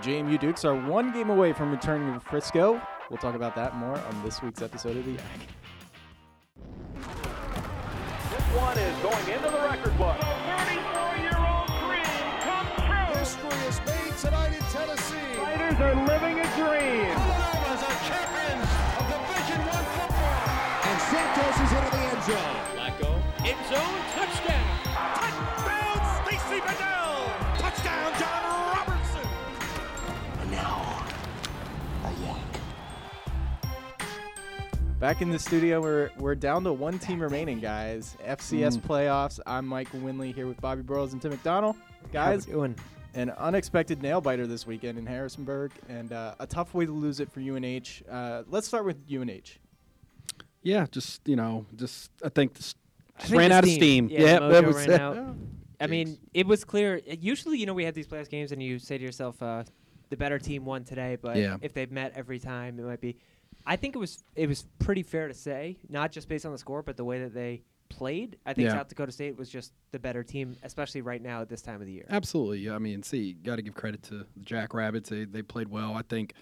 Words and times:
JMU 0.00 0.40
Dukes 0.40 0.64
are 0.64 0.74
one 0.74 1.12
game 1.12 1.28
away 1.28 1.52
from 1.52 1.70
returning 1.70 2.14
to 2.14 2.20
Frisco. 2.20 2.80
We'll 3.10 3.18
talk 3.18 3.34
about 3.34 3.54
that 3.56 3.76
more 3.76 3.98
on 3.98 4.22
this 4.24 4.40
week's 4.40 4.62
episode 4.62 4.96
of 4.96 5.04
The 5.04 5.12
Yak. 5.12 5.24
This 8.30 8.46
one 8.56 8.78
is 8.78 8.96
going 9.02 9.28
into 9.28 9.50
the 9.50 9.60
record 9.60 9.98
book. 9.98 10.16
34-year-old 10.16 11.68
dream 11.84 12.32
come 12.40 12.66
true. 12.80 13.12
History 13.20 13.60
is 13.68 13.76
made 13.84 14.16
tonight 14.16 14.56
in 14.56 14.64
Tennessee. 14.72 15.36
Fighters 15.36 15.76
are 15.84 15.94
living 16.08 16.40
a 16.40 16.48
dream. 16.56 17.12
Villanova's 17.12 17.84
are 17.84 18.00
champions 18.08 18.72
of 18.96 19.04
Division 19.04 19.60
One 19.68 19.84
football. 20.00 20.48
And 20.80 20.96
Santos 21.12 21.60
is 21.60 21.76
into 21.76 21.92
the 21.92 22.00
end 22.08 22.24
zone. 22.24 22.56
Flacco, 22.72 23.20
end 23.44 23.60
zone, 23.68 24.00
touchdown. 24.16 24.16
Touchdown, 24.16 24.59
Back 35.00 35.22
in 35.22 35.30
the 35.30 35.38
studio, 35.38 35.80
we're 35.80 36.10
we're 36.18 36.34
down 36.34 36.62
to 36.64 36.72
one 36.74 36.98
team 36.98 37.20
remaining, 37.20 37.58
guys. 37.58 38.16
FCS 38.26 38.78
playoffs. 38.80 39.40
I'm 39.46 39.66
Mike 39.66 39.90
Winley 39.92 40.34
here 40.34 40.46
with 40.46 40.60
Bobby 40.60 40.82
Burrows 40.82 41.14
and 41.14 41.22
Tim 41.22 41.30
McDonald. 41.30 41.76
Guys, 42.12 42.44
doing? 42.44 42.74
an 43.14 43.30
unexpected 43.30 44.02
nail 44.02 44.20
biter 44.20 44.46
this 44.46 44.66
weekend 44.66 44.98
in 44.98 45.06
Harrisonburg, 45.06 45.72
and 45.88 46.12
uh, 46.12 46.34
a 46.38 46.46
tough 46.46 46.74
way 46.74 46.84
to 46.84 46.92
lose 46.92 47.18
it 47.18 47.32
for 47.32 47.40
UNH. 47.40 48.02
Uh, 48.10 48.42
let's 48.48 48.68
start 48.68 48.84
with 48.84 48.98
UNH. 49.10 49.58
Yeah, 50.62 50.86
just 50.90 51.26
you 51.26 51.36
know, 51.36 51.64
just 51.76 52.10
I 52.22 52.28
think 52.28 52.52
this 52.54 52.74
I 53.16 53.20
just 53.20 53.30
think 53.30 53.38
ran 53.40 53.50
the 53.50 53.56
out 53.56 53.64
of 53.64 53.70
steam. 53.70 54.08
steam. 54.08 54.20
Yeah, 54.20 54.32
Yep, 54.40 54.50
that 54.52 54.64
was 54.66 54.76
ran 54.76 54.90
it. 54.90 55.00
out. 55.00 55.36
I 55.80 55.86
mean, 55.86 56.18
it 56.34 56.46
was 56.46 56.62
clear. 56.64 57.00
Usually, 57.06 57.56
you 57.58 57.64
know, 57.64 57.72
we 57.72 57.86
have 57.86 57.94
these 57.94 58.06
playoff 58.06 58.28
games, 58.28 58.52
and 58.52 58.62
you 58.62 58.78
say 58.78 58.98
to 58.98 59.02
yourself, 59.02 59.42
uh, 59.42 59.64
"The 60.10 60.18
better 60.18 60.38
team 60.38 60.66
won 60.66 60.84
today." 60.84 61.16
But 61.20 61.36
Yeah. 61.38 61.56
if 61.62 61.72
they've 61.72 61.90
met 61.90 62.12
every 62.14 62.38
time, 62.38 62.78
it 62.78 62.82
might 62.84 63.00
be. 63.00 63.16
I 63.66 63.76
think 63.76 63.94
it 63.94 63.98
was 63.98 64.22
it 64.34 64.48
was 64.48 64.64
pretty 64.78 65.02
fair 65.02 65.28
to 65.28 65.34
say, 65.34 65.78
not 65.88 66.12
just 66.12 66.28
based 66.28 66.46
on 66.46 66.52
the 66.52 66.58
score, 66.58 66.82
but 66.82 66.96
the 66.96 67.04
way 67.04 67.20
that 67.20 67.34
they 67.34 67.62
played. 67.88 68.36
I 68.46 68.54
think 68.54 68.66
Yeah. 68.66 68.74
South 68.74 68.88
Dakota 68.88 69.10
State 69.12 69.36
was 69.36 69.48
just 69.50 69.72
the 69.90 69.98
better 69.98 70.22
team, 70.22 70.56
especially 70.62 71.02
right 71.02 71.20
now 71.20 71.40
at 71.42 71.48
this 71.48 71.60
time 71.60 71.80
of 71.80 71.86
the 71.86 71.92
year. 71.92 72.06
Absolutely. 72.08 72.60
Yeah, 72.60 72.74
I 72.74 72.78
mean, 72.78 73.02
see, 73.02 73.32
got 73.32 73.56
to 73.56 73.62
give 73.62 73.74
credit 73.74 74.02
to 74.04 74.14
the 74.18 74.26
Jackrabbits. 74.42 75.10
They 75.10 75.24
they 75.24 75.42
played 75.42 75.68
well. 75.68 75.94
I 75.94 76.02
think 76.02 76.34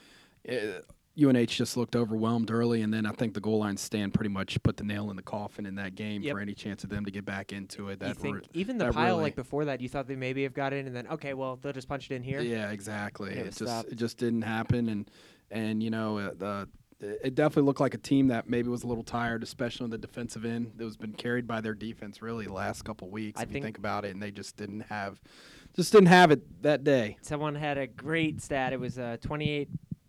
uh, 0.48 0.80
UNH 1.20 1.46
just 1.46 1.76
looked 1.76 1.96
overwhelmed 1.96 2.50
early, 2.50 2.82
and 2.82 2.94
then 2.94 3.04
I 3.06 3.10
think 3.12 3.34
the 3.34 3.40
goal 3.40 3.58
line 3.58 3.76
stand 3.76 4.14
pretty 4.14 4.28
much 4.28 4.62
put 4.62 4.76
the 4.76 4.84
nail 4.84 5.10
in 5.10 5.16
the 5.16 5.22
coffin 5.22 5.66
in 5.66 5.74
that 5.74 5.94
game 5.96 6.22
Yep. 6.22 6.32
for 6.34 6.38
any 6.40 6.54
chance 6.54 6.84
of 6.84 6.90
them 6.90 7.04
to 7.06 7.10
get 7.10 7.24
back 7.24 7.52
into 7.52 7.88
it. 7.88 7.92
you 7.92 7.96
That 8.06 8.16
think 8.18 8.34
were- 8.36 8.42
even 8.54 8.78
the 8.78 8.84
that 8.84 8.94
pile 8.94 9.06
really- 9.14 9.22
like 9.22 9.34
before 9.34 9.64
that, 9.64 9.80
you 9.80 9.88
thought 9.88 10.06
they 10.06 10.14
maybe 10.16 10.44
have 10.44 10.54
got 10.54 10.72
in, 10.72 10.86
and 10.86 10.94
then 10.94 11.08
okay, 11.08 11.34
well 11.34 11.56
they'll 11.56 11.72
just 11.72 11.88
punch 11.88 12.10
it 12.10 12.14
in 12.14 12.22
here. 12.22 12.40
Yeah, 12.40 12.70
exactly. 12.70 13.32
It 13.32 13.38
It 13.38 13.44
just 13.46 13.58
stopped. 13.58 13.88
it 13.90 13.96
just 13.96 14.18
didn't 14.18 14.42
happen, 14.42 14.88
and 14.88 15.10
and 15.50 15.82
you 15.82 15.90
know 15.90 16.18
uh, 16.18 16.34
the. 16.36 16.68
It 17.00 17.36
definitely 17.36 17.62
looked 17.62 17.80
like 17.80 17.94
a 17.94 17.98
team 17.98 18.28
that 18.28 18.48
maybe 18.48 18.68
was 18.68 18.82
a 18.82 18.86
little 18.88 19.04
tired, 19.04 19.42
especially 19.44 19.84
on 19.84 19.90
the 19.90 19.98
defensive 19.98 20.44
end. 20.44 20.72
That 20.76 20.84
was 20.84 20.96
been 20.96 21.12
carried 21.12 21.46
by 21.46 21.60
their 21.60 21.74
defense 21.74 22.20
really 22.20 22.46
the 22.46 22.52
last 22.52 22.84
couple 22.84 23.08
weeks. 23.08 23.38
I 23.38 23.44
if 23.44 23.48
think- 23.50 23.62
you 23.62 23.66
think 23.66 23.78
about 23.78 24.04
it, 24.04 24.10
and 24.14 24.22
they 24.22 24.32
just 24.32 24.56
didn't 24.56 24.80
have, 24.80 25.20
just 25.76 25.92
didn't 25.92 26.08
have 26.08 26.32
it 26.32 26.62
that 26.62 26.82
day. 26.82 27.16
Someone 27.22 27.54
had 27.54 27.78
a 27.78 27.86
great 27.86 28.42
stat. 28.42 28.72
It 28.72 28.80
was 28.80 28.98
uh, 28.98 29.16
28 29.20 29.68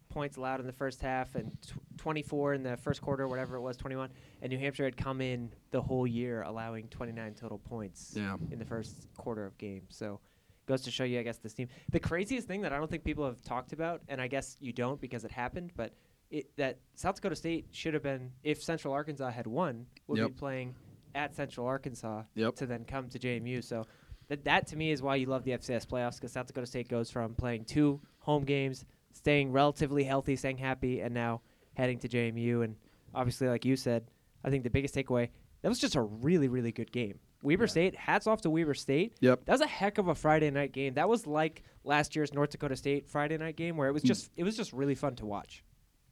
points 0.10 0.38
allowed 0.38 0.60
in 0.62 0.66
the 0.66 0.74
first 0.74 1.00
half 1.02 1.36
and 1.36 1.52
tw- 1.62 1.74
24 1.98 2.56
in 2.56 2.64
the 2.64 2.76
first 2.78 3.02
quarter, 3.04 3.28
whatever 3.28 3.56
it 3.58 3.62
was, 3.62 3.78
21. 3.78 4.10
And 4.42 4.52
New 4.52 4.58
Hampshire 4.58 4.86
had 4.86 4.98
come 4.98 5.22
in 5.22 5.52
the 5.70 5.82
whole 5.82 6.08
year 6.08 6.42
allowing 6.42 6.88
29 6.88 7.36
total 7.36 7.60
points 7.60 8.14
Yeah. 8.16 8.38
in 8.50 8.58
the 8.58 8.66
first 8.66 9.08
quarter 9.16 9.46
of 9.46 9.56
games. 9.60 9.96
So 9.96 10.20
goes 10.66 10.82
to 10.82 10.92
show 10.92 11.04
you, 11.04 11.20
I 11.20 11.24
guess, 11.24 11.38
this 11.38 11.54
team. 11.54 11.68
The 11.92 12.00
craziest 12.00 12.48
thing 12.48 12.62
that 12.62 12.74
I 12.74 12.78
don't 12.80 12.90
think 12.90 13.04
people 13.04 13.26
have 13.26 13.44
talked 13.44 13.74
about, 13.74 14.02
and 14.08 14.20
I 14.20 14.28
guess 14.28 14.58
you 14.60 14.74
don't 14.74 15.00
because 15.00 15.24
it 15.24 15.32
happened, 15.32 15.72
but 15.76 15.94
it, 16.32 16.56
that 16.58 16.78
South 16.96 17.16
Dakota 17.16 17.36
State 17.36 17.68
should 17.72 17.94
have 17.94 18.04
been, 18.04 18.32
if 18.44 18.62
Central 18.62 18.94
Arkansas 18.94 19.32
had 19.32 19.48
won, 19.48 19.86
would 20.08 20.26
be 20.26 20.32
playing 20.32 20.76
at 21.16 21.36
Central 21.36 21.66
Arkansas 21.66 22.24
Yep. 22.36 22.56
to 22.56 22.66
then 22.66 22.86
come 22.86 23.10
to 23.10 23.20
JMU. 23.20 23.64
So 23.64 23.86
that 24.28 24.44
that 24.46 24.68
to 24.68 24.76
me 24.76 24.92
is 24.92 25.02
why 25.02 25.16
you 25.16 25.26
love 25.26 25.44
the 25.44 25.52
FCS 25.52 25.88
playoffs 25.88 26.16
because 26.16 26.32
South 26.32 26.48
Dakota 26.48 26.68
State 26.68 26.88
goes 26.88 27.10
from 27.10 27.34
playing 27.34 27.66
two 27.66 28.00
home 28.20 28.44
games, 28.44 28.86
staying 29.14 29.52
relatively 29.52 30.04
healthy, 30.04 30.36
staying 30.36 30.58
happy, 30.58 31.02
and 31.02 31.14
now 31.14 31.42
heading 31.74 32.00
to 32.00 32.08
JMU. 32.08 32.64
And 32.64 32.76
obviously, 33.14 33.48
like 33.48 33.66
you 33.66 33.76
said, 33.76 34.06
I 34.44 34.50
think 34.50 34.64
the 34.64 34.70
biggest 34.70 34.96
takeaway 34.96 35.30
that 35.62 35.70
was 35.70 35.80
just 35.80 35.96
a 35.96 36.02
really 36.02 36.48
really 36.48 36.72
good 36.72 36.92
game. 36.92 37.20
Weber 37.42 37.68
State, 37.68 37.96
hats 37.96 38.28
off 38.28 38.42
to 38.42 38.50
Weber 38.50 38.74
State. 38.74 39.16
Yep. 39.22 39.46
That 39.46 39.54
was 39.54 39.62
a 39.62 39.68
heck 39.68 39.98
of 39.98 40.10
a 40.10 40.16
Friday 40.16 40.52
night 40.52 40.74
game. 40.74 40.96
That 40.96 41.08
was 41.08 41.26
like 41.26 41.64
last 41.86 42.16
year's 42.16 42.34
North 42.34 42.50
Dakota 42.50 42.76
State 42.76 43.08
Friday 43.08 43.38
night 43.38 43.56
game 43.56 43.78
where 43.78 43.88
it 43.88 43.94
was 43.94 44.04
hmm. 44.04 44.10
just 44.10 44.30
it 44.36 44.44
was 44.44 44.56
just 44.56 44.74
really 44.74 44.96
fun 44.96 45.16
to 45.16 45.26
watch. 45.26 45.64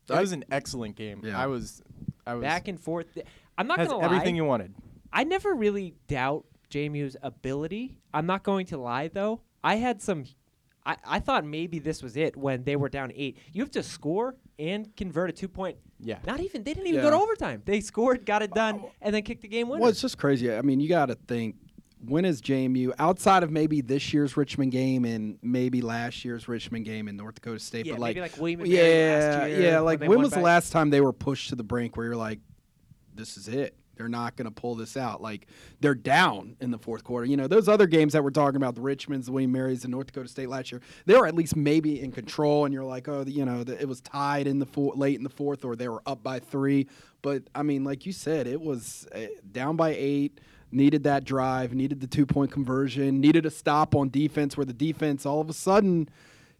That 0.07 0.22
was 0.22 0.31
an 0.31 0.45
excellent 0.51 0.95
game. 0.95 1.22
Yeah. 1.23 1.40
I 1.40 1.47
was, 1.47 1.81
I 2.25 2.35
was 2.35 2.41
Back 2.44 2.68
and 2.68 2.79
forth. 2.79 3.18
I'm 3.57 3.68
not 3.68 3.79
has 3.79 3.88
gonna 3.88 4.00
lie. 4.00 4.06
everything 4.06 4.35
you 4.35 4.45
wanted. 4.45 4.73
I 5.12 5.23
never 5.23 5.53
really 5.53 5.95
doubt 6.07 6.45
JMU's 6.69 7.16
ability. 7.22 7.97
I'm 8.13 8.25
not 8.25 8.44
going 8.44 8.66
to 8.68 8.78
lie 8.78 9.07
though. 9.07 9.41
I 9.63 9.75
had 9.75 10.01
some. 10.01 10.25
I, 10.85 10.95
I 11.06 11.19
thought 11.19 11.44
maybe 11.44 11.79
this 11.79 12.01
was 12.01 12.16
it 12.16 12.38
when 12.38 12.63
they 12.63 12.75
were 12.75 12.90
down 12.90 13.12
eight. 13.16 13.38
You 13.51 13.62
have 13.62 13.72
to 13.72 13.84
score 13.84 14.35
and 14.57 14.95
convert 14.95 15.29
a 15.29 15.34
two 15.34 15.47
point. 15.47 15.78
Yeah. 16.00 16.19
Not 16.25 16.39
even. 16.39 16.63
They 16.63 16.74
didn't 16.74 16.88
even 16.88 17.01
go 17.01 17.09
to 17.09 17.16
overtime. 17.18 17.62
They 17.66 17.81
scored, 17.81 18.25
got 18.25 18.41
it 18.41 18.53
done, 18.53 18.79
uh, 18.79 18.88
and 19.01 19.13
then 19.13 19.24
kicked 19.24 19.41
the 19.41 19.47
game 19.47 19.68
winner. 19.68 19.81
Well, 19.81 19.89
it's 19.89 20.01
just 20.01 20.18
crazy. 20.18 20.53
I 20.53 20.62
mean, 20.62 20.79
you 20.79 20.88
got 20.88 21.07
to 21.07 21.16
think 21.16 21.56
when 22.07 22.25
is 22.25 22.41
JMU 22.41 22.94
outside 23.00 23.44
of 23.44 23.51
maybe 23.51 23.81
this 23.81 24.13
year's 24.13 24.38
Richmond 24.38 24.72
game 24.72 25.06
and 25.06 25.38
maybe 25.41 25.81
last 25.81 26.23
year's 26.25 26.47
Richmond 26.47 26.85
game 26.85 27.07
in 27.07 27.18
North 27.18 27.35
Dakota 27.35 27.59
State, 27.59 27.85
Yeah, 27.85 27.94
but 27.94 28.01
like, 28.01 28.16
maybe 28.16 28.22
like 28.22 28.38
William 28.38 28.66
yeah, 28.66 28.81
last 28.81 29.50
year 29.50 29.62
yeah, 29.62 29.79
like 29.79 30.00
when 30.00 30.09
won 30.09 30.22
was 30.22 30.31
the 30.31 30.40
last 30.40 30.72
time 30.72 30.90
they 30.90 31.01
were 31.01 31.13
pushed 31.13 31.50
to 31.50 31.56
the 31.56 31.63
brink 31.63 31.97
where 31.97 32.06
you're 32.06 32.16
like, 32.16 32.40
this 33.13 33.38
is 33.38 33.47
it. 33.47 33.75
They're 33.97 34.07
not 34.07 34.35
going 34.35 34.45
to 34.45 34.51
pull 34.51 34.75
this 34.75 34.95
out. 34.95 35.22
Like 35.22 35.47
they're 35.79 35.95
down 35.95 36.56
in 36.62 36.72
the 36.72 36.78
fourth 36.78 37.03
quarter. 37.03 37.25
You 37.25 37.35
know 37.35 37.47
those 37.47 37.68
other 37.68 37.88
games 37.88 38.13
that 38.13 38.24
we're 38.24 38.29
talking 38.29 38.57
about, 38.57 38.75
the 38.75 38.81
Richmonds, 38.81 39.25
the 39.25 39.31
William 39.31 39.51
Marys, 39.51 39.84
and 39.84 39.91
North 39.91 40.07
Dakota 40.07 40.29
State 40.29 40.50
last 40.50 40.72
year. 40.72 40.81
They 41.06 41.16
were 41.16 41.25
at 41.25 41.35
least 41.35 41.56
maybe 41.56 42.01
in 42.01 42.12
control, 42.12 42.66
and 42.66 42.74
you're 42.74 42.84
like, 42.84 43.07
oh, 43.07 43.24
the, 43.24 43.31
you 43.31 43.44
know, 43.44 43.63
the, 43.63 43.79
it 43.81 43.88
was 43.88 44.01
tied 44.01 44.47
in 44.47 44.59
the 44.59 44.66
four, 44.66 44.94
late 44.95 45.18
in 45.18 45.24
the 45.24 45.29
fourth, 45.29 45.66
or 45.66 45.75
they 45.75 45.89
were 45.89 46.03
up 46.06 46.24
by 46.24 46.39
three. 46.39 46.88
But 47.22 47.44
I 47.56 47.63
mean, 47.63 47.84
like 47.84 48.06
you 48.06 48.12
said, 48.12 48.47
it 48.47 48.62
was 48.62 49.07
uh, 49.13 49.22
down 49.51 49.75
by 49.75 49.95
eight. 49.97 50.39
Needed 50.72 51.03
that 51.03 51.23
drive, 51.23 51.73
needed 51.73 52.01
the 52.01 52.07
two 52.07 52.25
point 52.25 52.51
conversion, 52.51 53.22
needed 53.22 53.45
a 53.45 53.50
stop 53.51 53.95
on 53.95 54.09
defense 54.09 54.57
where 54.57 54.66
the 54.66 54.73
defense 54.73 55.25
all 55.25 55.39
of 55.41 55.50
a 55.50 55.53
sudden 55.53 56.09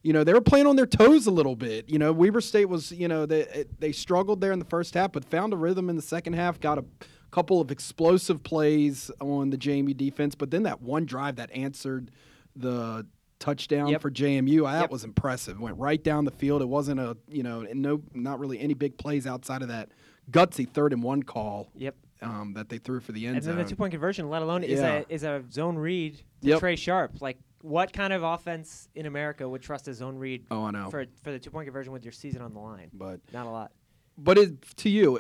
you 0.04 0.14
know, 0.14 0.24
they 0.24 0.34
were 0.34 0.40
playing 0.42 0.68
on 0.68 0.78
their 0.78 0.86
toes 0.86 1.28
a 1.28 1.32
little 1.32 1.56
bit. 1.56 1.90
You 1.90 2.00
know, 2.00 2.14
Weber 2.14 2.40
State 2.40 2.70
was, 2.70 2.92
you 2.94 3.08
know, 3.10 3.26
they 3.26 3.66
they 3.80 3.92
struggled 3.92 4.40
there 4.40 4.52
in 4.54 4.60
the 4.60 4.64
first 4.66 4.94
half, 4.94 5.12
but 5.12 5.26
found 5.26 5.52
a 5.52 5.58
rhythm 5.58 5.90
in 5.90 5.96
the 5.98 6.02
second 6.02 6.34
half. 6.34 6.62
Got 6.62 6.78
a 6.78 6.86
couple 7.32 7.60
of 7.60 7.72
explosive 7.72 8.42
plays 8.44 9.12
on 9.20 9.50
the 9.50 9.58
JMU 9.58 9.98
defense, 9.98 10.34
but 10.36 10.50
then 10.52 10.64
that 10.64 10.82
one 10.82 11.06
drive 11.06 11.36
that 11.38 11.52
answered 11.52 12.12
the 12.56 13.06
touchdown 13.40 13.90
Yep. 13.90 14.02
for 14.02 14.10
JMU, 14.10 14.66
uh, 14.66 14.72
that 14.72 14.82
Yep. 14.82 14.92
was 14.92 15.04
impressive. 15.04 15.60
Went 15.60 15.78
right 15.78 16.02
down 16.02 16.24
the 16.26 16.32
field. 16.32 16.62
It 16.62 16.70
wasn't 16.70 17.00
a, 17.00 17.18
you 17.28 17.44
know, 17.44 17.66
no, 17.74 18.02
not 18.14 18.40
really 18.40 18.60
any 18.60 18.74
big 18.76 18.98
plays 18.98 19.28
outside 19.28 19.62
of 19.62 19.68
that 19.68 19.90
gutsy 20.32 20.68
third 20.70 20.94
and 20.94 21.04
one 21.04 21.24
call. 21.24 21.68
Yep. 21.76 21.96
Um, 22.22 22.54
that 22.54 22.70
they 22.70 22.78
threw 22.80 23.00
for 23.00 23.12
the 23.12 23.28
end 23.28 23.38
And 23.38 23.46
then 23.46 23.56
zone. 23.56 23.64
the 23.64 23.70
two 23.70 23.76
point 23.76 23.92
conversion, 23.92 24.30
let 24.30 24.42
alone 24.42 24.64
is 24.64 24.80
Yeah. 24.80 25.04
a 25.08 25.14
is 25.14 25.24
a 25.24 25.44
zone 25.52 25.78
read 25.78 26.16
to 26.42 26.48
Yep. 26.48 26.62
Trai 26.62 26.78
Sharp. 26.78 27.22
Like 27.22 27.38
what 27.62 27.94
kind 27.94 28.12
of 28.14 28.24
offense 28.24 28.88
in 28.96 29.06
America 29.06 29.48
would 29.48 29.62
trust 29.62 29.88
a 29.88 29.94
zone 29.94 30.18
read 30.18 30.46
oh, 30.52 30.64
I 30.66 30.72
know. 30.72 30.90
for 30.90 31.06
for 31.24 31.32
the 31.32 31.40
two 31.40 31.52
point 31.52 31.66
conversion 31.68 31.94
with 31.94 32.04
your 32.04 32.12
season 32.12 32.42
on 32.42 32.54
the 32.54 32.60
line? 32.60 32.90
but 32.94 33.20
Not 33.32 33.46
a 33.46 33.50
lot. 33.50 33.72
but 34.18 34.38
it, 34.38 34.62
to 34.78 34.90
you, 34.90 35.20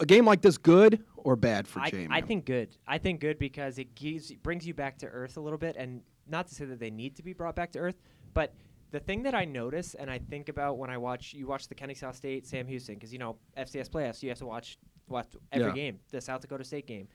a 0.00 0.06
game 0.06 0.24
like 0.26 0.40
this, 0.42 0.56
good 0.58 1.04
or 1.16 1.36
bad 1.36 1.66
for 1.66 1.80
I, 1.80 1.90
JMU? 1.90 2.08
I 2.10 2.20
think 2.20 2.44
good. 2.46 2.76
I 2.86 2.98
think 2.98 3.20
good 3.20 3.38
because 3.38 3.78
it 3.78 3.94
gives 3.94 4.32
brings 4.32 4.66
you 4.66 4.74
back 4.74 4.98
to 4.98 5.06
earth 5.06 5.36
a 5.36 5.40
little 5.40 5.58
bit, 5.58 5.76
and 5.76 6.02
not 6.28 6.46
to 6.48 6.54
say 6.54 6.64
that 6.66 6.78
they 6.78 6.90
need 6.90 7.16
to 7.16 7.22
be 7.22 7.32
brought 7.32 7.54
back 7.56 7.72
to 7.72 7.78
earth, 7.78 8.00
but 8.34 8.54
the 8.92 9.00
thing 9.00 9.22
that 9.24 9.34
I 9.34 9.44
notice 9.44 9.94
and 9.94 10.10
I 10.10 10.18
think 10.18 10.48
about 10.48 10.78
when 10.78 10.88
I 10.90 10.96
watch 10.98 11.34
you 11.34 11.46
watch 11.46 11.68
the 11.68 11.74
Kennesaw 11.74 12.12
State 12.12 12.46
Sam 12.46 12.66
Houston 12.68 12.94
because 12.94 13.12
you 13.12 13.18
know 13.18 13.36
FCS 13.56 13.88
playoffs 13.90 14.22
you 14.22 14.28
have 14.28 14.38
to 14.38 14.46
watch 14.46 14.78
watch 15.08 15.28
every 15.52 15.68
Yeah. 15.68 15.74
game 15.74 16.00
the 16.10 16.20
South 16.20 16.40
Dakota 16.40 16.64
State 16.64 16.86
game. 16.86 17.08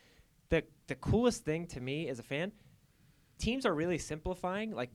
The 0.49 0.63
the 0.87 0.95
coolest 0.95 1.45
thing 1.45 1.67
to 1.67 1.79
me 1.81 2.07
as 2.09 2.19
a 2.19 2.23
fan, 2.23 2.51
teams 3.37 3.65
are 3.65 3.73
really 3.73 3.97
simplifying 3.97 4.71
like. 4.71 4.89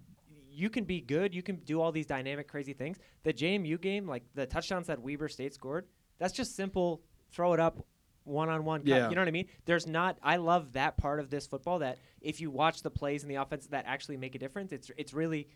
You 0.59 0.71
can 0.71 0.85
be 0.85 1.03
good. 1.03 1.35
You 1.35 1.43
can 1.43 1.57
do 1.57 1.83
all 1.83 1.93
these 1.93 2.07
dynamic, 2.07 2.49
crazy 2.49 2.73
things. 2.73 2.97
The 3.25 3.33
JMU 3.35 3.79
game, 3.79 4.07
like 4.09 4.23
the 4.35 4.47
touchdowns 4.47 4.87
that 4.87 5.03
Weber 5.03 5.29
State 5.29 5.53
scored, 5.53 5.87
that's 6.19 6.33
just 6.33 6.57
simple. 6.57 7.03
Throw 7.31 7.53
it 7.53 7.61
up, 7.61 7.85
one 8.25 8.49
on 8.49 8.65
one. 8.65 8.81
Yeah. 8.87 9.11
You 9.11 9.15
know 9.17 9.21
what 9.21 9.29
I 9.29 9.33
mean? 9.33 9.49
There's 9.67 9.87
not. 9.87 10.17
I 10.23 10.37
love 10.37 10.73
that 10.73 10.97
part 10.97 11.21
of 11.21 11.29
this 11.29 11.47
football. 11.47 11.81
That 11.81 11.99
if 12.23 12.41
you 12.41 12.51
watch 12.51 12.81
the 12.83 12.91
plays 12.91 13.23
in 13.23 13.29
the 13.29 13.35
offense 13.35 13.67
that 13.67 13.85
actually 13.87 14.17
make 14.17 14.35
a 14.35 14.39
difference, 14.39 14.73
it's 14.73 14.91
it's 14.97 15.13
really 15.13 15.47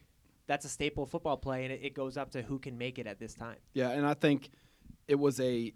that's 0.46 0.66
a 0.66 0.68
staple 0.68 1.06
football 1.06 1.38
play, 1.38 1.64
and 1.64 1.72
it, 1.72 1.80
it 1.82 1.94
goes 1.94 2.18
up 2.18 2.32
to 2.32 2.42
who 2.42 2.58
can 2.58 2.76
make 2.76 2.98
it 2.98 3.06
at 3.06 3.18
this 3.18 3.32
time. 3.32 3.56
Yeah, 3.72 3.88
and 3.92 4.04
I 4.06 4.12
think 4.12 4.50
it 5.08 5.18
was 5.18 5.40
a 5.40 5.72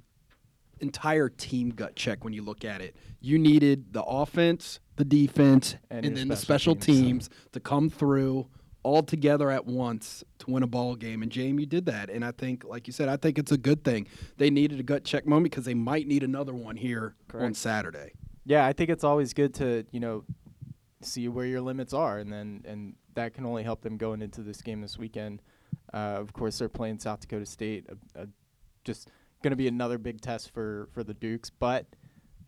entire 0.81 1.29
team 1.29 1.71
gut 1.71 1.97
check 1.97 2.25
when 2.25 2.33
you 2.33 2.43
look 2.43 2.65
at 2.65 2.81
it. 2.81 2.97
You 3.21 3.39
needed 3.39 3.93
the 3.93 4.03
offense, 4.03 4.81
the 4.97 5.05
defense, 5.05 5.77
And 5.91 6.05
and, 6.07 6.17
then 6.17 6.29
the 6.29 6.37
special 6.37 6.75
special 6.75 6.77
teams. 6.77 7.29
teams. 7.29 7.31
to 7.53 7.61
come 7.61 7.89
through 7.91 8.49
all 8.83 9.03
together 9.03 9.51
at 9.51 9.65
once 9.65 10.23
to 10.39 10.51
win 10.51 10.63
a 10.63 10.67
ball 10.67 10.95
game. 10.95 11.23
And 11.23 11.33
JMU 11.33 11.67
did 11.67 11.87
that. 11.87 12.11
And 12.11 12.23
I 12.25 12.33
think, 12.33 12.65
like 12.65 12.87
you 12.87 12.93
said, 12.93 13.09
I 13.09 13.17
think 13.17 13.39
it's 13.39 13.51
a 13.51 13.57
good 13.57 13.83
thing. 13.83 14.07
They 14.37 14.51
needed 14.51 14.79
a 14.79 14.83
gut 14.83 15.05
check 15.05 15.27
moment 15.27 15.53
because 15.53 15.65
they 15.65 15.73
might 15.75 16.07
need 16.07 16.23
another 16.23 16.53
one 16.53 16.77
here 16.77 17.15
on 17.33 17.55
Saturday. 17.55 18.13
Yeah, 18.45 18.67
I 18.67 18.75
think 18.75 18.91
it's 18.91 19.05
always 19.05 19.33
good 19.33 19.55
to 19.55 19.87
you 19.91 20.01
know 20.01 20.25
see 21.01 21.29
where 21.29 21.47
your 21.47 21.63
limits 21.63 21.95
are, 21.95 22.19
and 22.19 22.31
then 22.31 22.63
and 22.67 22.95
that 23.15 23.33
can 23.33 23.47
only 23.47 23.63
help 23.63 23.81
them 23.81 23.97
going 23.97 24.21
into 24.21 24.43
this 24.43 24.61
game 24.61 24.83
this 24.83 24.99
weekend. 24.99 25.41
Uh, 25.93 26.17
of 26.19 26.33
course, 26.35 26.59
they're 26.59 26.69
playing 26.69 26.99
South 26.99 27.21
Dakota 27.21 27.47
State, 27.47 27.87
uh, 27.91 28.21
uh, 28.23 28.27
just 28.85 29.09
going 29.45 29.53
to 29.53 29.57
be 29.57 29.69
another 29.69 29.99
big 29.99 30.21
test 30.21 30.51
for 30.51 30.89
for 30.93 31.05
the 31.05 31.15
Dukes, 31.15 31.51
but. 31.51 31.87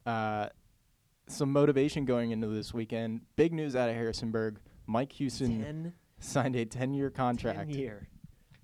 Uh, 0.05 0.49
some 1.29 1.53
motivation 1.53 2.05
going 2.05 2.31
into 2.31 2.47
this 2.47 2.73
weekend. 2.73 3.21
Big 3.35 3.53
news 3.53 3.75
out 3.75 3.89
of 3.89 3.97
Harrisonburg. 3.97 4.59
Mike 4.87 5.11
Houston 5.13 5.61
Ten, 5.61 5.93
signed 6.21 6.57
a 6.57 6.65
10-year 6.65 7.11
contract. 7.11 7.59
10 7.59 7.71
year. 7.71 8.09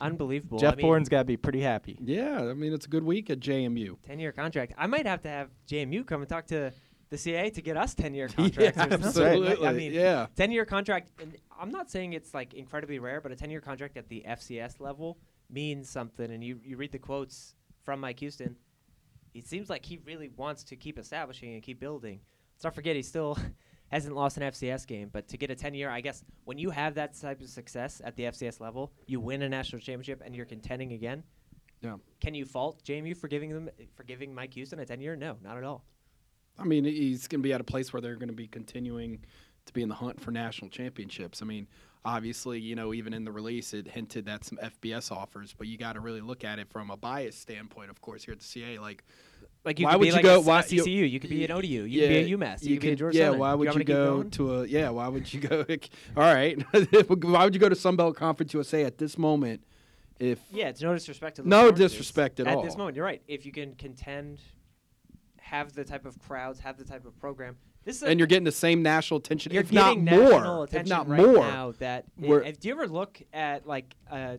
Unbelievable. 0.01 0.59
Jeff 0.59 0.75
I 0.75 0.77
mean, 0.77 0.87
Bourne's 0.87 1.09
got 1.09 1.19
to 1.19 1.25
be 1.25 1.37
pretty 1.37 1.61
happy. 1.61 1.97
Yeah, 2.01 2.43
I 2.51 2.55
mean, 2.55 2.73
it's 2.73 2.87
a 2.87 2.89
good 2.89 3.05
week 3.05 3.31
at 3.31 3.41
JMU. 3.41 3.97
10 4.03 4.19
year 4.19 4.33
contract. 4.33 4.73
I 4.77 4.87
might 4.87 5.07
have 5.07 5.23
to 5.23 5.29
have 5.29 5.51
JMU 5.69 6.07
come 6.07 6.23
and 6.23 6.29
talk 6.29 6.47
to 6.49 6.73
the 7.11 7.19
CA 7.19 7.51
to 7.51 7.63
get 7.63 7.77
us 7.77 7.95
10 7.95 8.15
year 8.15 8.29
contracts. 8.37 8.79
or 8.79 8.93
absolutely. 8.93 9.67
I 9.67 9.73
mean, 9.73 9.93
yeah. 9.93 10.27
10 10.37 10.51
year 10.51 10.65
contract, 10.65 11.11
and 11.21 11.37
I'm 11.59 11.71
not 11.71 11.91
saying 11.91 12.15
it's 12.15 12.35
like 12.35 12.55
incredibly 12.55 12.99
rare, 12.99 13.21
but 13.21 13.33
a 13.33 13.37
10 13.37 13.51
year 13.51 13.61
contract 13.61 13.97
at 13.97 14.09
the 14.09 14.25
FCS 14.27 14.81
level 14.81 15.19
means 15.51 15.89
something. 15.89 16.31
And 16.33 16.43
you, 16.43 16.59
you 16.65 16.77
read 16.77 16.93
the 16.93 16.99
quotes 16.99 17.55
from 17.85 18.01
Mike 18.01 18.21
Houston, 18.21 18.57
it 19.35 19.47
seems 19.47 19.71
like 19.71 19.85
he 19.85 20.01
really 20.05 20.29
wants 20.37 20.63
to 20.65 20.77
keep 20.77 20.99
establishing 20.99 21.55
and 21.55 21.63
keep 21.63 21.81
building. 21.81 22.21
Let's 22.55 22.65
not 22.65 22.75
forget, 22.75 22.97
he 22.97 23.03
still 23.03 23.39
hasn't 23.89 24.15
lost 24.15 24.37
an 24.37 24.43
FCS 24.45 24.87
game, 24.87 25.11
but 25.13 25.29
to 25.29 25.37
get 25.37 25.51
a 25.51 25.55
10 25.55 25.75
year, 25.75 25.91
I 25.91 26.01
guess 26.01 26.25
when 26.45 26.59
you 26.59 26.71
have 26.71 26.95
that 26.95 27.19
type 27.19 27.41
of 27.41 27.49
success 27.49 28.01
at 28.05 28.17
the 28.17 28.25
FCS 28.25 28.61
level, 28.61 28.93
you 29.07 29.21
win 29.21 29.43
a 29.43 29.49
national 29.49 29.81
championship 29.81 30.23
and 30.25 30.35
you're 30.35 30.47
contending 30.47 30.93
again. 30.93 31.23
Yeah. 31.81 31.97
Can 32.21 32.35
you 32.35 32.45
fault 32.45 32.83
JMU 32.85 33.17
for 33.17 33.29
giving 33.29 33.51
them 33.51 33.69
for 33.95 34.05
giving 34.05 34.35
Mike 34.35 34.55
Houston 34.55 34.79
a 34.79 34.87
10 34.87 35.01
year? 35.01 35.17
No, 35.17 35.37
not 35.43 35.57
at 35.57 35.65
all. 35.65 35.85
I 36.59 36.65
mean, 36.65 36.85
he's 36.85 37.27
going 37.27 37.41
to 37.41 37.43
be 37.43 37.53
at 37.53 37.61
a 37.61 37.65
place 37.65 37.93
where 37.93 38.01
they're 38.01 38.17
going 38.17 38.29
to 38.29 38.35
be 38.35 38.47
continuing 38.47 39.25
to 39.67 39.73
be 39.73 39.83
in 39.83 39.89
the 39.89 39.95
hunt 39.95 40.21
for 40.21 40.31
national 40.31 40.71
championships. 40.71 41.43
I 41.43 41.45
mean, 41.45 41.67
obviously, 42.05 42.59
you 42.61 42.75
know, 42.75 42.93
even 42.93 43.15
in 43.15 43.25
the 43.25 43.33
release, 43.33 43.73
it 43.75 43.87
hinted 43.89 44.27
that 44.27 44.45
some 44.45 44.59
FBS 44.63 45.11
offers, 45.13 45.55
but 45.57 45.67
you 45.67 45.79
got 45.79 45.95
to 45.95 46.01
really 46.01 46.21
look 46.21 46.45
at 46.45 46.59
it 46.59 46.69
from 46.71 46.91
a 46.91 46.97
bias 46.97 47.37
standpoint, 47.37 47.91
of 47.91 48.01
course, 48.01 48.25
here 48.25 48.33
at 48.33 48.41
the 48.41 48.45
CA. 48.45 48.79
Like, 48.79 49.05
Like 49.65 49.79
you 49.79 49.87
Why 49.87 49.93
could 49.93 49.99
would 50.01 50.05
be 50.05 50.09
you 50.09 50.13
like 50.15 50.23
go- 50.25 50.37
a, 50.39 50.41
why- 50.41 50.63
CCU, 50.63 51.09
you, 51.11 51.21
could 51.21 51.31
be 51.31 51.45
an 51.45 51.53
ODU, 51.53 51.67
you 51.69 52.01
could 52.01 52.09
be 52.09 52.33
a 52.33 52.37
UMass, 52.37 52.63
you, 52.65 52.77
could 52.77 52.81
be 52.83 52.91
a 52.91 52.97
Georgia 52.97 53.19
yeah. 53.19 53.31
Why 53.31 53.55
would 53.55 53.69
you 53.73 53.81
keep 53.81 53.87
go 53.87 54.23
to 54.25 54.55
a 54.57 54.67
yeah? 54.67 54.89
Why 54.91 55.07
would 55.09 55.33
you 55.33 55.41
go? 55.41 55.65
all 56.17 56.23
right, 56.23 56.61
why 56.73 57.45
would 57.45 57.55
you 57.55 57.61
go 57.61 57.69
to 57.69 57.77
Sunbelt 57.77 58.17
Conference 58.17 58.53
USA 58.55 58.85
at 58.85 58.99
this 58.99 59.17
moment? 59.17 59.63
If 60.19 60.39
Yeah, 60.53 60.69
it's 60.69 60.81
no 60.83 60.93
disrespect 60.95 61.37
to 61.37 61.49
No 61.49 61.71
disrespect 61.73 62.39
at 62.41 62.47
all. 62.47 62.59
At 62.61 62.65
this 62.65 62.77
moment, 62.77 62.97
you're 62.97 63.05
right. 63.05 63.23
If 63.27 63.45
you 63.47 63.51
can 63.53 63.75
contend, 63.75 64.41
have 65.41 65.73
the 65.73 65.85
type 65.85 66.07
of 66.07 66.19
crowds, 66.21 66.61
have 66.61 66.77
the 66.79 66.85
type 66.85 67.05
of 67.07 67.19
program, 67.19 67.57
this 67.85 68.03
and 68.03 68.19
you're 68.21 68.27
getting 68.27 68.45
the 68.45 68.53
same 68.53 68.83
national 68.83 69.19
attention, 69.19 69.53
you're 69.53 69.63
if 69.63 69.73
not 69.73 69.99
more, 69.99 70.65
if 70.65 70.71
attention 70.71 70.89
not 70.89 71.09
right 71.09 71.21
more. 71.21 71.39
now. 71.39 71.73
That 71.79 72.05
if 72.21 72.61
do 72.61 72.69
you 72.69 72.75
ever 72.75 72.87
look 72.87 73.21
at 73.33 73.67
like 73.67 73.95
uh, 74.11 74.37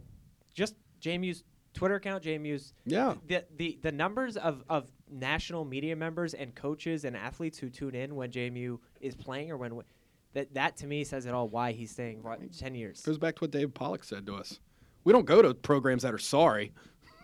just 0.54 0.76
JMU's 1.02 1.44
Twitter 1.74 1.96
account, 1.96 2.24
JMU's 2.24 2.74
Yeah. 2.86 3.16
the 3.28 3.44
the 3.58 3.80
the 3.82 3.92
numbers 3.92 4.38
of 4.38 4.64
of 4.70 4.88
national 5.12 5.66
media 5.66 5.96
members 5.96 6.34
and 6.34 6.56
coaches 6.56 7.04
and 7.06 7.16
athletes 7.16 7.58
who 7.58 7.70
tune 7.70 7.96
in 7.96 8.16
when 8.16 8.32
JMU 8.32 8.80
is 9.02 9.16
playing 9.16 9.52
or 9.52 9.58
when 9.58 9.82
that 10.34 10.54
that 10.54 10.78
to 10.78 10.88
me 10.88 11.04
says 11.04 11.26
it 11.26 11.34
all. 11.34 11.48
Why 11.50 11.72
he's 11.72 11.92
staying 11.92 12.24
ten 12.58 12.76
years. 12.76 13.02
Goes 13.02 13.18
back 13.18 13.36
to 13.36 13.42
what 13.42 13.52
Dave 13.52 13.74
Pollack 13.74 14.04
said 14.04 14.26
to 14.28 14.36
us. 14.36 14.60
We 15.04 15.12
don't 15.12 15.26
go 15.26 15.42
to 15.42 15.54
programs 15.54 16.04
that 16.04 16.14
are 16.14 16.18
sorry. 16.18 16.72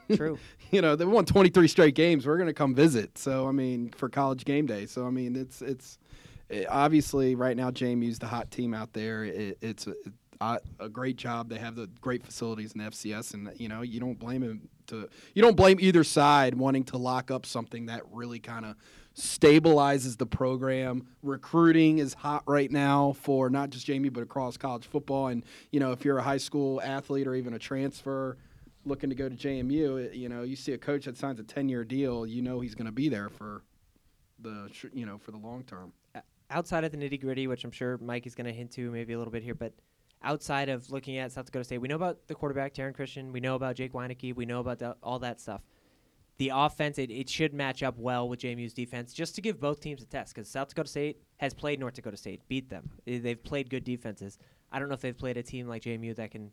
True. 0.15 0.39
you 0.71 0.81
know, 0.81 0.95
they 0.95 1.05
won 1.05 1.23
23 1.23 1.67
straight 1.67 1.93
games. 1.93 2.25
We're 2.25 2.37
going 2.37 2.47
to 2.47 2.53
come 2.53 2.73
visit. 2.73 3.15
So, 3.17 3.47
I 3.47 3.51
mean, 3.51 3.91
for 3.95 4.09
college 4.09 4.43
game 4.43 4.65
day. 4.65 4.87
So, 4.87 5.05
I 5.05 5.11
mean, 5.11 5.35
it's 5.35 5.61
it's 5.61 5.99
eh, 6.49 6.65
obviously 6.69 7.35
right 7.35 7.55
now 7.55 7.71
JMU's 7.71 8.19
the 8.19 8.27
hot 8.27 8.51
team 8.51 8.73
out 8.73 8.93
there. 8.93 9.23
It, 9.23 9.57
it's 9.61 9.87
a, 9.87 10.59
a, 10.79 10.89
great 10.89 11.17
job. 11.17 11.49
They 11.49 11.59
have 11.59 11.75
the 11.75 11.87
great 12.01 12.23
facilities 12.23 12.73
in 12.73 12.81
FCS, 12.81 13.33
and 13.33 13.51
you 13.57 13.67
know, 13.67 13.81
you 13.81 13.99
don't 13.99 14.17
blame 14.17 14.41
him 14.41 14.69
to 14.87 15.09
you 15.33 15.41
don't 15.41 15.55
blame 15.55 15.77
either 15.79 16.03
side 16.03 16.55
wanting 16.55 16.83
to 16.85 16.97
lock 16.97 17.31
up 17.31 17.45
something 17.45 17.87
that 17.87 18.03
really 18.11 18.39
kind 18.39 18.65
of 18.65 18.75
stabilizes 19.15 20.17
the 20.17 20.25
program. 20.25 21.07
Recruiting 21.23 21.99
is 21.99 22.13
hot 22.13 22.43
right 22.47 22.71
now 22.71 23.13
for 23.13 23.49
not 23.49 23.69
just 23.69 23.87
JMU 23.87 24.13
but 24.13 24.23
across 24.23 24.57
college 24.57 24.85
football. 24.85 25.27
And 25.27 25.43
you 25.71 25.79
know, 25.79 25.91
if 25.91 26.05
you're 26.05 26.17
a 26.17 26.23
high 26.23 26.37
school 26.37 26.81
athlete 26.81 27.27
or 27.27 27.35
even 27.35 27.53
a 27.53 27.59
transfer 27.59 28.37
looking 28.85 29.09
to 29.09 29.15
go 29.15 29.27
to 29.27 29.35
JMU, 29.35 30.15
you 30.15 30.29
know, 30.29 30.43
you 30.43 30.55
see 30.55 30.71
a 30.71 30.77
coach 30.77 31.05
that 31.05 31.17
signs 31.17 31.39
a 31.39 31.43
10-year 31.43 31.83
deal, 31.83 32.25
you 32.25 32.41
know 32.41 32.61
he's 32.61 32.75
going 32.75 32.85
to 32.85 32.91
be 32.91 33.09
there 33.09 33.29
for 33.29 33.61
the 34.41 34.69
you 34.93 35.05
know 35.05 35.17
for 35.17 35.31
the 35.31 35.37
long 35.37 35.63
term. 35.63 35.91
Outside 36.49 36.83
of 36.83 36.91
the 36.91 36.97
nitty 36.97 37.21
gritty, 37.21 37.47
which 37.47 37.63
I'm 37.63 37.71
sure 37.71 37.97
Mike 37.99 38.25
is 38.25 38.33
going 38.35 38.47
to 38.47 38.53
hint 38.53 38.71
to 38.71 38.89
maybe 38.91 39.13
a 39.13 39.17
little 39.17 39.31
bit 39.31 39.43
here, 39.43 39.53
but 39.55 39.73
outside 40.23 40.67
of 40.69 40.89
looking 40.91 41.17
at 41.17 41.31
South 41.31 41.45
Dakota 41.45 41.63
State, 41.63 41.77
we 41.77 41.87
know 41.87 41.95
about 41.95 42.27
the 42.27 42.35
quarterback 42.35 42.73
Taryn 42.73 42.93
Christian, 42.93 43.31
we 43.31 43.39
know 43.39 43.55
about 43.55 43.75
Jake 43.75 43.93
Wieneke, 43.93 44.35
we 44.35 44.45
know 44.45 44.59
about 44.59 44.79
the, 44.79 44.95
all 45.03 45.19
that 45.19 45.39
stuff. 45.39 45.61
The 46.37 46.51
offense, 46.53 46.97
it, 46.97 47.11
it 47.11 47.29
should 47.29 47.53
match 47.53 47.83
up 47.83 47.97
well 47.97 48.27
with 48.29 48.39
JMU's 48.39 48.73
defense, 48.73 49.13
just 49.13 49.35
to 49.35 49.41
give 49.41 49.59
both 49.59 49.81
teams 49.81 50.01
a 50.01 50.05
test, 50.05 50.33
because 50.33 50.49
South 50.49 50.69
Dakota 50.69 50.89
State 50.89 51.21
has 51.37 51.53
played 51.53 51.79
North 51.79 51.93
Dakota 51.95 52.17
State, 52.17 52.41
beat 52.47 52.69
them. 52.69 52.89
Eh, 53.05 53.19
They've 53.19 53.41
played 53.43 53.69
good 53.69 53.83
defenses. 53.83 54.39
I 54.71 54.79
don't 54.79 54.87
know 54.87 54.95
if 54.95 55.01
they've 55.01 55.17
played 55.17 55.37
a 55.37 55.43
team 55.43 55.67
like 55.67 55.83
JMU 55.83 56.15
that 56.15 56.31
can 56.31 56.51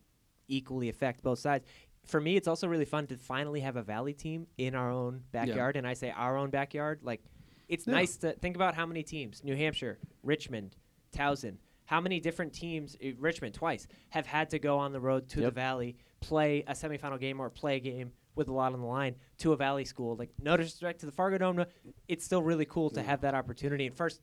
equally 0.48 0.88
affect 0.88 1.22
both 1.22 1.38
sides. 1.38 1.64
For 2.04 2.20
me, 2.20 2.36
it's 2.36 2.48
also 2.48 2.68
really 2.68 2.84
fun 2.84 3.06
to 3.08 3.16
finally 3.16 3.60
have 3.60 3.76
a 3.76 3.82
Valley 3.82 4.12
team 4.12 4.46
in 4.58 4.74
our 4.74 4.90
own 4.90 5.22
backyard, 5.32 5.76
and 5.76 5.86
I 5.86 5.94
say 5.94 6.10
our 6.10 6.36
own 6.36 6.50
backyard, 6.50 7.00
like 7.02 7.22
it's 7.68 7.86
Yeah. 7.86 7.94
nice 7.94 8.16
to 8.18 8.32
think 8.32 8.56
about 8.56 8.74
how 8.74 8.86
many 8.86 9.02
teams 9.02 9.42
New 9.44 9.56
Hampshire, 9.56 9.98
Richmond, 10.22 10.76
Towson, 11.12 11.56
how 11.86 12.00
many 12.00 12.20
different 12.20 12.52
teams, 12.52 12.96
eh, 13.00 13.12
Richmond 13.18 13.54
twice, 13.54 13.86
have 14.10 14.26
had 14.26 14.50
to 14.50 14.58
go 14.58 14.78
on 14.78 14.92
the 14.92 15.00
road 15.00 15.28
to 15.30 15.40
the 15.40 15.50
Valley, 15.50 15.96
play 16.20 16.64
a 16.66 16.72
semifinal 16.72 17.18
game 17.18 17.40
or 17.40 17.48
play 17.50 17.76
a 17.76 17.80
game 17.80 18.12
with 18.34 18.48
a 18.48 18.52
lot 18.52 18.72
on 18.74 18.80
the 18.80 18.86
line 18.86 19.14
to 19.38 19.52
a 19.52 19.56
Valley 19.56 19.84
school. 19.84 20.16
Like, 20.16 20.30
no 20.42 20.56
disrespect 20.56 21.00
to 21.00 21.06
the 21.06 21.12
Fargo 21.12 21.38
Dome, 21.38 21.64
it's 22.08 22.24
still 22.24 22.42
really 22.42 22.64
cool 22.66 22.90
to 22.90 23.02
have 23.02 23.20
that 23.22 23.34
opportunity. 23.34 23.86
And 23.86 23.96
first 23.96 24.20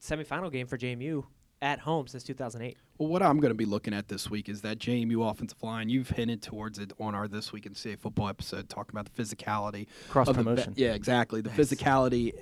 semifinal 0.00 0.50
game 0.52 0.66
for 0.66 0.76
JMU 0.78 1.24
at 1.62 1.78
home 1.80 2.06
since 2.06 2.22
2008. 2.24 2.76
Well, 2.98 3.08
what 3.08 3.22
I'm 3.22 3.38
going 3.40 3.50
to 3.50 3.54
be 3.56 3.64
looking 3.66 3.92
at 3.92 4.08
this 4.08 4.30
week 4.30 4.48
is 4.48 4.62
that 4.62 4.78
JMU 4.78 5.28
offensive 5.30 5.62
line. 5.62 5.88
You've 5.88 6.10
hinted 6.10 6.42
towards 6.42 6.78
it 6.78 6.92
on 7.00 7.14
our 7.14 7.28
this 7.28 7.52
week 7.52 7.66
in 7.66 7.74
CA 7.74 7.96
football 7.96 8.28
episode, 8.28 8.68
talking 8.68 8.92
about 8.98 9.12
the 9.12 9.22
physicality 9.22 9.86
Cross 10.08 10.28
of 10.28 10.36
the 10.36 10.42
promotion. 10.44 10.74
yeah, 10.76 10.94
exactly. 10.94 11.40
The 11.40 11.50
physicality 11.50 12.32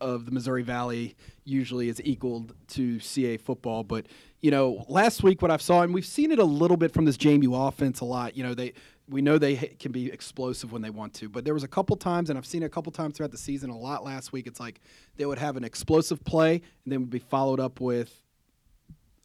of 0.00 0.26
the 0.26 0.30
Missouri 0.30 0.62
Valley 0.62 1.16
usually 1.44 1.88
is 1.88 2.00
equaled 2.04 2.54
to 2.68 2.98
CA 3.00 3.36
football, 3.36 3.84
but 3.84 4.06
you 4.40 4.50
know, 4.50 4.84
last 4.88 5.22
week 5.22 5.40
what 5.40 5.50
I've 5.50 5.62
saw, 5.62 5.82
and 5.82 5.94
we've 5.94 6.04
seen 6.04 6.30
it 6.30 6.38
a 6.38 6.44
little 6.44 6.76
bit 6.76 6.92
from 6.92 7.06
this 7.06 7.16
JMU 7.16 7.68
offense 7.68 8.00
a 8.00 8.04
lot. 8.04 8.36
You 8.36 8.42
know, 8.42 8.52
they 8.52 8.74
we 9.08 9.22
know 9.22 9.38
they 9.38 9.56
can 9.56 9.92
be 9.92 10.10
explosive 10.10 10.72
when 10.72 10.82
they 10.82 10.90
want 10.90 11.14
to, 11.14 11.28
but 11.28 11.44
there 11.44 11.54
was 11.54 11.62
a 11.62 11.68
couple 11.68 11.96
times, 11.96 12.30
and 12.30 12.38
I've 12.38 12.46
seen 12.46 12.62
it 12.62 12.66
a 12.66 12.70
couple 12.70 12.92
times 12.92 13.16
throughout 13.16 13.30
the 13.30 13.38
season. 13.38 13.70
A 13.70 13.76
lot 13.76 14.04
last 14.04 14.32
week, 14.32 14.46
it's 14.46 14.60
like 14.60 14.80
they 15.16 15.26
would 15.26 15.38
have 15.38 15.56
an 15.56 15.64
explosive 15.64 16.22
play, 16.24 16.54
and 16.84 16.92
then 16.92 17.00
would 17.00 17.10
be 17.10 17.18
followed 17.18 17.60
up 17.60 17.80
with 17.80 18.20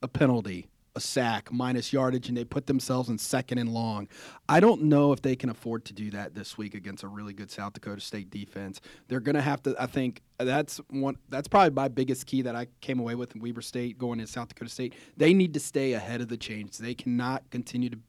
a 0.01 0.07
penalty, 0.07 0.67
a 0.95 0.99
sack, 0.99 1.51
minus 1.51 1.93
yardage, 1.93 2.27
and 2.27 2.37
they 2.37 2.43
put 2.43 2.67
themselves 2.67 3.09
in 3.09 3.17
second 3.17 3.57
and 3.57 3.73
long. 3.73 4.07
I 4.47 4.59
don't 4.59 4.83
know 4.83 5.13
if 5.13 5.21
they 5.21 5.35
can 5.35 5.49
afford 5.49 5.85
to 5.85 5.93
do 5.93 6.09
that 6.11 6.35
this 6.35 6.57
week 6.57 6.73
against 6.73 7.03
a 7.03 7.07
really 7.07 7.33
good 7.33 7.51
South 7.51 7.73
Dakota 7.73 8.01
State 8.01 8.29
defense. 8.29 8.81
They're 9.07 9.19
going 9.19 9.35
to 9.35 9.41
have 9.41 9.61
to. 9.63 9.75
I 9.79 9.85
think 9.85 10.21
that's 10.37 10.79
one. 10.89 11.17
That's 11.29 11.47
probably 11.47 11.71
my 11.71 11.87
biggest 11.87 12.25
key 12.25 12.41
that 12.43 12.55
I 12.55 12.67
came 12.81 12.99
away 12.99 13.15
with 13.15 13.35
in 13.35 13.41
Weber 13.41 13.61
State 13.61 13.97
going 13.97 14.19
to 14.19 14.27
South 14.27 14.49
Dakota 14.49 14.71
State. 14.71 14.93
They 15.17 15.33
need 15.33 15.53
to 15.53 15.59
stay 15.59 15.93
ahead 15.93 16.21
of 16.21 16.27
the 16.27 16.37
change. 16.37 16.77
They 16.77 16.95
cannot 16.95 17.49
continue 17.51 17.89
to 17.89 17.99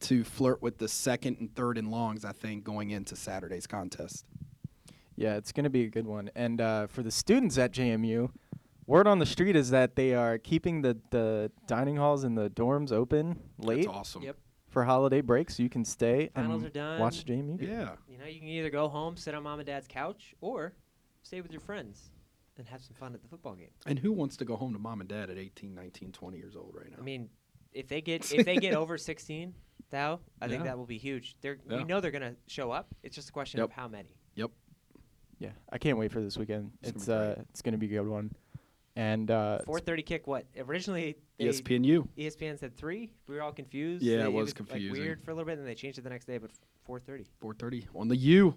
to 0.00 0.22
flirt 0.22 0.62
with 0.62 0.78
the 0.78 0.88
second 0.88 1.38
and 1.40 1.52
third 1.54 1.76
and 1.76 1.90
longs. 1.90 2.24
I 2.24 2.32
think 2.32 2.64
going 2.64 2.90
into 2.90 3.16
Saturday's 3.16 3.66
contest. 3.66 4.24
Yeah, 5.16 5.34
it's 5.36 5.50
going 5.50 5.64
to 5.64 5.70
be 5.70 5.84
a 5.84 5.88
good 5.88 6.06
one. 6.06 6.30
And 6.36 6.60
uh, 6.60 6.86
for 6.86 7.02
the 7.02 7.10
students 7.10 7.58
at 7.58 7.72
JMU, 7.72 8.30
word 8.88 9.06
on 9.06 9.18
the 9.20 9.26
street 9.26 9.54
is 9.54 9.70
that 9.70 9.94
they 9.94 10.14
are 10.14 10.38
keeping 10.38 10.82
the, 10.82 10.96
the 11.10 11.52
dining 11.66 11.96
halls 11.96 12.24
and 12.24 12.36
the 12.36 12.50
dorms 12.50 12.90
open 12.90 13.38
late 13.58 13.84
That's 13.84 13.96
awesome. 13.96 14.22
Yep. 14.22 14.36
for 14.70 14.84
holiday 14.84 15.20
break, 15.20 15.50
so 15.50 15.62
you 15.62 15.68
can 15.68 15.84
stay 15.84 16.30
Finals 16.34 16.62
and 16.62 16.66
are 16.66 16.70
done. 16.74 17.00
watch 17.00 17.24
the 17.24 17.32
JMU. 17.32 17.58
game. 17.60 17.68
Yeah. 17.70 17.90
You 18.08 18.18
know, 18.18 18.24
you 18.26 18.40
can 18.40 18.48
either 18.48 18.70
go 18.70 18.88
home, 18.88 19.16
sit 19.16 19.34
on 19.34 19.42
mom 19.44 19.60
and 19.60 19.66
dad's 19.66 19.86
couch, 19.86 20.34
or 20.40 20.72
stay 21.22 21.40
with 21.40 21.52
your 21.52 21.60
friends 21.60 22.10
and 22.56 22.66
have 22.66 22.82
some 22.82 22.94
fun 22.94 23.14
at 23.14 23.22
the 23.22 23.28
football 23.28 23.54
game. 23.54 23.70
And 23.86 23.98
who 23.98 24.10
wants 24.10 24.36
to 24.38 24.44
go 24.44 24.56
home 24.56 24.72
to 24.72 24.78
mom 24.80 25.00
and 25.00 25.08
dad 25.08 25.30
at 25.30 25.38
18, 25.38 25.74
19, 25.74 26.10
20 26.10 26.36
years 26.38 26.56
old 26.56 26.74
right 26.76 26.90
now? 26.90 26.96
I 26.98 27.02
mean, 27.02 27.28
if 27.72 27.86
they 27.86 28.00
get 28.00 28.32
if 28.32 28.44
they 28.46 28.56
get 28.56 28.74
over 28.82 28.98
16, 28.98 29.54
thou, 29.90 30.18
I 30.40 30.48
think 30.48 30.64
that 30.64 30.76
will 30.78 30.86
be 30.86 30.98
huge. 30.98 31.36
They're 31.40 31.58
Yeah. 31.68 31.76
we 31.78 31.84
know 31.84 32.00
they're 32.00 32.10
gonna 32.10 32.34
show 32.46 32.70
up. 32.72 32.88
It's 33.02 33.14
just 33.14 33.28
a 33.28 33.32
question 33.32 33.60
of 33.60 33.70
how 33.70 33.86
many. 33.88 34.16
yep. 34.34 34.50
Yeah, 35.40 35.50
I 35.70 35.78
can't 35.78 35.98
wait 35.98 36.10
for 36.10 36.20
this 36.20 36.36
weekend. 36.36 36.72
It's 36.82 36.90
gonna 36.90 36.96
It's 36.96 37.06
be 37.06 37.12
uh, 37.12 37.34
great. 37.34 37.46
it's 37.50 37.62
going 37.62 37.72
to 37.72 37.78
be 37.78 37.86
a 37.86 38.00
good 38.00 38.08
one. 38.08 38.34
And 38.98 39.30
uh, 39.30 39.60
4:30 39.64 40.04
kick. 40.04 40.26
What 40.26 40.44
originally 40.58 41.14
they, 41.38 41.44
ESPNU. 41.44 42.08
ESPN 42.18 42.58
said 42.58 42.76
three. 42.76 43.12
We 43.28 43.36
were 43.36 43.42
all 43.42 43.52
confused. 43.52 44.02
Yeah, 44.02 44.16
it 44.16 44.22
They- 44.24 44.28
was 44.28 44.48
like, 44.48 44.56
confusing. 44.56 45.00
weird 45.00 45.22
for 45.22 45.30
a 45.30 45.34
little 45.34 45.46
bit, 45.46 45.52
and 45.52 45.60
then 45.60 45.66
they 45.66 45.76
changed 45.76 45.98
it 45.98 46.02
the 46.02 46.10
next 46.10 46.24
day. 46.24 46.38
But 46.38 46.50
4:30. 46.88 47.26
4:30 47.40 47.86
on 47.94 48.08
the 48.08 48.16
U. 48.16 48.56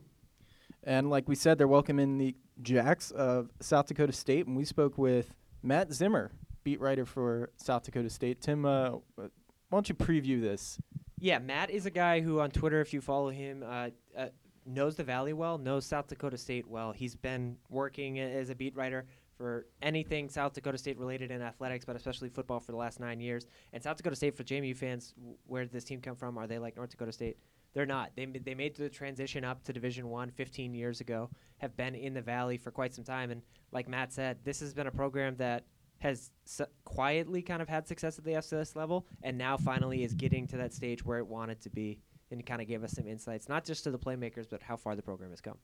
And 0.84 1.12
like 1.12 1.30
we 1.30 1.36
said, 1.36 1.60
they're 1.60 1.68
welcoming 1.68 2.18
the 2.18 2.36
Jacks 2.60 3.12
of 3.12 3.52
South 3.60 3.86
Dakota 3.86 4.14
State, 4.14 4.48
and 4.48 4.58
we 4.58 4.66
spoke 4.66 4.98
with 4.98 5.36
Matt 5.62 5.94
Zimmer, 5.94 6.32
beat 6.64 6.80
writer 6.80 7.06
for 7.06 7.52
South 7.58 7.84
Dakota 7.84 8.10
State. 8.10 8.42
Tim, 8.42 8.66
uh, 8.66 8.94
why 9.16 9.28
don't 9.70 9.88
you 9.90 9.94
preview 9.94 10.42
this? 10.42 10.80
Yeah, 11.20 11.38
Matt 11.38 11.70
is 11.70 11.86
a 11.86 11.92
guy 11.92 12.22
who 12.22 12.40
on 12.40 12.50
Twitter, 12.50 12.82
if 12.82 12.94
you 12.96 13.02
follow 13.02 13.30
him, 13.30 13.62
uh, 13.64 13.90
uh, 14.18 14.30
knows 14.66 14.96
the 14.96 15.04
Valley 15.04 15.34
well, 15.34 15.60
knows 15.60 15.86
South 15.86 16.08
Dakota 16.08 16.38
State 16.38 16.68
well. 16.68 16.94
He's 16.94 17.16
been 17.16 17.58
working 17.70 18.20
as 18.20 18.50
a 18.50 18.56
beat 18.56 18.76
writer 18.76 19.06
for 19.42 19.66
anything 19.82 20.30
South 20.30 20.54
Dakota 20.54 20.78
State 20.78 21.00
related 21.00 21.32
in 21.32 21.42
athletics, 21.42 21.84
but 21.84 21.96
especially 21.96 22.30
football 22.30 22.60
for 22.60 22.72
the 22.72 22.78
last 22.78 23.00
nine 23.00 23.20
years. 23.20 23.48
And 23.74 23.82
South 23.82 23.98
Dakota 23.98 24.16
State, 24.16 24.38
for 24.38 24.44
JMU 24.44 24.78
fans, 24.78 25.16
w- 25.18 25.36
where 25.48 25.64
did 25.64 25.72
this 25.74 25.84
team 25.84 26.00
come 26.00 26.16
from? 26.16 26.38
Are 26.38 26.46
they 26.46 26.60
like 26.60 26.76
North 26.76 26.92
Dakota 26.92 27.12
State? 27.12 27.38
They're 27.74 27.88
not. 27.88 28.12
They, 28.16 28.26
they 28.28 28.54
made 28.54 28.76
the 28.76 28.88
transition 28.88 29.44
up 29.44 29.64
to 29.64 29.74
Division 29.74 30.10
One 30.10 30.30
15 30.30 30.76
years 30.76 31.02
ago, 31.02 31.28
have 31.58 31.76
been 31.76 31.96
in 31.96 32.14
the 32.14 32.22
Valley 32.22 32.58
for 32.58 32.70
quite 32.70 32.94
some 32.94 33.04
time. 33.04 33.32
And 33.32 33.42
like 33.72 33.90
Matt 33.90 34.14
said, 34.14 34.38
this 34.44 34.60
has 34.60 34.76
been 34.76 34.86
a 34.86 34.92
program 34.92 35.36
that 35.38 35.64
has 35.98 36.30
su- 36.46 36.66
quietly 36.86 37.42
kind 37.42 37.64
of 37.64 37.68
had 37.68 37.88
success 37.88 38.20
at 38.20 38.24
the 38.24 38.34
FCS 38.34 38.76
level, 38.76 39.08
and 39.24 39.40
now 39.40 39.58
finally 39.58 40.04
is 40.04 40.14
getting 40.14 40.46
to 40.50 40.58
that 40.58 40.72
stage 40.72 41.04
where 41.04 41.18
it 41.18 41.26
wanted 41.26 41.60
to 41.62 41.72
be, 41.72 41.98
and 42.30 42.46
kind 42.46 42.62
of 42.62 42.68
gave 42.68 42.84
us 42.84 42.92
some 42.92 43.08
insights, 43.08 43.50
not 43.50 43.66
just 43.66 43.84
to 43.86 43.92
the 43.92 44.00
playmakers, 44.00 44.48
but 44.48 44.62
how 44.62 44.76
far 44.76 44.96
the 44.96 45.02
program 45.02 45.32
has 45.32 45.42
come. 45.42 45.58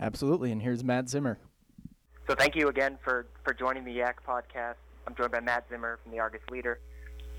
Absolutely. 0.00 0.50
And 0.50 0.62
here's 0.62 0.82
Matt 0.82 1.10
Zimmer. 1.10 1.38
So 2.28 2.34
thank 2.34 2.56
you 2.56 2.68
again 2.68 2.98
for, 3.04 3.26
for 3.44 3.54
joining 3.54 3.84
the 3.84 3.92
Yak 3.92 4.18
podcast. 4.26 4.74
I'm 5.06 5.14
joined 5.14 5.30
by 5.30 5.40
Matt 5.40 5.66
Zimmer 5.70 6.00
from 6.02 6.10
the 6.10 6.18
Argus 6.18 6.40
Leader. 6.50 6.80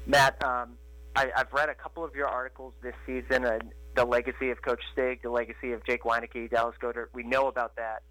Matt, 0.05 0.41
um, 0.41 0.77
I, 1.13 1.29
I've 1.35 1.51
read 1.51 1.67
a 1.67 1.75
couple 1.75 2.05
of 2.05 2.15
your 2.15 2.27
articles 2.27 2.73
this 2.81 2.93
season, 3.05 3.43
uh, 3.43 3.59
the 3.95 4.05
legacy 4.05 4.49
of 4.49 4.61
Coach 4.61 4.81
Stig, 4.93 5.21
the 5.23 5.29
legacy 5.29 5.73
of 5.73 5.85
Jake 5.85 6.03
Wieneke, 6.03 6.49
Dallas 6.49 6.75
Goedert. 6.81 7.07
We 7.13 7.23
know 7.23 7.47
about 7.47 7.75
that. 7.75 8.03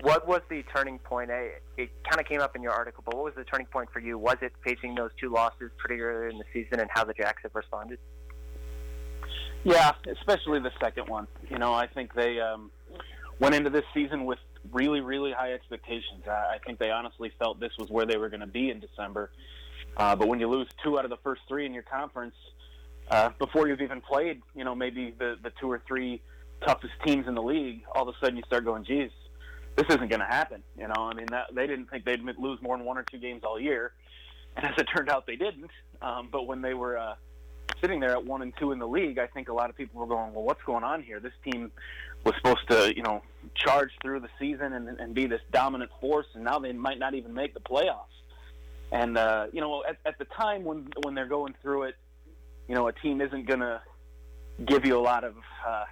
What 0.00 0.26
was 0.26 0.40
the 0.48 0.64
turning 0.74 0.98
point? 0.98 1.30
I, 1.30 1.50
it 1.76 1.90
kind 2.08 2.20
of 2.20 2.26
came 2.26 2.40
up 2.40 2.56
in 2.56 2.62
your 2.62 2.72
article, 2.72 3.04
but 3.06 3.14
what 3.14 3.24
was 3.24 3.34
the 3.36 3.44
turning 3.44 3.66
point 3.66 3.90
for 3.92 4.00
you? 4.00 4.18
Was 4.18 4.36
it 4.42 4.52
facing 4.64 4.96
those 4.96 5.10
two 5.20 5.32
losses 5.32 5.70
pretty 5.78 6.00
early 6.02 6.32
in 6.32 6.38
the 6.38 6.44
season 6.52 6.80
and 6.80 6.90
how 6.92 7.04
the 7.04 7.14
Jacks 7.14 7.42
have 7.44 7.54
responded? 7.54 7.98
Yeah, 9.62 9.92
especially 10.18 10.58
the 10.60 10.72
second 10.80 11.08
one. 11.08 11.28
You 11.48 11.58
know, 11.58 11.74
I 11.74 11.86
think 11.86 12.14
they 12.14 12.40
um, 12.40 12.70
went 13.38 13.54
into 13.54 13.70
this 13.70 13.84
season 13.94 14.24
with 14.24 14.38
really, 14.72 15.00
really 15.00 15.32
high 15.32 15.52
expectations. 15.52 16.22
I, 16.26 16.30
I 16.30 16.58
think 16.64 16.78
they 16.78 16.90
honestly 16.90 17.32
felt 17.38 17.60
this 17.60 17.72
was 17.78 17.90
where 17.90 18.06
they 18.06 18.16
were 18.16 18.28
going 18.28 18.40
to 18.40 18.46
be 18.46 18.70
in 18.70 18.80
December. 18.80 19.30
Uh, 19.96 20.14
but 20.14 20.28
when 20.28 20.38
you 20.38 20.48
lose 20.48 20.68
two 20.82 20.98
out 20.98 21.04
of 21.04 21.10
the 21.10 21.16
first 21.18 21.42
three 21.48 21.66
in 21.66 21.74
your 21.74 21.82
conference 21.82 22.34
uh, 23.10 23.30
before 23.38 23.68
you've 23.68 23.80
even 23.80 24.00
played, 24.00 24.40
you 24.54 24.64
know, 24.64 24.74
maybe 24.74 25.14
the 25.18 25.36
the 25.42 25.50
two 25.60 25.70
or 25.70 25.82
three 25.86 26.20
toughest 26.64 26.92
teams 27.04 27.26
in 27.26 27.34
the 27.34 27.42
league, 27.42 27.82
all 27.94 28.08
of 28.08 28.14
a 28.14 28.18
sudden 28.20 28.36
you 28.36 28.42
start 28.46 28.64
going, 28.64 28.84
"Geez, 28.84 29.10
this 29.76 29.86
isn't 29.88 30.08
going 30.08 30.20
to 30.20 30.26
happen." 30.26 30.62
You 30.76 30.88
know, 30.88 30.94
I 31.10 31.14
mean, 31.14 31.26
that, 31.30 31.46
they 31.54 31.66
didn't 31.66 31.90
think 31.90 32.04
they'd 32.04 32.22
lose 32.22 32.60
more 32.62 32.76
than 32.76 32.86
one 32.86 32.98
or 32.98 33.04
two 33.10 33.18
games 33.18 33.42
all 33.44 33.58
year, 33.58 33.92
and 34.56 34.66
as 34.66 34.74
it 34.78 34.84
turned 34.94 35.08
out, 35.08 35.26
they 35.26 35.36
didn't. 35.36 35.70
Um, 36.02 36.28
but 36.30 36.46
when 36.46 36.62
they 36.62 36.74
were 36.74 36.98
uh, 36.98 37.14
sitting 37.80 38.00
there 38.00 38.10
at 38.12 38.24
one 38.24 38.42
and 38.42 38.52
two 38.58 38.72
in 38.72 38.78
the 38.78 38.86
league, 38.88 39.18
I 39.18 39.26
think 39.26 39.48
a 39.48 39.52
lot 39.52 39.70
of 39.70 39.76
people 39.76 40.00
were 40.00 40.06
going, 40.06 40.32
"Well, 40.34 40.44
what's 40.44 40.62
going 40.64 40.84
on 40.84 41.02
here? 41.02 41.20
This 41.20 41.32
team 41.44 41.70
was 42.24 42.34
supposed 42.36 42.68
to, 42.70 42.94
you 42.96 43.02
know, 43.02 43.22
charge 43.54 43.90
through 44.02 44.20
the 44.20 44.28
season 44.38 44.72
and, 44.72 44.88
and 45.00 45.14
be 45.14 45.26
this 45.26 45.40
dominant 45.52 45.90
force, 46.00 46.26
and 46.34 46.44
now 46.44 46.58
they 46.58 46.72
might 46.72 46.98
not 46.98 47.14
even 47.14 47.34
make 47.34 47.54
the 47.54 47.60
playoffs." 47.60 48.06
And 48.90 49.18
uh, 49.18 49.46
you 49.52 49.60
know, 49.60 49.84
at, 49.88 49.98
at 50.06 50.18
the 50.18 50.24
time 50.26 50.64
when 50.64 50.88
when 51.04 51.14
they're 51.14 51.26
going 51.26 51.54
through 51.62 51.84
it, 51.84 51.96
you 52.68 52.74
know, 52.74 52.88
a 52.88 52.92
team 52.92 53.20
isn't 53.20 53.46
going 53.46 53.60
to 53.60 53.80
give 54.64 54.84
you 54.84 54.98
a 54.98 55.00
lot 55.02 55.24
of 55.24 55.34
uh, 55.66 55.84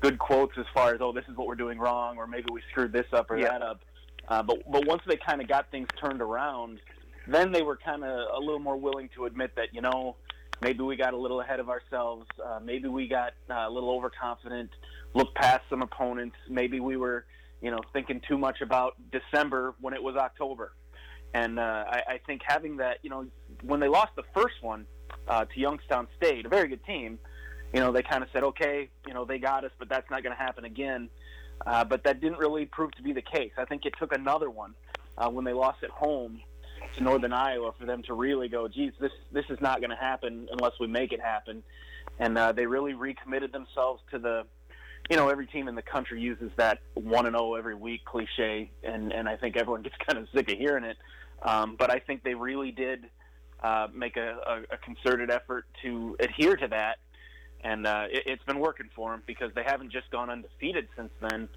good 0.00 0.18
quotes 0.18 0.56
as 0.58 0.66
far 0.74 0.94
as, 0.94 1.00
"Oh, 1.00 1.12
this 1.12 1.24
is 1.28 1.36
what 1.36 1.46
we're 1.46 1.54
doing 1.54 1.78
wrong," 1.78 2.18
or 2.18 2.26
maybe 2.26 2.46
we 2.52 2.60
screwed 2.70 2.92
this 2.92 3.06
up 3.12 3.30
or 3.30 3.38
Yeah. 3.38 3.48
that 3.48 3.62
up. 3.62 3.80
Uh, 4.28 4.42
but 4.42 4.70
but 4.70 4.86
once 4.86 5.02
they 5.06 5.16
kind 5.16 5.40
of 5.40 5.48
got 5.48 5.70
things 5.70 5.88
turned 6.00 6.20
around, 6.20 6.78
then 7.26 7.52
they 7.52 7.62
were 7.62 7.76
kind 7.76 8.04
of 8.04 8.10
a 8.34 8.38
little 8.38 8.58
more 8.60 8.76
willing 8.76 9.08
to 9.16 9.24
admit 9.24 9.54
that 9.56 9.74
you 9.74 9.80
know 9.80 10.14
maybe 10.60 10.82
we 10.82 10.96
got 10.96 11.14
a 11.14 11.16
little 11.16 11.40
ahead 11.40 11.60
of 11.60 11.68
ourselves, 11.68 12.26
uh, 12.44 12.60
maybe 12.62 12.88
we 12.88 13.08
got 13.08 13.32
uh, 13.50 13.66
a 13.66 13.70
little 13.70 13.90
overconfident, 13.90 14.70
looked 15.14 15.34
past 15.34 15.62
some 15.70 15.82
opponents, 15.82 16.36
maybe 16.48 16.80
we 16.80 16.96
were 16.96 17.24
you 17.60 17.70
know 17.70 17.80
thinking 17.92 18.20
too 18.26 18.38
much 18.38 18.60
about 18.60 18.96
December 19.10 19.74
when 19.80 19.94
it 19.94 20.02
was 20.02 20.16
October. 20.16 20.72
And 21.32 21.58
uh, 21.58 21.84
I, 21.88 22.02
I 22.08 22.20
think 22.26 22.42
having 22.44 22.78
that, 22.78 22.98
you 23.02 23.10
know, 23.10 23.24
when 23.62 23.78
they 23.78 23.88
lost 23.88 24.16
the 24.16 24.24
first 24.34 24.56
one 24.62 24.86
uh, 25.28 25.44
to 25.44 25.60
Youngstown 25.60 26.08
State, 26.16 26.44
a 26.44 26.48
very 26.48 26.68
good 26.68 26.84
team, 26.84 27.18
you 27.72 27.80
know, 27.80 27.92
they 27.92 28.02
kind 28.02 28.22
of 28.22 28.28
said, 28.32 28.42
okay, 28.42 28.88
you 29.06 29.14
know, 29.14 29.24
they 29.24 29.38
got 29.38 29.64
us, 29.64 29.70
but 29.78 29.88
that's 29.88 30.10
not 30.10 30.22
going 30.22 30.34
to 30.34 30.42
happen 30.42 30.64
again. 30.64 31.08
Uh, 31.64 31.84
but 31.84 32.02
that 32.04 32.20
didn't 32.20 32.38
really 32.38 32.64
prove 32.66 32.90
to 32.92 33.02
be 33.02 33.12
the 33.12 33.22
case. 33.22 33.52
I 33.58 33.64
think 33.64 33.84
it 33.84 33.94
took 33.98 34.12
another 34.12 34.50
one 34.50 34.74
uh, 35.18 35.28
when 35.28 35.44
they 35.44 35.52
lost 35.52 35.82
at 35.84 35.90
home 35.90 36.40
to 36.96 37.02
Northern 37.02 37.32
Iowa 37.32 37.72
for 37.78 37.86
them 37.86 38.02
to 38.04 38.14
really 38.14 38.48
go, 38.48 38.68
geez, 38.68 38.92
this 39.00 39.12
this 39.32 39.44
is 39.50 39.58
not 39.60 39.80
going 39.80 39.90
to 39.90 39.96
happen 39.96 40.48
unless 40.50 40.72
we 40.80 40.86
make 40.86 41.12
it 41.12 41.20
happen. 41.20 41.62
And 42.18 42.36
uh, 42.36 42.52
they 42.52 42.66
really 42.66 42.94
recommitted 42.94 43.52
themselves 43.52 44.02
to 44.10 44.18
the, 44.18 44.44
you 45.08 45.16
know, 45.16 45.28
every 45.28 45.46
team 45.46 45.68
in 45.68 45.74
the 45.74 45.82
country 45.82 46.20
uses 46.20 46.50
that 46.56 46.80
one 46.94 47.26
and 47.26 47.34
zero 47.34 47.54
every 47.54 47.74
week 47.74 48.04
cliche, 48.04 48.70
and 48.82 49.12
and 49.12 49.28
I 49.28 49.36
think 49.36 49.56
everyone 49.56 49.82
gets 49.86 49.96
kind 50.06 50.18
of 50.18 50.28
sick 50.34 50.50
of 50.50 50.58
hearing 50.58 50.84
it. 50.84 50.96
Um, 51.42 51.76
but 51.78 51.90
I 51.90 51.98
think 52.00 52.22
they 52.22 52.34
really 52.34 52.70
did 52.70 53.06
uh, 53.62 53.88
make 53.94 54.16
a, 54.16 54.36
a, 54.46 54.74
a 54.74 54.76
concerted 54.78 55.30
effort 55.30 55.64
to 55.82 56.16
adhere 56.20 56.56
to 56.56 56.68
that, 56.68 56.98
and 57.62 57.86
uh, 57.86 58.04
it, 58.10 58.24
it's 58.26 58.44
been 58.44 58.58
working 58.58 58.90
for 58.94 59.12
them 59.12 59.22
because 59.26 59.50
they 59.54 59.62
haven't 59.64 59.90
just 59.90 60.10
gone 60.10 60.30
undefeated 60.30 60.88
since 60.96 61.10
then. 61.20 61.48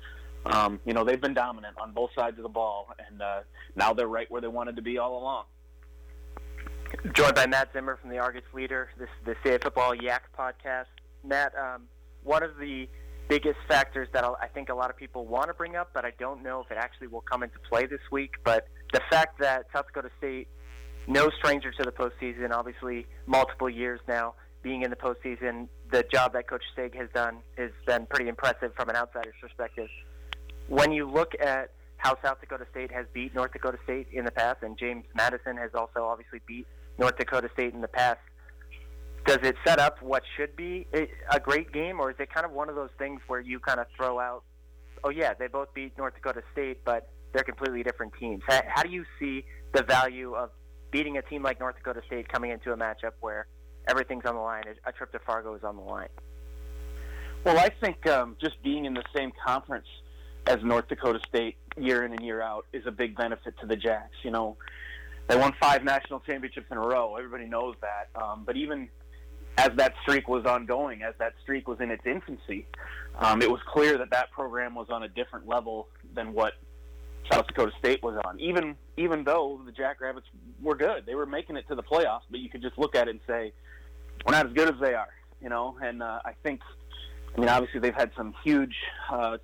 Um, 0.46 0.80
you 0.86 0.94
know, 0.94 1.04
they've 1.04 1.22
been 1.22 1.34
dominant 1.34 1.78
on 1.80 1.94
both 1.94 2.10
sides 2.16 2.38
of 2.38 2.44
the 2.44 2.50
ball, 2.50 2.90
and 3.08 3.22
uh, 3.22 3.40
now 3.76 3.94
they're 3.94 4.08
right 4.08 4.30
where 4.30 4.42
they 4.42 4.48
wanted 4.48 4.76
to 4.76 4.82
be 4.82 4.98
all 4.98 5.18
along. 5.18 5.46
joined 7.14 7.36
by 7.36 7.48
Matt 7.48 7.70
Zimmer 7.74 7.98
from 8.02 8.10
the 8.10 8.20
Argus 8.20 8.44
Leader, 8.54 8.90
this 8.98 9.10
the 9.26 9.36
CA 9.44 9.58
Football 9.60 9.96
Yak 9.96 10.24
podcast. 10.38 10.86
Matt, 11.24 11.54
um, 11.56 11.84
one 12.24 12.44
of 12.44 12.58
the 12.58 12.88
biggest 13.30 13.58
factors 13.68 14.08
that 14.14 14.24
I 14.24 14.48
think 14.48 14.70
a 14.70 14.76
lot 14.76 14.90
of 14.90 14.98
people 14.98 15.26
want 15.26 15.48
to 15.48 15.54
bring 15.54 15.76
up, 15.76 15.92
but 15.94 16.06
I 16.06 16.12
don't 16.20 16.44
know 16.44 16.62
if 16.62 16.72
it 16.72 16.78
actually 16.78 17.08
will 17.08 17.22
come 17.22 17.44
into 17.44 17.58
play 17.70 17.86
this 17.86 18.02
week. 18.12 18.32
But 18.44 18.68
the 18.92 19.02
fact 19.10 19.40
that 19.40 19.66
South 19.74 19.88
Dakota 19.88 20.10
State, 20.18 20.48
no 21.08 21.30
stranger 21.40 21.72
to 21.72 21.84
the 21.84 21.92
postseason, 21.92 22.52
obviously 22.52 23.08
multiple 23.26 23.70
years 23.70 24.00
now 24.08 24.36
being 24.62 24.84
in 24.84 24.90
the 24.90 24.96
postseason, 24.96 25.68
the 25.92 26.04
job 26.12 26.34
that 26.34 26.48
Coach 26.48 26.64
Stig 26.74 26.96
has 26.96 27.10
done 27.14 27.38
has 27.58 27.72
been 27.86 28.06
pretty 28.08 28.30
impressive 28.30 28.74
from 28.76 28.90
an 28.90 28.96
outsider's 28.96 29.36
perspective. 29.42 29.90
When 30.68 30.92
you 30.92 31.10
look 31.10 31.34
at 31.40 31.72
how 31.98 32.18
South 32.22 32.42
Dakota 32.42 32.66
State 32.70 32.92
has 32.92 33.06
beat 33.14 33.34
North 33.34 33.54
Dakota 33.54 33.78
State 33.84 34.08
in 34.12 34.26
the 34.26 34.32
past, 34.32 34.62
and 34.62 34.78
James 34.78 35.06
Madison 35.16 35.56
has 35.58 35.72
also 35.74 36.04
obviously 36.04 36.42
beat 36.46 36.68
North 36.98 37.18
Dakota 37.18 37.50
State 37.54 37.74
in 37.74 37.82
the 37.82 37.88
past. 37.88 38.20
Does 39.26 39.40
it 39.42 39.56
set 39.66 39.80
up 39.80 40.02
what 40.02 40.24
should 40.36 40.56
be 40.58 40.86
a 41.32 41.40
great 41.40 41.72
game, 41.72 42.02
or 42.02 42.12
is 42.12 42.18
it 42.20 42.34
kind 42.34 42.46
of 42.46 42.52
one 42.52 42.68
of 42.68 42.76
those 42.76 42.90
things 42.98 43.22
where 43.28 43.40
you 43.40 43.58
kind 43.60 43.80
of 43.80 43.88
throw 43.96 44.20
out, 44.20 44.44
oh 45.06 45.10
yeah, 45.10 45.34
they 45.34 45.48
both 45.48 45.74
beat 45.74 45.98
North 45.98 46.14
Dakota 46.14 46.44
State, 46.52 46.84
but 46.84 47.10
they're 47.32 47.44
completely 47.44 47.84
different 47.84 48.12
teams? 48.20 48.44
How, 48.46 48.62
how 48.68 48.84
do 48.84 48.90
you 48.90 49.06
see 49.18 49.46
the 49.72 49.82
value 49.84 50.34
of 50.34 50.50
beating 50.92 51.18
a 51.18 51.22
team 51.22 51.42
like 51.42 51.58
North 51.62 51.78
Dakota 51.78 52.02
State 52.06 52.28
coming 52.28 52.52
into 52.52 52.74
a 52.74 52.78
matchup 52.78 53.14
where 53.22 53.48
everything's 53.88 54.26
on 54.26 54.36
the 54.36 54.42
line, 54.42 54.64
a 54.86 54.92
trip 54.92 55.14
to 55.14 55.20
Fargo 55.20 55.56
is 55.56 55.64
on 55.64 55.78
the 55.78 55.82
line? 55.82 56.10
Well, 57.46 57.58
I 57.58 57.70
think 57.82 58.06
um, 58.08 58.36
just 58.42 58.62
being 58.62 58.84
in 58.84 58.94
the 58.94 59.04
same 59.16 59.32
conference 59.46 59.88
as 60.48 60.64
North 60.64 60.88
Dakota 60.88 61.20
State 61.28 61.58
year 61.78 62.04
in 62.04 62.12
and 62.12 62.22
year 62.22 62.42
out 62.42 62.66
is 62.74 62.86
a 62.86 62.92
big 62.92 63.16
benefit 63.16 63.56
to 63.60 63.66
the 63.66 63.76
Jacks. 63.76 64.16
You 64.24 64.32
know, 64.32 64.58
they 65.28 65.38
won 65.38 65.54
five 65.60 65.84
national 65.84 66.20
championships 66.22 66.68
in 66.72 66.78
a 66.78 66.82
row. 66.82 67.16
Everybody 67.16 67.46
knows 67.46 67.76
that. 67.82 68.10
Um, 68.22 68.44
but 68.46 68.58
even 68.58 68.90
as 69.58 69.70
that 69.76 69.94
streak 70.02 70.28
was 70.28 70.46
ongoing, 70.46 71.04
as 71.04 71.14
that 71.20 71.34
streak 71.42 71.68
was 71.68 71.80
in 71.80 71.92
its 71.92 72.06
infancy, 72.06 72.66
um, 73.20 73.42
it 73.42 73.50
was 73.50 73.62
clear 73.68 73.98
that 73.98 74.12
that 74.12 74.32
program 74.32 74.76
was 74.76 74.88
on 74.90 75.04
a 75.04 75.08
different 75.08 75.48
level 75.48 75.88
than 76.14 76.34
what 76.34 76.54
South 77.32 77.48
Dakota 77.48 77.72
State 77.80 78.04
was 78.04 78.20
on. 78.26 78.40
Even 78.40 78.76
even 78.98 79.24
though 79.24 79.62
the 79.66 79.72
Jackrabbits 79.72 80.28
were 80.62 80.76
good, 80.76 81.06
they 81.06 81.16
were 81.16 81.26
making 81.26 81.56
it 81.56 81.68
to 81.68 81.76
the 81.76 81.84
playoffs. 81.84 82.22
But 82.30 82.40
you 82.40 82.50
could 82.50 82.62
just 82.62 82.78
look 82.78 82.96
at 82.96 83.08
it 83.08 83.12
and 83.12 83.20
say, 83.26 83.54
we're 84.26 84.34
not 84.34 84.48
as 84.48 84.54
good 84.54 84.74
as 84.74 84.80
they 84.82 84.94
are. 84.94 85.10
You 85.42 85.50
know, 85.50 85.78
and 85.82 86.02
uh, 86.02 86.20
I 86.24 86.34
think, 86.42 86.62
I 87.36 87.40
mean, 87.40 87.50
obviously 87.50 87.80
they've 87.80 87.94
had 87.94 88.12
some 88.16 88.34
huge 88.44 88.76
uh, 89.12 89.38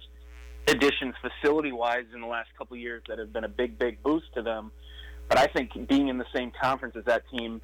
additions 0.70 1.16
facility-wise 1.22 2.06
in 2.14 2.22
the 2.22 2.28
last 2.28 2.50
couple 2.58 2.76
of 2.76 2.82
years 2.82 3.04
that 3.08 3.20
have 3.20 3.34
been 3.34 3.44
a 3.44 3.50
big, 3.50 3.78
big 3.78 4.02
boost 4.04 4.34
to 4.36 4.42
them. 4.42 4.72
But 5.28 5.38
I 5.38 5.48
think 5.48 5.88
being 5.88 6.08
in 6.08 6.18
the 6.18 6.26
same 6.34 6.52
conference 6.62 6.96
as 6.98 7.06
that 7.06 7.24
team 7.30 7.62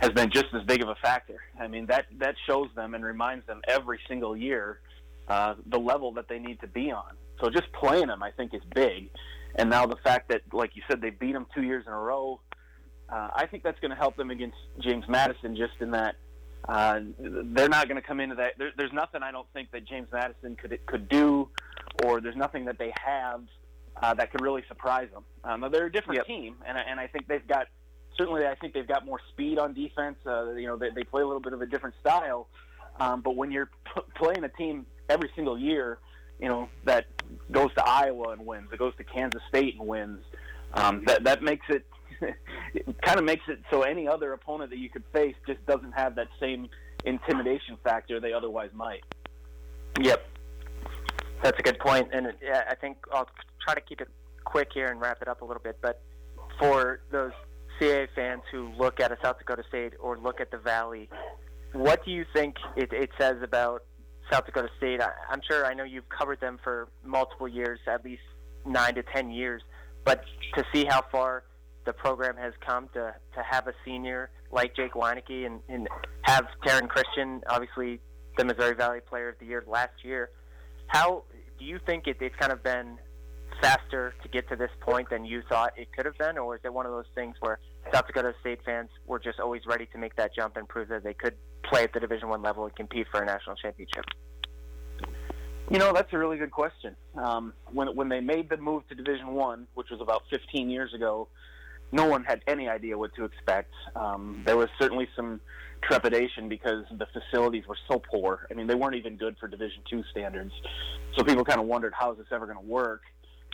has 0.00 0.10
been 0.10 0.30
just 0.30 0.46
as 0.54 0.62
big 0.64 0.82
of 0.82 0.88
a 0.88 0.94
factor. 0.96 1.40
I 1.58 1.68
mean, 1.68 1.86
that 1.86 2.06
that 2.18 2.34
shows 2.46 2.68
them 2.74 2.94
and 2.94 3.04
reminds 3.04 3.46
them 3.46 3.60
every 3.68 4.00
single 4.08 4.36
year 4.36 4.80
uh, 5.28 5.54
the 5.66 5.78
level 5.78 6.12
that 6.12 6.28
they 6.28 6.38
need 6.38 6.60
to 6.60 6.66
be 6.66 6.90
on. 6.90 7.16
So 7.40 7.50
just 7.50 7.72
playing 7.72 8.08
them, 8.08 8.22
I 8.22 8.30
think, 8.30 8.54
is 8.54 8.62
big. 8.74 9.10
and 9.56 9.70
now 9.70 9.86
the 9.86 9.96
fact 9.96 10.28
that, 10.28 10.42
like 10.52 10.76
you 10.76 10.82
said, 10.88 11.00
they 11.00 11.10
beat 11.10 11.32
them 11.32 11.46
two 11.54 11.62
years 11.62 11.84
in 11.86 11.92
a 11.92 11.98
row, 11.98 12.40
uh, 13.08 13.28
I 13.34 13.46
think 13.46 13.62
that's 13.62 13.80
going 13.80 13.90
to 13.90 13.96
help 13.96 14.16
them 14.16 14.30
against 14.30 14.56
James 14.80 15.04
Madison. 15.08 15.56
Just 15.56 15.74
in 15.80 15.90
that 15.92 16.16
uh, 16.68 17.00
they're 17.18 17.68
not 17.68 17.88
going 17.88 18.00
to 18.00 18.06
come 18.06 18.20
into 18.20 18.36
that. 18.36 18.58
There, 18.58 18.70
there's 18.76 18.92
nothing 18.92 19.22
I 19.22 19.32
don't 19.32 19.48
think 19.52 19.70
that 19.72 19.86
James 19.86 20.08
Madison 20.12 20.56
could 20.56 20.78
could 20.86 21.08
do, 21.08 21.48
or 22.04 22.20
there's 22.20 22.36
nothing 22.36 22.64
that 22.66 22.78
they 22.78 22.92
have 23.04 23.42
uh, 24.02 24.14
that 24.14 24.30
could 24.30 24.40
really 24.40 24.62
surprise 24.68 25.08
them. 25.12 25.24
Um, 25.44 25.70
they're 25.72 25.86
a 25.86 25.92
different 25.92 26.18
Yep. 26.18 26.26
team, 26.26 26.56
and 26.66 26.78
I- 26.78 26.82
and 26.82 26.98
I 27.00 27.06
think 27.06 27.26
they've 27.28 27.46
got 27.46 27.66
certainly 28.16 28.46
I 28.46 28.54
think 28.56 28.74
they've 28.74 28.86
got 28.88 29.04
more 29.06 29.20
speed 29.30 29.58
on 29.58 29.72
defense. 29.72 30.16
Uh, 30.26 30.50
you 30.52 30.66
know, 30.66 30.76
they, 30.76 30.90
they 30.90 31.04
play 31.04 31.22
a 31.22 31.26
little 31.26 31.40
bit 31.40 31.52
of 31.52 31.62
a 31.62 31.66
different 31.66 31.94
style. 32.00 32.48
Um, 32.98 33.20
but 33.22 33.34
when 33.36 33.50
you're 33.50 33.70
p- 33.94 34.00
playing 34.14 34.44
a 34.44 34.48
team 34.48 34.84
every 35.08 35.30
single 35.34 35.58
year, 35.58 35.98
you 36.38 36.48
know 36.48 36.68
that 36.84 37.06
goes 37.50 37.72
to 37.74 37.84
Iowa 37.86 38.30
and 38.32 38.44
wins, 38.46 38.68
it 38.72 38.78
goes 38.78 38.94
to 38.96 39.04
Kansas 39.04 39.42
State 39.48 39.76
and 39.78 39.86
wins. 39.86 40.22
Um, 40.74 41.04
that 41.06 41.24
that 41.24 41.42
makes 41.42 41.66
it, 41.68 41.84
it 42.74 43.00
kind 43.02 43.18
of 43.18 43.24
makes 43.24 43.44
it 43.48 43.58
so 43.70 43.82
any 43.82 44.06
other 44.08 44.32
opponent 44.32 44.70
that 44.70 44.78
you 44.78 44.88
could 44.90 45.04
face 45.12 45.34
just 45.46 45.64
doesn't 45.66 45.92
have 45.92 46.14
that 46.16 46.28
same 46.38 46.68
intimidation 47.04 47.76
factor 47.82 48.20
they 48.20 48.32
otherwise 48.32 48.70
might. 48.74 49.02
Yep. 50.00 50.26
That's 51.42 51.58
a 51.58 51.62
good 51.62 51.78
point, 51.78 52.08
and 52.12 52.26
yeah, 52.42 52.64
I 52.68 52.74
think 52.74 52.98
I'll 53.12 53.28
try 53.64 53.74
to 53.74 53.80
keep 53.80 54.00
it 54.00 54.08
quick 54.44 54.68
here 54.74 54.88
and 54.88 55.00
wrap 55.00 55.22
it 55.22 55.28
up 55.28 55.42
a 55.42 55.44
little 55.44 55.62
bit. 55.62 55.78
But 55.80 56.02
for 56.58 57.00
those 57.10 57.32
CAA 57.80 58.08
fans 58.14 58.42
who 58.52 58.70
look 58.78 59.00
at 59.00 59.10
a 59.10 59.16
South 59.22 59.38
Dakota 59.38 59.62
State 59.68 59.94
or 60.00 60.18
look 60.18 60.40
at 60.40 60.50
the 60.50 60.58
Valley, 60.58 61.08
what 61.72 62.04
do 62.04 62.10
you 62.10 62.24
think 62.34 62.56
it, 62.76 62.92
it 62.92 63.10
says 63.18 63.36
about 63.42 63.84
South 64.30 64.44
Dakota 64.44 64.68
State? 64.76 65.00
I, 65.00 65.10
I'm 65.30 65.40
sure 65.48 65.64
I 65.64 65.72
know 65.72 65.84
you've 65.84 66.08
covered 66.08 66.40
them 66.40 66.58
for 66.62 66.88
multiple 67.04 67.48
years, 67.48 67.78
at 67.86 68.04
least 68.04 68.22
nine 68.66 68.94
to 68.96 69.02
ten 69.02 69.30
years. 69.30 69.62
But 70.04 70.24
to 70.54 70.64
see 70.74 70.84
how 70.84 71.04
far 71.10 71.44
the 71.86 71.92
program 71.92 72.36
has 72.36 72.52
come 72.64 72.88
to 72.94 73.14
to 73.34 73.42
have 73.48 73.66
a 73.66 73.72
senior 73.84 74.30
like 74.52 74.74
Jake 74.76 74.92
Wieneke 74.92 75.46
and, 75.46 75.60
and 75.68 75.88
have 76.22 76.46
Taryn 76.66 76.88
Christian, 76.88 77.40
obviously 77.48 78.00
the 78.36 78.44
Missouri 78.44 78.74
Valley 78.74 79.00
Player 79.00 79.30
of 79.30 79.38
the 79.38 79.46
Year 79.46 79.64
last 79.66 80.04
year. 80.04 80.30
How 80.90 81.22
do 81.56 81.64
you 81.64 81.78
think 81.86 82.08
it, 82.08 82.16
it's 82.20 82.34
kind 82.34 82.50
of 82.50 82.64
been 82.64 82.98
faster 83.62 84.12
to 84.22 84.28
get 84.28 84.48
to 84.48 84.56
this 84.56 84.70
point 84.80 85.08
than 85.08 85.24
you 85.24 85.40
thought 85.48 85.72
it 85.76 85.88
could 85.94 86.04
have 86.04 86.18
been, 86.18 86.36
or 86.36 86.56
is 86.56 86.62
it 86.64 86.74
one 86.74 86.84
of 86.84 86.90
those 86.90 87.04
things 87.14 87.36
where 87.38 87.60
South 87.94 88.08
Dakota 88.08 88.34
State 88.40 88.58
fans 88.64 88.88
were 89.06 89.20
just 89.20 89.38
always 89.38 89.62
ready 89.66 89.86
to 89.92 89.98
make 89.98 90.16
that 90.16 90.34
jump 90.34 90.56
and 90.56 90.68
prove 90.68 90.88
that 90.88 91.04
they 91.04 91.14
could 91.14 91.34
play 91.62 91.84
at 91.84 91.92
the 91.92 92.00
Division 92.00 92.28
One 92.28 92.42
level 92.42 92.64
and 92.64 92.74
compete 92.74 93.06
for 93.08 93.22
a 93.22 93.24
national 93.24 93.54
championship? 93.54 94.04
You 95.70 95.78
know, 95.78 95.92
that's 95.92 96.12
a 96.12 96.18
really 96.18 96.38
good 96.38 96.50
question. 96.50 96.96
Um, 97.14 97.52
when 97.72 97.94
when 97.94 98.08
they 98.08 98.20
made 98.20 98.50
the 98.50 98.56
move 98.56 98.88
to 98.88 98.96
Division 98.96 99.28
One, 99.28 99.68
which 99.74 99.90
was 99.92 100.00
about 100.00 100.24
15 100.28 100.68
years 100.70 100.92
ago, 100.92 101.28
no 101.92 102.06
one 102.06 102.24
had 102.24 102.42
any 102.48 102.68
idea 102.68 102.98
what 102.98 103.14
to 103.14 103.24
expect. 103.24 103.72
Um, 103.94 104.42
there 104.44 104.56
was 104.56 104.68
certainly 104.80 105.08
some 105.14 105.40
trepidation 105.82 106.48
because 106.48 106.84
the 106.90 107.06
facilities 107.06 107.66
were 107.66 107.76
so 107.88 108.00
poor. 108.10 108.46
I 108.50 108.54
mean, 108.54 108.66
they 108.66 108.74
weren't 108.74 108.96
even 108.96 109.16
good 109.16 109.36
for 109.38 109.48
Division 109.48 109.82
Two 109.88 110.02
standards. 110.10 110.52
So 111.16 111.24
people 111.24 111.44
kind 111.44 111.60
of 111.60 111.66
wondered, 111.66 111.92
how 111.98 112.12
is 112.12 112.18
this 112.18 112.26
ever 112.32 112.46
going 112.46 112.58
to 112.58 112.64
work? 112.64 113.02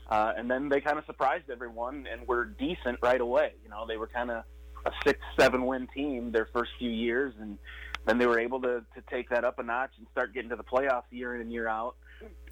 Uh, 0.09 0.33
and 0.37 0.51
then 0.51 0.69
they 0.69 0.81
kind 0.81 0.99
of 0.99 1.05
surprised 1.05 1.51
everyone 1.51 2.07
and 2.11 2.27
were 2.29 2.45
decent 2.45 2.99
right 3.03 3.21
away. 3.21 3.53
You 3.65 3.71
know, 3.71 3.87
they 3.87 3.97
were 3.97 4.07
kind 4.07 4.31
of 4.31 4.45
a 4.85 4.93
six, 5.05 5.19
seven 5.39 5.67
win 5.67 5.89
team 5.95 6.31
their 6.31 6.49
first 6.53 6.71
few 6.79 6.91
years, 6.91 7.35
and 7.41 7.59
then 8.07 8.19
they 8.19 8.27
were 8.27 8.39
able 8.39 8.61
to, 8.63 8.85
to 8.95 9.03
take 9.11 9.29
that 9.31 9.45
up 9.45 9.59
a 9.59 9.63
notch 9.63 9.91
and 9.99 10.07
start 10.13 10.33
getting 10.33 10.51
to 10.51 10.57
the 10.57 10.65
playoffs 10.65 11.03
year 11.11 11.35
in 11.35 11.41
and 11.41 11.53
year 11.53 11.69
out. 11.69 11.97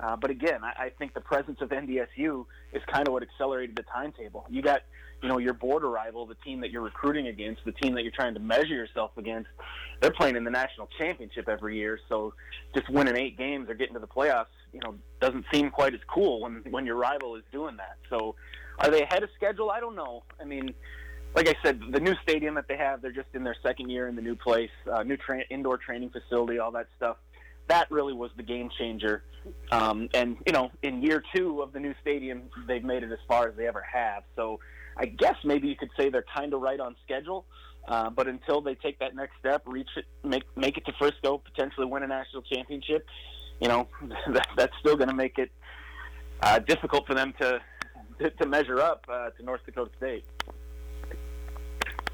Uh, 0.00 0.16
but 0.16 0.30
again, 0.30 0.60
I, 0.62 0.84
I 0.84 0.88
think 0.90 1.14
the 1.14 1.20
presence 1.20 1.58
of 1.60 1.70
NDSU 1.70 2.44
is 2.72 2.82
kind 2.92 3.06
of 3.06 3.14
what 3.14 3.22
accelerated 3.22 3.76
the 3.76 3.84
timetable. 3.84 4.44
You 4.50 4.60
got, 4.60 4.82
you 5.22 5.28
know, 5.28 5.38
your 5.38 5.54
border 5.54 5.88
rival, 5.88 6.26
the 6.26 6.34
team 6.44 6.60
that 6.60 6.70
you're 6.70 6.82
recruiting 6.82 7.28
against, 7.28 7.64
the 7.64 7.72
team 7.72 7.94
that 7.94 8.02
you're 8.02 8.12
trying 8.12 8.34
to 8.34 8.40
measure 8.40 8.74
yourself 8.74 9.12
against. 9.16 9.48
They're 10.02 10.10
playing 10.10 10.36
in 10.36 10.44
the 10.44 10.50
national 10.50 10.88
championship 10.98 11.48
every 11.48 11.78
year, 11.78 11.98
so 12.08 12.34
just 12.74 12.90
winning 12.90 13.16
eight 13.16 13.38
games 13.38 13.70
or 13.70 13.74
getting 13.74 13.94
to 13.94 14.00
the 14.00 14.08
playoffs, 14.08 14.46
you 14.72 14.80
know, 14.80 14.96
doesn't 15.20 15.46
seem 15.52 15.70
quite 15.70 15.94
as 15.94 16.00
cool 16.12 16.40
when 16.40 16.62
when 16.70 16.84
your 16.84 16.96
rival 16.96 17.36
is 17.36 17.44
doing 17.52 17.76
that. 17.76 17.96
So, 18.10 18.34
are 18.80 18.90
they 18.90 19.02
ahead 19.02 19.22
of 19.22 19.30
schedule? 19.36 19.70
I 19.70 19.80
don't 19.80 19.94
know. 19.94 20.24
I 20.40 20.44
mean, 20.44 20.74
like 21.34 21.48
I 21.48 21.54
said, 21.62 21.80
the 21.90 22.00
new 22.00 22.14
stadium 22.22 22.54
that 22.54 22.68
they 22.68 22.76
have, 22.76 23.02
they're 23.02 23.12
just 23.12 23.28
in 23.34 23.42
their 23.42 23.56
second 23.62 23.90
year 23.90 24.08
in 24.08 24.16
the 24.16 24.22
new 24.22 24.36
place, 24.36 24.70
uh, 24.92 25.02
new 25.02 25.16
tra- 25.16 25.44
indoor 25.50 25.78
training 25.78 26.10
facility, 26.10 26.58
all 26.58 26.70
that 26.72 26.86
stuff. 26.96 27.16
That 27.68 27.90
really 27.90 28.12
was 28.12 28.30
the 28.36 28.42
game 28.42 28.70
changer. 28.78 29.24
Um, 29.72 30.08
and 30.14 30.36
you 30.46 30.52
know, 30.52 30.70
in 30.82 31.02
year 31.02 31.22
two 31.34 31.60
of 31.62 31.72
the 31.72 31.80
new 31.80 31.94
stadium, 32.00 32.42
they've 32.66 32.84
made 32.84 33.02
it 33.02 33.10
as 33.10 33.18
far 33.26 33.48
as 33.48 33.56
they 33.56 33.66
ever 33.66 33.82
have. 33.82 34.22
So, 34.36 34.60
I 34.96 35.06
guess 35.06 35.34
maybe 35.44 35.68
you 35.68 35.76
could 35.76 35.90
say 35.98 36.08
they're 36.08 36.24
kind 36.36 36.54
of 36.54 36.60
right 36.60 36.78
on 36.78 36.94
schedule. 37.04 37.46
Uh, 37.86 38.08
but 38.10 38.28
until 38.28 38.62
they 38.62 38.74
take 38.76 38.98
that 38.98 39.14
next 39.14 39.32
step, 39.38 39.62
reach 39.66 39.88
it, 39.96 40.06
make 40.22 40.44
make 40.56 40.78
it 40.78 40.86
to 40.86 40.92
Frisco, 40.98 41.38
potentially 41.38 41.86
win 41.86 42.02
a 42.02 42.06
national 42.06 42.42
championship, 42.42 43.06
you 43.60 43.68
know, 43.68 43.88
that, 44.32 44.46
that's 44.56 44.72
still 44.80 44.96
going 44.96 45.08
to 45.08 45.14
make 45.14 45.38
it 45.38 45.50
uh, 46.40 46.58
difficult 46.60 47.06
for 47.06 47.14
them 47.14 47.34
to 47.40 47.60
to, 48.38 48.46
measure 48.46 48.80
up 48.80 49.04
uh, 49.08 49.30
to 49.30 49.42
North 49.42 49.60
Dakota 49.66 49.90
State. 49.96 50.24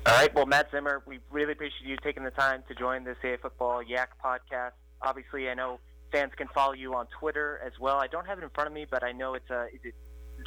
All 0.06 0.14
right. 0.14 0.34
Well, 0.34 0.46
Matt 0.46 0.68
Zimmer, 0.70 1.02
we 1.06 1.20
really 1.30 1.52
appreciate 1.52 1.86
you 1.86 1.96
taking 2.02 2.24
the 2.24 2.30
time 2.30 2.62
to 2.68 2.74
join 2.74 3.04
the 3.04 3.16
CA 3.20 3.36
Football 3.36 3.82
Yak 3.82 4.10
podcast. 4.24 4.72
Obviously, 5.02 5.48
I 5.48 5.54
know 5.54 5.78
fans 6.10 6.32
can 6.36 6.48
follow 6.48 6.72
you 6.72 6.94
on 6.94 7.06
Twitter 7.18 7.60
as 7.64 7.72
well. 7.78 7.98
I 7.98 8.06
don't 8.06 8.26
have 8.26 8.38
it 8.38 8.44
in 8.44 8.50
front 8.50 8.68
of 8.68 8.74
me, 8.74 8.86
but 8.90 9.04
I 9.04 9.12
know 9.12 9.34
it's 9.34 9.50
uh, 9.50 9.66
is 9.72 9.80
it 9.84 9.94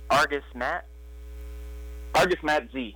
Argus 0.09 0.43
Matt? 0.55 0.85
Argus 2.15 2.41
Matt 2.43 2.69
Z. 2.71 2.95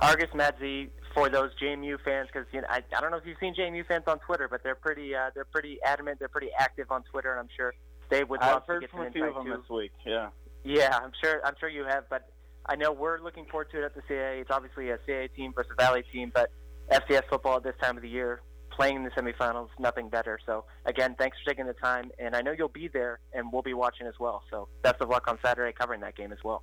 Argus 0.00 0.30
Matt 0.34 0.56
Z 0.60 0.90
for 1.14 1.28
those 1.28 1.50
JMU 1.60 1.98
fans 2.04 2.28
because 2.32 2.46
you 2.52 2.60
know 2.60 2.68
I, 2.68 2.82
I 2.96 3.00
don't 3.00 3.10
know 3.10 3.16
if 3.16 3.26
you've 3.26 3.38
seen 3.40 3.54
JMU 3.54 3.86
fans 3.86 4.04
on 4.06 4.18
Twitter, 4.20 4.48
but 4.48 4.62
they're 4.62 4.74
pretty 4.74 5.14
uh, 5.14 5.30
they're 5.34 5.44
pretty 5.44 5.78
adamant. 5.84 6.18
They're 6.18 6.28
pretty 6.28 6.50
active 6.58 6.90
on 6.90 7.02
Twitter, 7.04 7.30
and 7.30 7.40
I'm 7.40 7.48
sure 7.56 7.74
they 8.10 8.24
would 8.24 8.40
love 8.40 8.62
I've 8.62 8.66
heard 8.66 8.80
to 8.80 8.86
get 8.86 8.90
from 8.90 9.00
some 9.00 9.08
a 9.08 9.10
few 9.12 9.24
of 9.24 9.34
them 9.34 9.46
too. 9.46 9.56
this 9.56 9.70
week. 9.70 9.92
Yeah. 10.04 10.28
Yeah, 10.64 10.98
I'm 11.00 11.12
sure. 11.22 11.40
I'm 11.44 11.54
sure 11.58 11.68
you 11.68 11.84
have, 11.84 12.04
but 12.10 12.28
I 12.68 12.76
know 12.76 12.92
we're 12.92 13.18
looking 13.20 13.46
forward 13.46 13.70
to 13.72 13.78
it 13.78 13.84
at 13.84 13.94
the 13.94 14.02
CAA. 14.02 14.42
It's 14.42 14.50
obviously 14.50 14.90
a 14.90 14.98
CAA 14.98 15.34
team 15.34 15.52
versus 15.54 15.72
a 15.72 15.82
Valley 15.82 16.04
team, 16.12 16.30
but 16.34 16.50
FCS 16.90 17.22
football 17.30 17.56
at 17.56 17.64
this 17.64 17.74
time 17.82 17.96
of 17.96 18.02
the 18.02 18.08
year, 18.08 18.42
playing 18.70 18.96
in 18.96 19.04
the 19.04 19.10
semifinals, 19.10 19.68
nothing 19.78 20.10
better. 20.10 20.38
So 20.44 20.64
again, 20.84 21.16
thanks 21.18 21.38
for 21.42 21.50
taking 21.50 21.66
the 21.66 21.72
time, 21.72 22.10
and 22.18 22.36
I 22.36 22.42
know 22.42 22.52
you'll 22.52 22.68
be 22.68 22.88
there, 22.88 23.20
and 23.32 23.50
we'll 23.50 23.62
be 23.62 23.74
watching 23.74 24.06
as 24.06 24.14
well. 24.20 24.42
So 24.50 24.68
best 24.82 24.96
of 25.00 25.08
luck 25.08 25.26
on 25.28 25.38
Saturday 25.44 25.72
covering 25.72 26.00
that 26.02 26.14
game 26.14 26.30
as 26.30 26.38
well. 26.44 26.62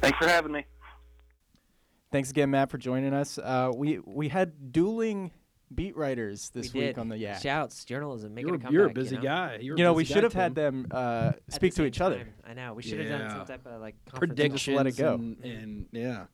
Thanks 0.00 0.18
for 0.18 0.26
having 0.26 0.52
me. 0.52 0.64
Thanks 2.10 2.30
again, 2.30 2.50
Matt, 2.50 2.70
for 2.70 2.78
joining 2.78 3.14
us. 3.14 3.38
Uh, 3.38 3.70
we 3.74 3.98
we 4.00 4.28
had 4.28 4.72
dueling 4.72 5.32
beat 5.74 5.96
writers 5.96 6.50
this 6.50 6.72
we 6.72 6.80
week 6.80 6.88
did. 6.94 6.98
on 6.98 7.08
the 7.08 7.16
yeah. 7.18 7.38
Shouts, 7.38 7.84
journalism, 7.84 8.34
making 8.34 8.48
You're, 8.48 8.56
a 8.56 8.58
comeback. 8.58 8.72
you're 8.72 8.84
a 8.86 8.88
you 8.88 8.94
busy 8.94 9.16
know? 9.16 9.22
guy. 9.22 9.58
You're 9.60 9.76
you 9.78 9.84
know, 9.84 9.92
we 9.92 10.04
should 10.04 10.22
have 10.24 10.32
had 10.32 10.54
them 10.54 10.86
uh, 10.90 11.32
At 11.34 11.46
the 11.46 11.52
speak 11.52 11.72
to 11.72 11.76
same 11.78 11.86
each 11.86 12.00
other. 12.00 12.26
I 12.46 12.54
know. 12.54 12.74
We 12.74 12.82
should 12.82 12.98
have 13.00 13.08
done 13.08 13.30
some 13.30 13.46
type 13.46 13.66
of 13.66 13.80
like 13.80 13.96
predictions. 14.06 14.62
Just 14.62 14.76
let 14.76 14.86
it 14.86 14.96
go. 14.96 15.14
And, 15.14 15.44
and 15.44 15.86
yeah, 15.92 16.24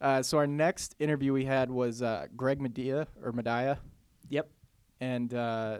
Uh, 0.00 0.22
so 0.22 0.38
our 0.38 0.46
next 0.46 0.94
interview 0.98 1.32
we 1.32 1.44
had 1.44 1.70
was 1.70 2.00
uh, 2.02 2.26
Greg 2.36 2.58
Madia 2.60 3.06
or 3.22 3.32
Madia, 3.32 3.78
Yep. 4.30 4.48
and 5.00 5.34
uh, 5.34 5.78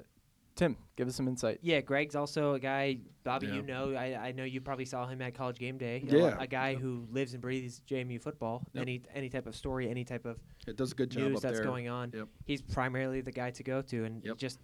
Tim, 0.61 0.77
give 0.94 1.09
us 1.09 1.16
some 1.16 1.27
insight. 1.27 1.59
Yeah, 1.62 1.81
Greg's 1.81 2.14
also 2.14 2.53
a 2.53 2.61
guy, 2.61 2.99
Bobby. 3.25 3.46
Yeah. 3.46 3.55
You 3.55 3.62
know, 3.62 3.94
I, 3.94 4.29
I 4.29 4.33
know 4.33 4.44
you 4.44 4.61
probably 4.61 4.85
saw 4.85 5.07
him 5.07 5.23
at 5.23 5.33
College 5.33 5.59
Game 5.59 5.79
Day. 5.79 6.05
A- 6.07 6.14
Yeah. 6.18 6.37
a, 6.38 6.46
guy 6.46 6.75
who 6.75 7.07
lives 7.11 7.33
and 7.33 7.40
breathes 7.40 7.81
JMU 7.88 8.20
football. 8.20 8.62
Yep. 8.75 8.83
Any 8.83 9.03
any 9.14 9.31
type 9.31 9.46
of 9.46 9.57
story, 9.57 9.88
any 9.88 10.05
type 10.05 10.27
of 10.27 10.38
it 10.66 10.77
does 10.77 10.92
a 10.92 10.94
good 10.94 11.11
job 11.11 11.23
news 11.23 11.37
up 11.37 11.42
that's 11.44 11.57
there. 11.61 11.64
going 11.64 11.88
on. 11.88 12.12
Yep. 12.14 12.29
He's 12.44 12.61
primarily 12.61 13.23
the 13.23 13.33
guy 13.33 13.51
to 13.53 13.62
go 13.62 13.81
to, 13.81 14.05
and 14.05 14.23
Yep. 14.23 14.37
just 14.37 14.59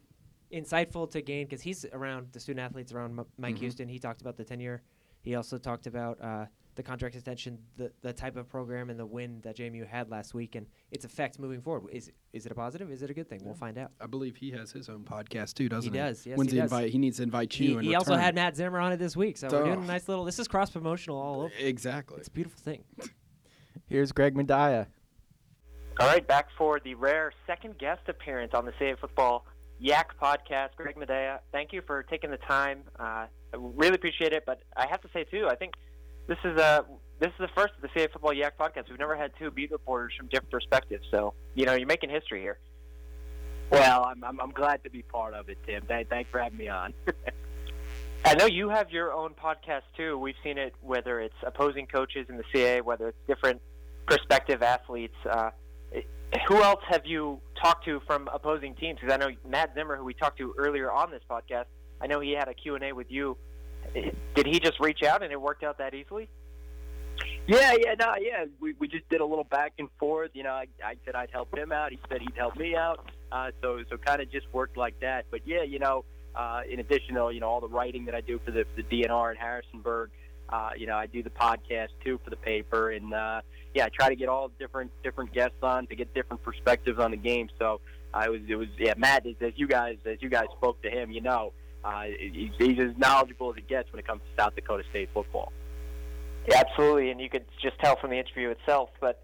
insightful 0.53 1.11
to 1.13 1.23
gain 1.23 1.47
because 1.47 1.63
he's 1.63 1.87
around 1.95 2.29
the 2.33 2.41
student 2.41 2.63
athletes 2.63 2.93
around 2.93 3.19
M- 3.19 3.27
Mike 3.39 3.57
Mhm. 3.57 3.61
Houston. 3.61 3.89
He 3.89 3.99
talked 3.99 4.21
about 4.21 4.37
the 4.37 4.45
tenure. 4.45 4.83
He 5.23 5.35
also 5.35 5.57
talked 5.57 5.87
about 5.87 6.21
uh, 6.21 6.45
the 6.77 6.83
contract 6.83 7.15
extension, 7.17 7.59
the 7.77 7.91
the 8.03 8.12
type 8.12 8.37
of 8.37 8.49
program, 8.49 8.89
and 8.91 8.99
the 9.01 9.05
win 9.07 9.41
that 9.43 9.57
JMU 9.57 9.87
had 9.87 10.11
last 10.11 10.33
week, 10.35 10.55
and 10.55 10.67
its 10.93 11.05
effect 11.05 11.39
moving 11.39 11.61
forward. 11.61 11.91
Is 11.93 12.12
is 12.33 12.47
it 12.47 12.53
a 12.53 12.55
positive? 12.55 12.91
Is 12.93 13.03
it 13.03 13.11
a 13.11 13.15
good 13.15 13.29
thing? 13.29 13.41
We'll 13.45 13.55
find 13.55 13.77
out. 13.79 13.91
I 14.01 14.07
believe 14.07 14.37
he 14.37 14.51
has 14.53 14.71
his 14.71 14.89
own 14.89 15.03
podcast 15.03 15.55
too, 15.55 15.69
doesn't 15.69 15.93
he? 15.93 15.99
does, 15.99 16.25
yes, 16.25 16.37
When's 16.39 16.53
he 16.53 16.57
he 16.59 16.62
does. 16.62 16.71
invite? 16.71 16.91
He 16.93 16.99
needs 16.99 17.17
to 17.17 17.25
invite 17.25 17.53
He, 17.53 17.73
you. 17.73 17.79
in 17.79 17.85
he 17.85 17.95
also 17.95 18.15
had 18.15 18.35
Matt 18.35 18.57
Zimmer 18.57 18.79
on 18.79 18.93
it 18.93 18.99
this 18.99 19.17
week, 19.17 19.37
so 19.37 19.49
we're 19.51 19.65
doing 19.65 19.83
a 19.83 19.87
nice 19.87 20.07
little. 20.09 20.25
This 20.25 20.39
is 20.39 20.47
cross 20.47 20.71
promotional 20.71 21.19
all 21.19 21.41
over. 21.43 21.53
exactly. 21.59 22.19
It's 22.19 22.29
a 22.29 22.31
beautiful 22.31 22.61
thing. 22.62 22.85
Here's 23.89 24.12
Greg 24.12 24.35
Madia. 24.35 24.87
All 25.99 26.07
right, 26.07 26.27
back 26.27 26.49
for 26.59 26.79
the 26.79 26.95
rare 26.95 27.33
second 27.47 27.79
guest 27.79 28.03
appearance 28.09 28.53
on 28.55 28.67
the 28.67 28.73
Save 28.79 28.99
Football 28.99 29.47
Yak 29.79 30.19
podcast. 30.21 30.71
Greg 30.77 30.97
Madia, 30.97 31.39
thank 31.53 31.73
you 31.73 31.81
for 31.87 32.03
taking 32.03 32.31
the 32.31 32.37
time. 32.39 32.83
Uh, 32.99 33.03
I 33.03 33.29
really 33.55 33.95
appreciate 33.95 34.33
it. 34.35 34.45
But 34.45 34.62
I 34.77 34.87
have 34.89 35.01
to 35.03 35.09
say 35.15 35.25
too, 35.25 35.47
I 35.51 35.55
think 35.55 35.73
this 36.27 36.39
is 36.45 36.59
a 36.59 36.85
this 37.19 37.29
is 37.29 37.39
the 37.39 37.49
first 37.49 37.73
of 37.77 37.83
the 37.83 37.89
CA 37.95 38.09
Football 38.09 38.35
Yak 38.35 38.59
podcast. 38.59 38.91
We've 38.91 38.99
never 38.99 39.17
had 39.17 39.33
two 39.39 39.51
beat 39.51 39.71
reporters 39.71 40.12
from 40.17 40.27
different 40.27 40.51
perspectives. 40.51 41.07
So 41.11 41.35
you 41.55 41.67
know, 41.67 41.75
you're 41.75 41.87
making 41.87 42.11
history 42.11 42.41
here. 42.41 42.59
Well, 43.71 44.05
I'm, 44.05 44.23
I'm 44.23 44.41
I'm 44.41 44.51
glad 44.51 44.85
to 44.85 44.91
be 44.91 45.03
part 45.03 45.35
of 45.35 45.49
it, 45.49 45.59
Tim. 45.67 45.83
Thank, 45.89 46.09
thanks 46.09 46.31
for 46.31 46.39
having 46.39 46.59
me 46.59 46.69
on. 46.69 46.93
I 48.25 48.35
know 48.35 48.47
you 48.47 48.69
have 48.69 48.91
your 48.91 49.12
own 49.12 49.35
podcast 49.35 49.83
too. 49.97 50.19
We've 50.19 50.35
seen 50.43 50.59
it 50.59 50.75
whether 50.83 51.21
it's 51.21 51.35
opposing 51.45 51.87
coaches 51.87 52.27
in 52.29 52.37
the 52.37 52.45
CA, 52.53 52.81
whether 52.81 53.09
it's 53.09 53.19
different 53.29 53.61
prospective 54.07 54.62
athletes. 54.62 55.15
Uh, 55.29 55.51
who 56.49 56.62
else 56.62 56.81
have 56.89 57.07
you 57.07 57.41
talked 57.61 57.85
to 57.85 58.01
from 58.07 58.29
opposing 58.33 58.75
teams? 58.75 58.99
Because 59.01 59.15
I 59.15 59.17
know 59.17 59.35
Matt 59.49 59.73
Zimmer, 59.75 59.97
who 59.97 60.05
we 60.05 60.15
talked 60.15 60.39
to 60.39 60.55
earlier 60.59 60.91
on 60.91 61.11
this 61.11 61.23
podcast, 61.31 61.67
I 62.01 62.07
know 62.07 62.21
he 62.21 62.33
had 62.33 62.49
a 62.49 62.55
Q&A 62.55 62.93
with 62.93 63.11
you. 63.11 63.37
Did 64.35 64.46
he 64.46 64.61
just 64.61 64.81
reach 64.81 65.03
out 65.03 65.22
and 65.22 65.33
it 65.33 65.40
worked 65.40 65.64
out 65.64 65.79
that 65.79 65.94
easily? 65.94 66.29
Yeah, 67.46 67.75
yeah, 67.79 67.94
no, 67.99 68.14
yeah. 68.20 68.44
We 68.61 68.75
we 68.79 68.88
just 68.88 69.09
did 69.09 69.20
a 69.20 69.25
little 69.25 69.44
back 69.44 69.75
and 69.79 69.88
forth. 69.99 70.31
You 70.35 70.42
know, 70.42 70.51
I, 70.51 70.66
I 70.85 70.96
said 71.05 71.14
I'd 71.14 71.31
help 71.31 71.57
him 71.57 71.70
out. 71.72 71.92
He 71.92 72.01
said 72.09 72.20
he'd 72.20 72.37
help 72.37 72.57
me 72.57 72.75
out. 72.75 73.09
Uh, 73.31 73.51
so 73.62 73.83
so 73.88 73.96
kind 73.96 74.20
of 74.20 74.31
just 74.31 74.46
worked 74.53 74.77
like 74.77 74.99
that. 75.01 75.27
But 75.31 75.40
yeah, 75.46 75.62
you 75.62 75.79
know, 75.79 76.05
uh, 76.35 76.62
in 76.68 76.81
addition 76.81 77.14
to 77.14 77.31
you 77.33 77.40
know 77.40 77.49
all 77.49 77.61
the 77.61 77.68
writing 77.68 78.05
that 78.07 78.14
I 78.14 78.20
do 78.20 78.40
for 78.44 78.51
the, 78.51 78.64
the 78.75 78.83
DNR 78.83 79.31
in 79.31 79.37
Harrisonburg, 79.37 80.11
uh, 80.49 80.70
you 80.77 80.87
know 80.87 80.96
I 80.96 81.07
do 81.07 81.22
the 81.22 81.31
podcast 81.31 81.90
too 82.05 82.18
for 82.25 82.31
the 82.31 82.37
paper, 82.37 82.90
and 82.90 83.14
uh, 83.14 83.42
yeah, 83.75 83.85
I 83.85 83.88
try 83.90 84.09
to 84.09 84.16
get 84.16 84.29
all 84.29 84.51
different 84.59 84.90
different 85.05 85.33
guests 85.33 85.59
on 85.62 85.87
to 85.87 85.94
get 85.94 86.12
different 86.14 86.42
perspectives 86.42 86.99
on 86.99 87.12
the 87.12 87.16
game. 87.16 87.49
So 87.61 87.81
I 88.12 88.29
was 88.29 88.40
it 88.49 88.57
was 88.57 88.68
yeah, 88.77 88.94
Matt 88.96 89.25
as 89.27 89.53
you 89.55 89.68
guys 89.68 89.99
as 90.05 90.20
you 90.20 90.29
guys 90.29 90.46
spoke 90.57 90.83
to 90.83 90.90
him, 90.90 91.12
you 91.12 91.20
know, 91.20 91.53
uh, 91.87 92.03
he's, 92.18 92.51
he's 92.59 92.79
as 92.81 92.96
knowledgeable 92.99 93.51
as 93.51 93.57
it 93.57 93.68
gets 93.68 93.92
when 93.92 94.01
it 94.01 94.07
comes 94.07 94.20
to 94.22 94.42
South 94.42 94.57
Dakota 94.57 94.83
State 94.90 95.09
football. 95.14 95.53
Yeah, 96.49 96.62
absolutely, 96.66 97.11
and 97.11 97.20
you 97.20 97.31
could 97.31 97.44
just 97.62 97.79
tell 97.79 97.96
from 97.96 98.11
the 98.11 98.18
interview 98.18 98.51
itself. 98.51 98.90
But 99.01 99.22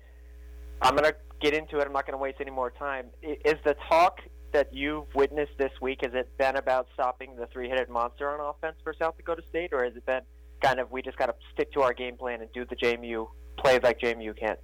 I'm 0.81 0.94
going 0.94 1.11
to 1.11 1.16
get 1.40 1.55
into 1.55 1.79
it. 1.79 1.87
I'm 1.87 1.92
not 1.92 2.07
going 2.07 2.16
to 2.16 2.22
waste 2.22 2.38
any 2.40 2.53
more 2.53 2.70
time. 2.70 3.07
Is 3.20 3.57
the 3.64 3.75
talk 3.88 4.20
that 4.53 4.72
you've 4.72 5.12
witnessed 5.14 5.53
this 5.59 5.72
week 5.81 6.01
has 6.03 6.12
it 6.14 6.31
been 6.38 6.57
about 6.57 6.87
stopping 6.94 7.35
the 7.37 7.46
three-headed 7.46 7.88
monster 7.88 8.31
on 8.31 8.38
offense 8.40 8.77
for 8.85 8.94
South 8.96 9.16
Dakota 9.16 9.42
State, 9.48 9.72
or 9.72 9.83
has 9.83 9.96
it 9.96 10.07
been 10.07 10.22
kind 10.61 10.79
of 10.79 10.92
we 10.92 11.03
just 11.03 11.18
got 11.18 11.27
to 11.27 11.35
stick 11.53 11.72
to 11.72 11.83
our 11.83 11.92
game 11.92 12.16
plan 12.16 12.42
and 12.42 12.53
do 12.53 12.64
the 12.64 12.77
JMU 12.77 13.27
play 13.57 13.81
like 13.83 13.98
JMU 13.98 14.38
can? 14.38 14.57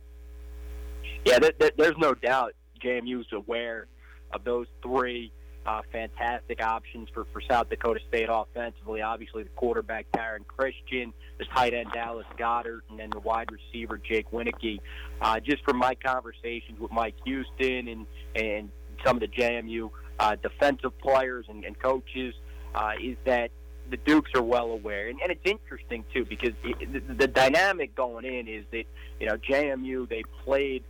Yeah, 1.25 1.41
th- 1.41 1.59
th- 1.59 1.75
there's 1.77 1.97
no 1.99 2.15
doubt 2.15 2.55
JMU's 2.85 3.27
aware 3.33 3.89
of 4.33 4.45
those 4.45 4.67
three 4.83 5.33
uh, 5.69 5.83
fantastic 5.93 6.63
options 6.63 7.09
for, 7.13 7.27
for 7.31 7.43
South 7.43 7.69
Dakota 7.69 8.01
State 8.09 8.29
offensively. 8.31 9.03
Obviously, 9.03 9.43
the 9.43 9.51
quarterback, 9.51 10.07
Taryn 10.13 10.47
Christian, 10.47 11.13
the 11.37 11.45
tight 11.55 11.75
end, 11.75 11.91
Dallas 11.93 12.25
Goedert, 12.39 12.81
and 12.89 12.99
then 12.99 13.11
the 13.11 13.19
wide 13.19 13.51
receiver, 13.53 13.99
Jake 13.99 14.31
Wieneke. 14.31 14.81
Uh, 15.21 15.41
just 15.41 15.63
from 15.65 15.77
my 15.77 15.95
conversations 15.95 16.81
with 16.81 16.91
Mike 16.91 17.17
Houston 17.27 17.89
and, 17.89 18.07
and 18.35 18.71
some 19.05 19.17
of 19.17 19.21
the 19.21 19.29
JMU 19.29 19.91
uh, 20.19 20.37
defensive 20.37 20.99
players 21.01 21.45
and, 21.51 21.65
and 21.65 21.79
coaches, 21.79 22.35
uh, 22.75 22.93
is 23.03 23.19
that 23.27 23.51
the 23.91 23.99
Dukes 23.99 24.31
are 24.35 24.43
well 24.43 24.71
aware, 24.71 25.09
and, 25.09 25.21
and 25.21 25.31
it's 25.31 25.45
interesting 25.45 26.05
too 26.15 26.25
because 26.25 26.53
the, 26.63 26.87
the, 26.87 27.15
the 27.15 27.27
dynamic 27.27 27.95
going 27.95 28.25
in 28.25 28.47
is 28.47 28.65
that 28.71 28.85
you 29.19 29.27
know 29.27 29.37
JMU 29.37 30.09
they 30.09 30.23
played 30.45 30.85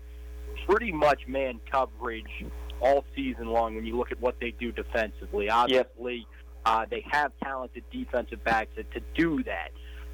pretty 0.66 0.90
much 0.90 1.20
man 1.28 1.60
coverage 1.70 2.44
all 2.80 3.04
season 3.14 3.46
long 3.46 3.74
when 3.74 3.84
you 3.84 3.96
look 3.96 4.12
at 4.12 4.20
what 4.20 4.38
they 4.40 4.50
do 4.52 4.72
defensively. 4.72 5.50
Obviously, 5.50 6.16
yep. 6.16 6.26
uh, 6.64 6.86
they 6.88 7.04
have 7.10 7.32
talented 7.42 7.84
defensive 7.90 8.42
backs 8.44 8.70
to, 8.76 8.84
to 8.84 9.00
do 9.14 9.42
that. 9.44 9.70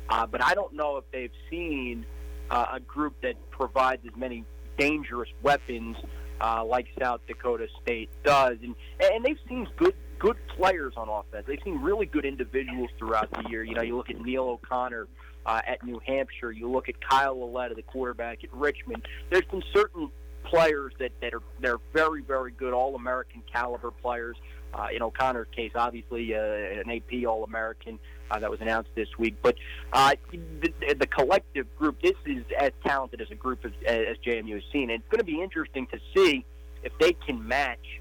Uh, 0.09 0.27
but 0.27 0.42
I 0.42 0.55
don't 0.55 0.74
know 0.74 0.96
if 0.98 1.05
they've 1.12 1.33
seen 1.50 2.05
uh, 2.50 2.66
a 2.74 2.81
group 2.81 3.14
that 3.22 3.35
provides 3.50 4.03
as 4.07 4.16
many 4.16 4.44
dangerous 4.79 5.31
weapons 5.42 5.96
uh, 6.40 6.64
like 6.64 6.87
South 7.00 7.20
Dakota 7.27 7.68
State 7.83 8.11
does, 8.24 8.59
and 8.62 8.74
and 9.00 9.24
they've 9.24 9.38
seen 9.48 9.66
good 9.77 9.94
good 10.18 10.37
players 10.48 10.94
on 10.96 11.09
offense. 11.09 11.44
They've 11.46 11.61
seen 11.64 11.81
really 11.81 12.07
good 12.07 12.24
individuals 12.24 12.90
throughout 12.98 13.31
the 13.33 13.48
year. 13.48 13.62
You 13.62 13.74
know, 13.74 13.83
you 13.83 13.96
look 13.96 14.11
at 14.11 14.20
Neil 14.20 14.44
O'Connor 14.44 15.07
uh, 15.46 15.61
at 15.66 15.85
New 15.85 16.00
Hampshire. 16.07 16.50
You 16.50 16.70
look 16.70 16.88
at 16.88 17.00
Kyle 17.00 17.38
Lauletta, 17.38 17.74
the 17.74 17.83
quarterback 17.83 18.44
at 18.44 18.53
Richmond. 18.53 19.07
There's 19.31 19.44
been 19.50 19.62
certain 19.72 20.11
players 20.44 20.92
that, 20.98 21.12
that 21.20 21.35
are 21.35 21.42
they're 21.61 21.78
very 21.92 22.22
very 22.22 22.52
good 22.52 22.72
All 22.72 22.94
American 22.94 23.42
caliber 23.50 23.90
players. 23.90 24.37
Uh, 24.72 24.88
in 24.92 25.02
O'Connor's 25.02 25.46
case, 25.54 25.70
obviously 25.76 26.35
uh, 26.35 26.40
an 26.40 26.90
AP 26.90 27.24
All 27.28 27.44
American 27.44 27.98
uh, 28.30 28.38
that 28.38 28.50
was 28.50 28.61
announced 28.61 28.90
this 28.94 29.09
week. 29.18 29.37
But 29.42 29.57
uh, 29.92 30.14
the, 30.33 30.94
the 30.98 31.07
collective 31.07 31.66
group, 31.76 32.00
this 32.02 32.16
is 32.26 32.44
as 32.59 32.72
talented 32.85 33.20
as 33.20 33.30
a 33.30 33.35
group 33.37 33.64
as, 33.64 33.72
as 33.87 34.16
JMU 34.26 34.54
has 34.54 34.62
seen. 34.72 34.90
And 34.90 35.00
it's 35.00 35.09
going 35.11 35.20
to 35.20 35.24
be 35.24 35.40
interesting 35.40 35.87
to 35.88 35.98
see 36.14 36.44
if 36.83 36.92
they 36.98 37.12
can 37.12 37.46
match 37.46 38.00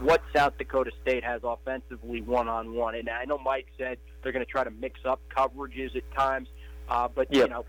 what 0.00 0.22
South 0.34 0.56
Dakota 0.58 0.90
State 1.02 1.24
has 1.24 1.40
offensively 1.42 2.20
one 2.20 2.48
on 2.48 2.74
one. 2.74 2.94
And 2.94 3.08
I 3.08 3.24
know 3.24 3.38
Mike 3.38 3.66
said 3.78 3.98
they're 4.22 4.32
going 4.32 4.44
to 4.44 4.50
try 4.50 4.64
to 4.64 4.70
mix 4.70 5.00
up 5.04 5.20
coverages 5.34 5.96
at 5.96 6.02
times, 6.14 6.48
uh, 6.88 7.08
but 7.08 7.32
yep. 7.32 7.44
you 7.44 7.54
know 7.54 7.64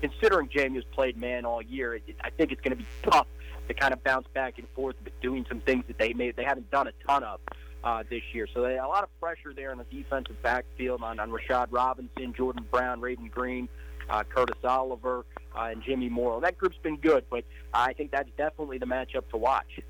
considering 0.00 0.48
JMU 0.48 0.76
has 0.76 0.84
played 0.92 1.16
man 1.16 1.44
all 1.44 1.62
year, 1.62 1.94
it, 1.94 2.02
I 2.22 2.30
think 2.30 2.52
it's 2.52 2.60
going 2.60 2.76
to 2.76 2.82
be 2.82 2.86
tough 3.02 3.26
to 3.68 3.74
kind 3.74 3.92
of 3.92 4.02
bounce 4.02 4.26
back 4.34 4.58
and 4.58 4.66
forth, 4.74 4.96
but 5.04 5.12
doing 5.20 5.44
some 5.48 5.60
things 5.60 5.84
that 5.88 5.98
they 5.98 6.12
may 6.12 6.30
they 6.30 6.44
haven't 6.44 6.70
done 6.70 6.88
a 6.88 6.92
ton 7.06 7.22
of 7.22 7.40
uh, 7.84 8.02
this 8.10 8.22
year. 8.32 8.46
So 8.52 8.62
they 8.62 8.78
a 8.78 8.86
lot 8.86 9.04
of 9.04 9.20
pressure 9.20 9.52
there 9.54 9.72
in 9.72 9.78
the 9.78 9.84
defensive 9.84 10.40
backfield 10.42 11.02
on, 11.02 11.20
on 11.20 11.30
Rashad 11.30 11.68
Robinson, 11.70 12.34
Jordan 12.34 12.64
Brown, 12.70 13.00
Raven 13.00 13.28
Greene, 13.28 13.68
uh, 14.10 14.24
Curtis 14.24 14.58
Oliver, 14.64 15.24
uh, 15.56 15.68
and 15.70 15.82
Jimmy 15.82 16.08
Morrow. 16.08 16.40
That 16.40 16.58
group's 16.58 16.78
been 16.82 16.96
good, 16.96 17.24
but 17.30 17.44
I 17.72 17.92
think 17.92 18.10
that's 18.10 18.30
definitely 18.36 18.78
the 18.78 18.86
matchup 18.86 19.28
to 19.30 19.36
watch. 19.36 19.80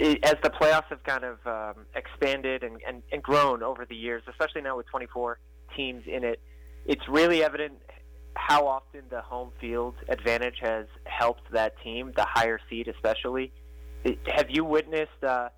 As 0.00 0.34
the 0.42 0.50
playoffs 0.50 0.86
have 0.86 1.04
kind 1.04 1.22
of 1.22 1.46
um, 1.46 1.84
expanded 1.94 2.64
and, 2.64 2.80
and, 2.86 3.02
and 3.12 3.22
grown 3.22 3.62
over 3.62 3.84
the 3.84 3.94
years, 3.94 4.24
especially 4.28 4.62
now 4.62 4.76
with 4.76 4.86
24 4.86 5.38
teams 5.76 6.02
in 6.06 6.24
it, 6.24 6.40
it's 6.84 7.06
really 7.08 7.44
evident 7.44 7.74
how 8.36 8.66
often 8.66 9.02
the 9.10 9.22
home 9.22 9.50
field 9.60 9.94
advantage 10.08 10.56
has 10.60 10.86
helped 11.04 11.50
that 11.52 11.74
team, 11.82 12.12
the 12.16 12.26
higher 12.28 12.58
seed 12.68 12.88
especially. 12.88 13.52
Have 14.34 14.50
you 14.50 14.64
witnessed 14.64 15.22
uh, 15.22 15.48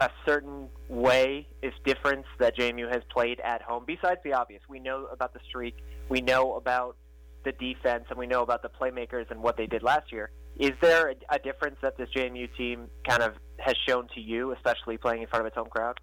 a 0.00 0.10
certain 0.26 0.68
way, 0.88 1.48
if 1.62 1.74
difference, 1.84 2.26
that 2.38 2.56
JMU 2.56 2.88
has 2.92 3.02
played 3.10 3.40
at 3.40 3.62
home? 3.62 3.84
Besides 3.86 4.20
the 4.24 4.34
obvious, 4.34 4.62
we 4.68 4.78
know 4.78 5.06
about 5.06 5.32
the 5.32 5.40
streak, 5.48 5.76
we 6.08 6.20
know 6.20 6.54
about 6.54 6.96
the 7.44 7.52
defense, 7.52 8.04
and 8.10 8.18
we 8.18 8.26
know 8.26 8.42
about 8.42 8.62
the 8.62 8.68
playmakers 8.68 9.30
and 9.30 9.42
what 9.42 9.56
they 9.56 9.66
did 9.66 9.82
last 9.82 10.12
year. 10.12 10.30
Is 10.58 10.72
there 10.80 11.10
a, 11.10 11.36
a 11.36 11.38
difference 11.38 11.76
that 11.82 11.96
this 11.96 12.08
JMU 12.16 12.48
team 12.56 12.88
kind 13.08 13.22
of 13.22 13.34
has 13.58 13.74
shown 13.88 14.08
to 14.14 14.20
you, 14.20 14.52
especially 14.52 14.98
playing 14.98 15.22
in 15.22 15.28
front 15.28 15.42
of 15.42 15.46
its 15.46 15.56
home 15.56 15.68
crowd? 15.68 15.98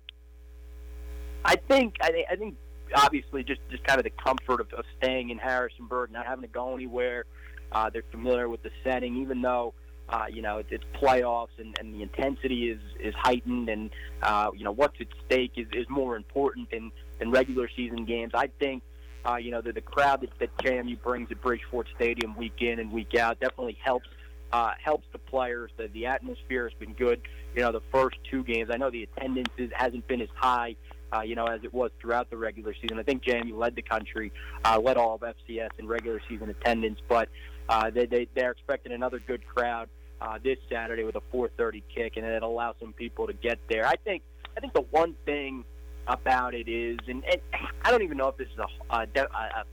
I 1.43 1.55
think 1.55 1.95
I, 2.01 2.25
I 2.31 2.35
think 2.35 2.55
obviously 2.93 3.43
just 3.43 3.61
just 3.69 3.83
kind 3.83 3.99
of 3.99 4.03
the 4.03 4.11
comfort 4.11 4.61
of, 4.61 4.71
of 4.73 4.85
staying 4.97 5.29
in 5.29 5.37
Harrisonburg, 5.37 6.11
not 6.11 6.25
having 6.25 6.43
to 6.43 6.47
go 6.47 6.73
anywhere. 6.73 7.25
Uh, 7.71 7.89
they're 7.89 8.03
familiar 8.11 8.47
with 8.47 8.63
the 8.63 8.71
setting, 8.83 9.17
even 9.17 9.41
though 9.41 9.73
uh, 10.09 10.25
you 10.31 10.41
know 10.41 10.57
it's, 10.57 10.71
it's 10.71 10.83
playoffs 11.01 11.57
and, 11.57 11.77
and 11.79 11.93
the 11.93 12.01
intensity 12.01 12.69
is 12.69 12.79
is 12.99 13.13
heightened, 13.15 13.69
and 13.69 13.91
uh, 14.21 14.51
you 14.55 14.63
know 14.63 14.71
what's 14.71 14.99
at 15.01 15.07
stake 15.25 15.53
is, 15.55 15.67
is 15.73 15.87
more 15.89 16.15
important 16.15 16.69
than 16.71 16.91
than 17.19 17.31
regular 17.31 17.69
season 17.75 18.05
games. 18.05 18.31
I 18.33 18.47
think. 18.59 18.83
Uh, 19.27 19.37
you 19.37 19.49
know, 19.49 19.59
the, 19.59 19.73
the 19.73 19.81
crowd 19.81 20.21
that, 20.21 20.29
that 20.37 20.55
JMU 20.57 21.01
brings 21.01 21.31
at 21.31 21.41
Bridgeforth 21.41 21.87
Stadium 21.95 22.37
week 22.37 22.61
in 22.61 22.77
and 22.77 22.91
week 22.91 23.15
out 23.15 23.39
definitely 23.39 23.75
helps 23.83 24.07
uh, 24.51 24.73
helps 24.81 25.05
the 25.11 25.17
players. 25.17 25.71
The, 25.77 25.87
the 25.87 26.05
atmosphere 26.05 26.69
has 26.69 26.77
been 26.77 26.93
good. 26.93 27.21
You 27.55 27.63
know, 27.63 27.71
the 27.71 27.81
first 27.91 28.17
two 28.29 28.43
games, 28.43 28.69
I 28.71 28.77
know 28.77 28.89
the 28.89 29.03
attendance 29.03 29.49
is, 29.57 29.71
hasn't 29.73 30.07
been 30.07 30.21
as 30.21 30.29
high 30.35 30.75
uh, 31.15 31.21
you 31.21 31.36
know, 31.36 31.45
as 31.45 31.63
it 31.63 31.73
was 31.73 31.91
throughout 31.99 32.30
the 32.30 32.38
regular 32.38 32.73
season. 32.82 32.99
I 32.99 33.04
think 33.04 33.23
JMU 33.23 33.58
led 33.58 33.75
the 33.75 33.82
country, 33.82 34.32
uh, 34.63 34.80
led 34.80 34.97
all 34.97 35.15
of 35.15 35.21
FCS 35.21 35.69
in 35.78 35.88
regular 35.88 36.21
season 36.28 36.49
attendance, 36.49 36.99
but 37.08 37.30
uh, 37.69 37.89
they, 37.89 38.06
they, 38.06 38.28
they're 38.36 38.51
expecting 38.51 38.91
another 38.91 39.19
good 39.19 39.45
crowd 39.47 39.89
uh, 40.21 40.38
this 40.43 40.58
Saturday 40.69 41.04
with 41.04 41.15
a 41.15 41.21
4:30 41.34 41.84
kick, 41.93 42.17
and 42.17 42.25
it'll 42.25 42.51
allow 42.51 42.75
some 42.80 42.93
people 42.93 43.28
to 43.28 43.34
get 43.34 43.60
there. 43.69 43.86
I 43.86 43.95
think 43.95 44.23
I 44.56 44.60
think 44.60 44.73
the 44.73 44.86
one 44.91 45.15
thing 45.25 45.65
about 46.08 46.54
it 46.54 46.67
is, 46.67 46.99
and, 47.08 47.23
and 47.25 47.41
I 47.84 47.91
don't 47.91 48.04
even 48.04 48.17
know 48.17 48.28
if 48.30 48.38
this 48.38 48.47
is 48.47 48.60
a, 48.60 48.95
a, 48.95 49.21
a 49.21 49.63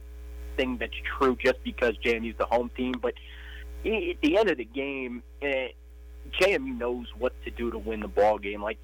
thing 0.57 0.77
that's 0.77 0.93
true 1.17 1.37
just 1.43 1.63
because 1.63 1.93
JMU's 2.03 2.37
the 2.37 2.45
home 2.45 2.69
team, 2.75 2.93
but 3.01 3.13
at 3.85 4.21
the 4.21 4.37
end 4.37 4.49
of 4.49 4.57
the 4.57 4.65
game, 4.65 5.23
eh, 5.41 5.69
JMU 6.39 6.77
knows 6.77 7.07
what 7.17 7.33
to 7.43 7.51
do 7.51 7.69
to 7.71 7.77
win 7.77 7.99
the 7.99 8.07
ball 8.07 8.37
game. 8.37 8.61
Like 8.61 8.79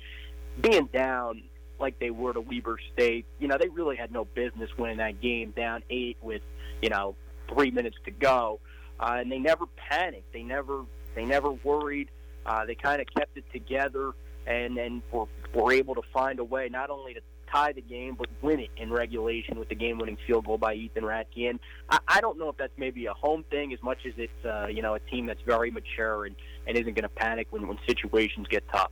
being 0.61 0.87
down 0.87 1.43
like 1.79 1.99
they 1.99 2.09
were 2.09 2.33
to 2.33 2.41
Weber 2.41 2.77
State. 2.93 3.25
You 3.39 3.47
know, 3.47 3.57
they 3.57 3.69
really 3.69 3.95
had 3.95 4.11
no 4.11 4.25
business 4.25 4.69
winning 4.77 4.97
that 4.97 5.21
game 5.21 5.51
down 5.55 5.83
eight 5.89 6.17
with, 6.21 6.41
you 6.81 6.89
know, 6.89 7.15
three 7.53 7.71
minutes 7.71 7.97
to 8.05 8.11
go. 8.11 8.59
Uh, 8.99 9.17
and 9.19 9.31
they 9.31 9.39
never 9.39 9.65
panicked. 9.89 10.31
They 10.33 10.43
never 10.43 10.83
they 11.15 11.25
never 11.25 11.51
worried. 11.51 12.09
Uh, 12.45 12.65
they 12.65 12.75
kind 12.75 13.01
of 13.01 13.07
kept 13.15 13.37
it 13.37 13.45
together 13.51 14.13
and 14.45 14.77
and 14.77 15.01
were, 15.11 15.25
were 15.53 15.71
able 15.71 15.95
to 15.95 16.01
find 16.13 16.39
a 16.39 16.43
way 16.43 16.69
not 16.69 16.89
only 16.89 17.13
to 17.13 17.21
tie 17.51 17.71
the 17.71 17.81
game 17.81 18.15
but 18.15 18.27
win 18.43 18.59
it 18.59 18.69
in 18.77 18.91
regulation 18.91 19.57
with 19.57 19.67
the 19.69 19.75
game-winning 19.75 20.17
field 20.27 20.45
goal 20.45 20.57
by 20.57 20.75
Ethan 20.75 21.03
Ratke. 21.03 21.49
And 21.49 21.59
I, 21.89 21.99
I 22.07 22.21
don't 22.21 22.37
know 22.37 22.49
if 22.49 22.57
that's 22.57 22.77
maybe 22.77 23.07
a 23.07 23.13
home 23.13 23.43
thing 23.49 23.73
as 23.73 23.81
much 23.81 24.05
as 24.05 24.13
it's 24.17 24.45
uh, 24.45 24.67
you 24.67 24.81
know 24.81 24.95
a 24.95 24.99
team 24.99 25.25
that's 25.25 25.41
very 25.41 25.71
mature 25.71 26.25
and, 26.25 26.35
and 26.67 26.77
isn't 26.77 26.93
going 26.93 27.03
to 27.03 27.09
panic 27.09 27.47
when 27.51 27.67
when 27.67 27.79
situations 27.87 28.47
get 28.49 28.63
tough. 28.71 28.91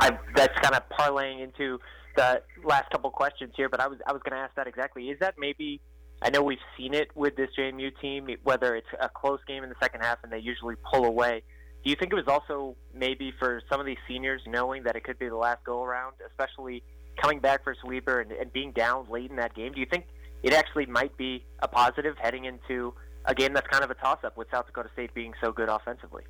I, 0.00 0.18
that's 0.34 0.58
kind 0.60 0.74
of 0.74 0.82
parlaying 0.88 1.42
into 1.42 1.78
the 2.16 2.42
last 2.64 2.90
couple 2.90 3.10
questions 3.10 3.52
here, 3.56 3.68
but 3.68 3.80
I 3.80 3.86
was 3.86 3.98
I 4.06 4.12
was 4.12 4.22
going 4.22 4.36
to 4.36 4.42
ask 4.44 4.54
that 4.56 4.66
exactly. 4.66 5.08
Is 5.10 5.18
that 5.20 5.34
maybe? 5.38 5.80
I 6.20 6.30
know 6.30 6.42
we've 6.42 6.58
seen 6.76 6.94
it 6.94 7.10
with 7.14 7.36
this 7.36 7.48
JMU 7.56 7.92
team, 8.00 8.28
whether 8.42 8.74
it's 8.74 8.88
a 9.00 9.08
close 9.08 9.38
game 9.46 9.62
in 9.62 9.68
the 9.68 9.76
second 9.80 10.00
half 10.00 10.18
and 10.24 10.32
they 10.32 10.40
usually 10.40 10.74
pull 10.92 11.04
away. 11.04 11.42
Do 11.84 11.90
you 11.90 11.96
think 11.96 12.12
it 12.12 12.16
was 12.16 12.26
also 12.26 12.74
maybe 12.92 13.32
for 13.38 13.62
some 13.70 13.78
of 13.78 13.86
these 13.86 13.98
seniors 14.08 14.42
knowing 14.44 14.82
that 14.82 14.96
it 14.96 15.04
could 15.04 15.18
be 15.18 15.28
the 15.28 15.36
last 15.36 15.62
go 15.64 15.84
around, 15.84 16.14
especially 16.26 16.82
coming 17.20 17.38
back 17.38 17.62
for 17.62 17.76
Weber 17.84 18.20
and, 18.20 18.32
and 18.32 18.52
being 18.52 18.72
down 18.72 19.06
late 19.08 19.30
in 19.30 19.36
that 19.36 19.54
game? 19.54 19.72
Do 19.72 19.80
you 19.80 19.86
think 19.86 20.06
it 20.42 20.52
actually 20.52 20.86
might 20.86 21.16
be 21.16 21.44
a 21.60 21.68
positive 21.68 22.16
heading 22.20 22.46
into 22.46 22.94
a 23.24 23.34
game 23.34 23.52
that's 23.52 23.68
kind 23.68 23.84
of 23.84 23.90
a 23.90 23.94
toss 23.94 24.18
up 24.24 24.36
with 24.36 24.48
South 24.50 24.66
Dakota 24.66 24.88
State 24.94 25.14
being 25.14 25.34
so 25.40 25.52
good 25.52 25.68
offensively? 25.68 26.24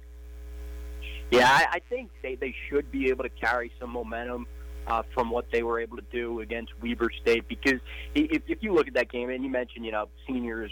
Yeah, 1.30 1.48
I, 1.48 1.66
I 1.76 1.78
think 1.88 2.10
they, 2.22 2.36
they 2.36 2.54
should 2.68 2.90
be 2.90 3.10
able 3.10 3.24
to 3.24 3.30
carry 3.30 3.70
some 3.78 3.90
momentum 3.90 4.46
uh, 4.86 5.02
from 5.12 5.30
what 5.30 5.46
they 5.52 5.62
were 5.62 5.80
able 5.80 5.96
to 5.96 6.04
do 6.10 6.40
against 6.40 6.72
Weber 6.82 7.10
State 7.20 7.46
because 7.48 7.80
if, 8.14 8.42
if 8.46 8.62
you 8.62 8.72
look 8.72 8.88
at 8.88 8.94
that 8.94 9.10
game, 9.10 9.28
and 9.28 9.44
you 9.44 9.50
mentioned, 9.50 9.84
you 9.84 9.92
know, 9.92 10.08
seniors 10.26 10.70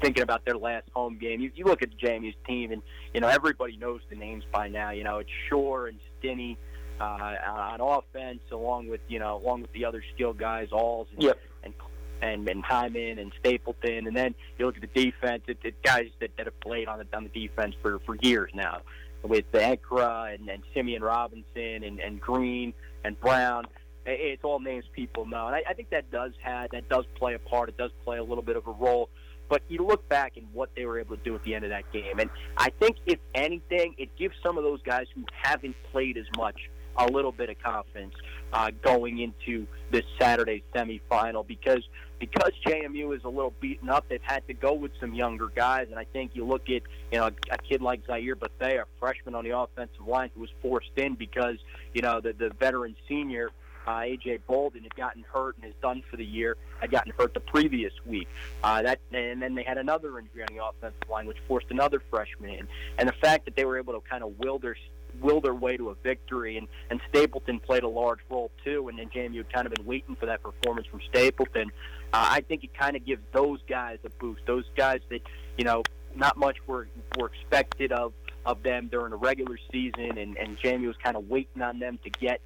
thinking 0.00 0.22
about 0.22 0.44
their 0.44 0.56
last 0.56 0.88
home 0.92 1.18
game, 1.18 1.40
you, 1.40 1.50
you 1.54 1.64
look 1.64 1.82
at 1.82 1.96
JMU's 1.96 2.34
team, 2.46 2.72
and, 2.72 2.82
you 3.14 3.20
know, 3.20 3.28
everybody 3.28 3.76
knows 3.76 4.00
the 4.10 4.16
names 4.16 4.44
by 4.52 4.68
now. 4.68 4.90
You 4.90 5.04
know, 5.04 5.18
it's 5.18 5.30
Schor 5.48 5.86
and 5.86 5.98
Stinnie 6.18 6.58
uh, 7.00 7.04
on 7.04 7.80
offense, 7.80 8.40
along 8.50 8.88
with, 8.88 9.00
you 9.08 9.20
know, 9.20 9.36
along 9.36 9.62
with 9.62 9.72
the 9.72 9.84
other 9.84 10.02
skill 10.14 10.32
guys, 10.32 10.68
Alls 10.72 11.06
and, 11.14 11.22
yep. 11.22 11.38
and 11.62 11.74
and, 12.20 12.48
and 12.48 12.64
Hyman 12.64 13.20
and 13.20 13.32
Stapleton, 13.38 14.08
and 14.08 14.16
then 14.16 14.34
you 14.58 14.66
look 14.66 14.74
at 14.74 14.82
the 14.82 15.04
defense. 15.04 15.44
It's 15.46 15.60
it 15.62 15.80
guys 15.84 16.08
that, 16.18 16.36
that 16.36 16.46
have 16.46 16.58
played 16.58 16.88
on 16.88 16.98
the 16.98 17.16
on 17.16 17.22
the 17.22 17.28
defense 17.28 17.76
for 17.80 18.00
for 18.00 18.16
years 18.20 18.50
now 18.54 18.80
with 19.22 19.50
Ekra 19.52 20.34
and, 20.34 20.48
and 20.48 20.62
Simeon 20.74 21.02
Robinson 21.02 21.84
and, 21.84 22.00
and 22.00 22.20
Green 22.20 22.72
and 23.04 23.18
Brown. 23.20 23.66
It's 24.06 24.42
all 24.42 24.58
names 24.58 24.84
people 24.92 25.26
know, 25.26 25.48
and 25.48 25.56
I, 25.56 25.62
I 25.68 25.74
think 25.74 25.90
that 25.90 26.10
does 26.10 26.32
have 26.42 26.70
that 26.70 26.88
does 26.88 27.04
play 27.16 27.34
a 27.34 27.38
part. 27.38 27.68
It 27.68 27.76
does 27.76 27.90
play 28.04 28.16
a 28.16 28.22
little 28.22 28.42
bit 28.42 28.56
of 28.56 28.66
a 28.66 28.70
role. 28.70 29.10
But 29.50 29.62
you 29.68 29.84
look 29.84 30.06
back 30.08 30.36
and 30.36 30.46
what 30.52 30.70
they 30.74 30.84
were 30.84 30.98
able 30.98 31.16
to 31.16 31.22
do 31.22 31.34
at 31.34 31.42
the 31.42 31.54
end 31.54 31.64
of 31.64 31.70
that 31.70 31.90
game, 31.92 32.18
and 32.18 32.30
I 32.56 32.70
think 32.70 32.96
if 33.06 33.18
anything, 33.34 33.94
it 33.98 34.14
gives 34.16 34.34
some 34.42 34.58
of 34.58 34.64
those 34.64 34.82
guys 34.82 35.06
who 35.14 35.24
haven't 35.42 35.74
played 35.90 36.18
as 36.18 36.26
much 36.36 36.68
a 36.98 37.06
little 37.06 37.32
bit 37.32 37.48
of 37.48 37.58
confidence 37.62 38.14
uh, 38.52 38.70
going 38.82 39.18
into 39.20 39.66
this 39.90 40.04
Saturday 40.18 40.62
semifinal 40.74 41.46
because 41.46 41.82
because 42.18 42.52
JMU 42.66 43.16
is 43.16 43.24
a 43.24 43.28
little 43.28 43.52
beaten 43.60 43.88
up, 43.88 44.08
they've 44.08 44.20
had 44.22 44.46
to 44.48 44.54
go 44.54 44.72
with 44.72 44.92
some 45.00 45.14
younger 45.14 45.46
guys, 45.54 45.88
and 45.90 45.98
I 45.98 46.04
think 46.04 46.32
you 46.34 46.44
look 46.44 46.62
at 46.68 46.82
you 47.12 47.18
know 47.18 47.30
a 47.50 47.58
kid 47.58 47.82
like 47.82 48.02
Zaire 48.06 48.34
Bethea, 48.34 48.82
a 48.82 48.86
freshman 48.98 49.34
on 49.34 49.44
the 49.44 49.56
offensive 49.56 50.06
line, 50.06 50.30
who 50.34 50.40
was 50.40 50.50
forced 50.60 50.90
in 50.96 51.14
because 51.14 51.56
you 51.94 52.02
know 52.02 52.20
the 52.20 52.32
the 52.32 52.50
veteran 52.50 52.96
senior. 53.08 53.50
Uh, 53.86 54.00
AJ 54.00 54.40
Bolden 54.46 54.82
had 54.82 54.94
gotten 54.96 55.24
hurt 55.32 55.56
and 55.56 55.64
is 55.64 55.72
done 55.80 56.02
for 56.10 56.18
the 56.18 56.24
year. 56.24 56.58
Had 56.78 56.90
gotten 56.90 57.10
hurt 57.16 57.32
the 57.32 57.40
previous 57.40 57.92
week. 58.04 58.28
Uh, 58.62 58.82
that 58.82 58.98
and 59.12 59.40
then 59.40 59.54
they 59.54 59.62
had 59.62 59.78
another 59.78 60.18
injury 60.18 60.42
on 60.42 60.54
the 60.54 60.62
offensive 60.62 61.08
line, 61.08 61.26
which 61.26 61.38
forced 61.48 61.70
another 61.70 62.02
freshman 62.10 62.50
in. 62.50 62.68
And 62.98 63.08
the 63.08 63.14
fact 63.14 63.46
that 63.46 63.56
they 63.56 63.64
were 63.64 63.78
able 63.78 63.94
to 63.94 64.06
kind 64.06 64.22
of 64.22 64.38
will 64.38 64.58
their 64.58 64.76
will 65.20 65.40
their 65.40 65.54
way 65.54 65.76
to 65.76 65.90
a 65.90 65.94
victory, 65.94 66.56
and 66.56 66.68
and 66.90 67.00
Stapleton 67.08 67.60
played 67.60 67.82
a 67.82 67.88
large 67.88 68.20
role 68.30 68.50
too. 68.64 68.88
And 68.88 68.98
then 68.98 69.08
JMU 69.10 69.36
had 69.36 69.52
kind 69.52 69.66
of 69.66 69.74
been 69.74 69.86
waiting 69.86 70.16
for 70.16 70.26
that 70.26 70.42
performance 70.42 70.86
from 70.86 71.00
Stapleton. 71.08 71.70
Uh, 72.12 72.28
I 72.30 72.40
think 72.42 72.64
it 72.64 72.70
kind 72.78 72.96
of 72.96 73.04
gives 73.04 73.22
those 73.32 73.60
guys 73.68 73.98
a 74.04 74.10
boost. 74.10 74.42
Those 74.46 74.64
guys 74.76 75.00
that 75.10 75.20
you 75.56 75.64
know 75.64 75.82
not 76.14 76.36
much 76.36 76.56
were 76.66 76.88
were 77.18 77.30
expected 77.34 77.92
of 77.92 78.12
of 78.46 78.62
them 78.62 78.88
during 78.88 79.10
the 79.10 79.16
regular 79.16 79.58
season, 79.70 80.18
and 80.18 80.36
and 80.36 80.58
JMU 80.58 80.86
was 80.86 80.96
kind 81.02 81.16
of 81.16 81.28
waiting 81.28 81.62
on 81.62 81.78
them 81.78 81.98
to 82.04 82.10
get 82.10 82.40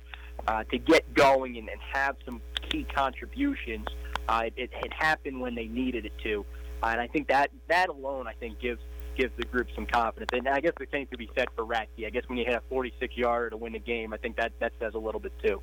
uh, 0.47 0.65
to 0.65 0.79
get 0.79 1.13
going 1.15 1.59
and, 1.59 1.69
and 1.69 1.81
have 1.93 2.17
some 2.25 2.41
key 2.71 2.85
contributions. 2.95 3.87
Uh, 4.29 4.43
it, 4.57 4.71
it 4.73 4.93
happened 4.93 5.41
when 5.41 5.55
they 5.55 5.67
needed 5.67 6.07
it 6.07 6.13
to, 6.23 6.45
uh, 6.83 6.87
and 6.87 7.01
I 7.01 7.07
think 7.07 7.29
that 7.29 7.51
that 7.69 7.89
alone, 7.89 8.27
I 8.27 8.33
think, 8.35 8.61
gives 8.61 8.81
gives 9.17 9.33
the 9.37 9.45
group 9.45 9.69
some 9.75 9.87
confidence. 9.87 10.31
And 10.33 10.49
I 10.49 10.61
guess 10.61 10.73
the 10.79 10.87
same 10.93 11.07
could 11.07 11.19
be 11.19 11.31
said 11.35 11.49
for 11.57 11.65
Ratke. 11.65 12.07
I 12.07 12.11
guess 12.11 12.25
when 12.27 12.39
you 12.39 12.45
hit 12.45 12.55
a 12.55 12.63
46 12.69 13.17
yarder 13.17 13.51
to 13.51 13.57
win 13.57 13.73
the 13.73 13.79
game, 13.79 14.13
I 14.13 14.17
think 14.17 14.37
that 14.37 14.53
that 14.61 14.73
says 14.81 14.95
a 14.95 14.99
little 14.99 15.21
bit 15.21 15.33
too. 15.43 15.61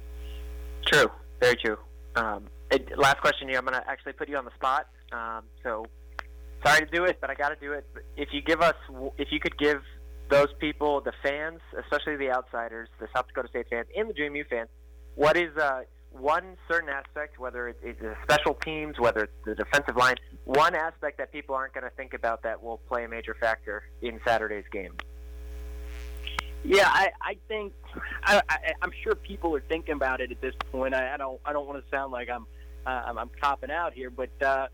True, 0.85 1.11
very 1.39 1.55
true. 1.55 1.77
Um, 2.15 2.45
it, 2.71 2.97
last 2.97 3.19
question 3.21 3.49
here. 3.49 3.57
I'm 3.57 3.65
going 3.65 3.79
to 3.79 3.89
actually 3.89 4.13
put 4.13 4.29
you 4.29 4.37
on 4.37 4.45
the 4.45 4.53
spot. 4.55 4.87
Um, 5.11 5.43
so 5.63 5.85
sorry 6.65 6.81
to 6.81 6.85
do 6.85 7.05
it, 7.05 7.17
but 7.21 7.29
I 7.29 7.35
got 7.35 7.49
to 7.49 7.55
do 7.55 7.73
it. 7.73 7.85
If 8.17 8.29
you 8.31 8.41
give 8.41 8.61
us, 8.61 8.75
if 9.17 9.31
you 9.31 9.39
could 9.39 9.57
give 9.57 9.81
those 10.29 10.49
people, 10.59 11.01
the 11.01 11.13
fans, 11.23 11.59
especially 11.77 12.15
the 12.15 12.31
outsiders, 12.31 12.89
the 12.99 13.07
South 13.15 13.27
Dakota 13.27 13.49
State 13.49 13.67
fans 13.69 13.87
and 13.95 14.09
the 14.09 14.13
JMU 14.13 14.47
fans, 14.47 14.69
what 15.15 15.35
is 15.35 15.55
uh, 15.57 15.81
one 16.11 16.57
certain 16.67 16.89
aspect, 16.89 17.39
whether 17.39 17.67
it's 17.67 18.01
the 18.01 18.15
special 18.23 18.55
teams, 18.55 18.99
whether 18.99 19.23
it's 19.23 19.33
the 19.45 19.55
defensive 19.55 19.95
line, 19.95 20.15
one 20.45 20.75
aspect 20.75 21.17
that 21.17 21.31
people 21.31 21.55
aren't 21.55 21.73
going 21.73 21.83
to 21.83 21.95
think 21.95 22.13
about 22.13 22.43
that 22.43 22.61
will 22.61 22.77
play 22.89 23.05
a 23.05 23.07
major 23.07 23.35
factor 23.39 23.83
in 24.01 24.19
Saturday's 24.25 24.65
game? 24.71 24.93
Yeah, 26.63 26.89
I, 26.89 27.09
I 27.21 27.37
think 27.47 27.73
I, 28.23 28.41
I, 28.49 28.73
I'm 28.81 28.91
sure 29.03 29.15
people 29.15 29.55
are 29.55 29.61
thinking 29.61 29.93
about 29.93 30.19
it 30.19 30.31
at 30.31 30.41
this 30.41 30.53
point. 30.71 30.93
I, 30.93 31.13
I 31.13 31.17
don't 31.17 31.39
I 31.45 31.53
don't 31.53 31.65
want 31.67 31.83
to 31.83 31.89
sound 31.89 32.11
like 32.11 32.29
I'm 32.29 32.45
uh, 32.85 33.03
I'm, 33.07 33.17
I'm 33.17 33.29
copping 33.41 33.71
out 33.71 33.93
here, 33.93 34.09
but 34.09 34.29
uh, 34.41 34.67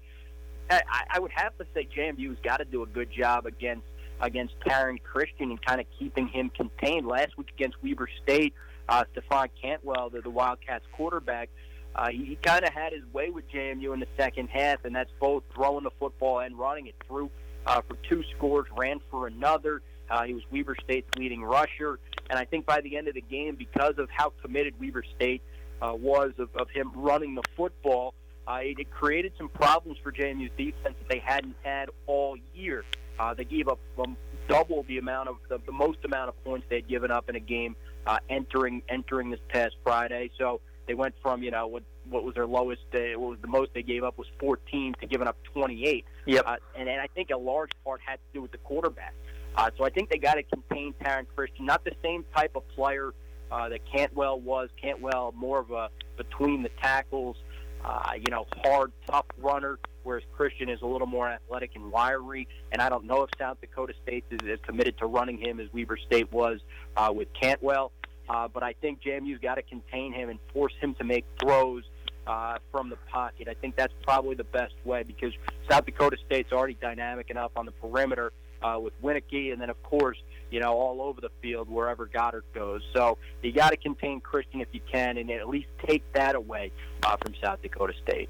I, 0.69 0.82
I 1.12 1.19
would 1.19 1.32
have 1.36 1.56
to 1.60 1.65
say 1.76 1.88
JMU's 1.95 2.38
got 2.43 2.58
to 2.58 2.65
do 2.65 2.82
a 2.82 2.88
good 2.88 3.12
job 3.12 3.45
against 3.45 3.86
against 4.19 4.60
Taryn 4.62 5.02
Christian 5.04 5.52
and 5.52 5.63
kind 5.63 5.80
of 5.80 5.86
keeping 6.00 6.28
him 6.28 6.50
contained. 6.50 7.06
Last 7.06 7.38
week 7.38 7.52
against 7.56 7.78
Weber 7.84 8.10
State, 8.24 8.54
uh, 8.88 9.04
Stefan 9.12 9.50
Cantwell, 9.62 10.10
the, 10.10 10.21
the 10.21 10.30
Wildcats 10.30 10.86
quarterback, 10.93 11.50
uh, 11.95 12.10
he, 12.10 12.26
he 12.26 12.36
kind 12.36 12.65
of 12.65 12.74
had 12.74 12.93
his 12.93 13.04
way 13.13 13.30
with 13.30 13.50
JMU 13.50 13.93
in 13.93 14.00
the 14.00 14.08
second 14.17 14.50
half, 14.50 14.84
and 14.84 14.95
that's 14.95 15.12
both 15.19 15.43
throwing 15.54 15.84
the 15.84 15.91
football 16.00 16.39
and 16.39 16.58
running 16.58 16.88
it 16.88 16.95
through 17.08 17.30
uh, 17.65 17.82
for 17.88 17.98
two 18.10 18.24
scores, 18.36 18.67
ran 18.78 19.00
for 19.10 19.28
another. 19.28 19.82
Uh, 20.10 20.24
he 20.24 20.34
was 20.34 20.43
Weber 20.52 20.76
State's 20.84 21.08
leading 21.17 21.41
rusher, 21.41 22.00
and 22.30 22.38
I 22.38 22.45
think 22.45 22.65
by 22.65 22.82
the 22.82 22.98
end 22.98 23.08
of 23.08 23.15
the 23.15 23.21
game, 23.21 23.56
because 23.56 23.98
of 23.98 24.10
how 24.10 24.34
committed 24.41 24.74
Weber 24.80 25.04
State 25.15 25.41
uh, 25.82 25.93
was 25.95 26.34
of, 26.38 26.50
of 26.56 26.69
him 26.69 26.91
running 26.93 27.34
the 27.36 27.43
football, 27.56 28.13
uh, 28.48 28.60
it, 28.62 28.80
it 28.80 28.91
created 28.91 29.32
some 29.38 29.50
problems 29.50 29.98
for 30.04 30.12
JMU's 30.12 30.52
defense 30.58 30.95
that 31.00 31.10
they 31.10 31.19
hadn't 31.19 31.56
had 31.63 31.89
all 32.06 32.38
year. 32.54 32.84
Uh, 33.17 33.34
they 33.34 33.45
gave 33.45 33.67
up 33.67 33.80
um, 33.98 34.17
double 34.48 34.84
the 34.84 34.98
amount 34.98 35.30
of 35.30 35.38
the, 35.50 35.60
the 35.65 35.71
most 35.71 36.00
amount 36.04 36.30
of 36.30 36.43
points 36.43 36.65
they 36.69 36.76
had 36.76 36.88
given 36.88 37.10
up 37.10 37.30
in 37.30 37.36
a 37.36 37.39
game 37.39 37.76
uh, 38.05 38.19
entering 38.29 38.81
entering 38.89 39.29
this 39.31 39.39
past 39.49 39.75
Friday. 39.83 40.31
So 40.37 40.61
they 40.87 40.93
went 40.93 41.15
from 41.21 41.43
you 41.43 41.51
know 41.51 41.67
what 41.67 41.83
what 42.09 42.23
was 42.23 42.35
their 42.35 42.45
lowest, 42.45 42.83
uh, 42.93 43.19
what 43.19 43.31
was 43.31 43.39
the 43.41 43.47
most 43.47 43.73
they 43.73 43.83
gave 43.83 44.03
up 44.03 44.17
was 44.17 44.27
14 44.39 44.95
to 45.01 45.07
giving 45.07 45.27
up 45.27 45.37
28. 45.53 46.05
Yep. 46.25 46.43
Uh, 46.45 46.55
and, 46.77 46.87
and 46.89 47.01
I 47.01 47.07
think 47.07 47.29
a 47.31 47.37
large 47.37 47.71
part 47.83 48.01
had 48.05 48.15
to 48.15 48.33
do 48.33 48.41
with 48.41 48.51
the 48.51 48.57
quarterback. 48.59 49.13
Uh, 49.55 49.69
so 49.77 49.85
I 49.85 49.89
think 49.89 50.09
they 50.09 50.17
got 50.17 50.35
to 50.35 50.43
contain 50.43 50.93
Taryn 51.01 51.25
Christian, 51.35 51.65
not 51.65 51.83
the 51.83 51.93
same 52.03 52.25
type 52.35 52.55
of 52.55 52.67
player 52.69 53.13
uh, 53.51 53.69
that 53.69 53.79
Cantwell 53.91 54.39
was. 54.39 54.69
Cantwell 54.81 55.33
more 55.35 55.59
of 55.59 55.71
a 55.71 55.89
between 56.17 56.61
the 56.61 56.69
tackles, 56.81 57.37
uh, 57.86 58.13
you 58.15 58.32
know, 58.32 58.48
hard, 58.63 58.91
tough 59.08 59.28
runner, 59.38 59.78
whereas 60.04 60.24
Christian 60.36 60.69
is 60.69 60.82
a 60.82 60.88
little 60.88 61.08
more 61.08 61.30
athletic 61.30 61.71
and 61.76 61.91
wiry. 61.91 62.48
And 62.71 62.82
I 62.82 62.89
don't 62.89 63.06
know 63.06 63.21
if 63.21 63.30
South 63.38 63.62
Dakota 63.62 63.93
State 64.02 64.26
is 64.32 64.39
as 64.50 64.60
committed 64.65 64.98
to 64.98 65.06
running 65.06 65.38
him 65.38 65.60
as 65.60 65.71
Weber 65.71 65.98
State 65.98 66.32
was 66.32 66.60
uh, 66.98 67.13
with 67.15 67.28
Cantwell. 67.39 67.91
Uh, 68.28 68.48
but 68.48 68.63
I 68.63 68.74
think 68.82 69.04
JMU's 69.04 69.39
got 69.39 69.56
to 69.56 69.62
contain 69.62 70.12
him 70.12 70.30
and 70.30 70.39
force 70.52 70.74
him 70.82 70.95
to 70.95 71.04
make 71.04 71.26
throws 71.39 71.84
uh, 72.26 72.58
from 72.71 72.89
the 72.89 72.98
pocket. 73.12 73.48
I 73.48 73.54
think 73.54 73.76
that's 73.76 73.93
probably 74.02 74.34
the 74.34 74.45
best 74.45 74.74
way 74.84 75.04
because 75.04 75.32
South 75.69 75.86
Dakota 75.86 76.17
State's 76.26 76.52
already 76.52 76.74
dynamic 76.82 77.30
enough 77.30 77.52
on 77.56 77.67
the 77.67 77.71
perimeter 77.71 78.34
uh, 78.63 78.80
with 78.82 79.00
Wieneke, 79.04 79.54
and 79.54 79.62
then 79.62 79.69
of 79.69 79.82
course, 79.84 80.17
you 80.55 80.61
know, 80.61 80.71
all 80.71 81.01
over 81.01 81.19
the 81.19 81.31
field 81.41 81.69
wherever 81.69 82.07
Goedert 82.07 82.43
goes. 82.53 82.81
So 82.93 83.17
you 83.43 83.51
got 83.51 83.71
to 83.71 83.77
contain 83.77 84.21
Christian 84.21 84.61
if 84.61 84.69
you 84.71 84.79
can, 84.89 85.17
and 85.17 85.29
at 85.29 85.49
least 85.49 85.67
take 85.85 86.01
that 86.13 86.33
away 86.33 86.71
uh, 87.03 87.17
from 87.21 87.33
South 87.43 87.61
Dakota 87.61 87.91
State. 88.07 88.29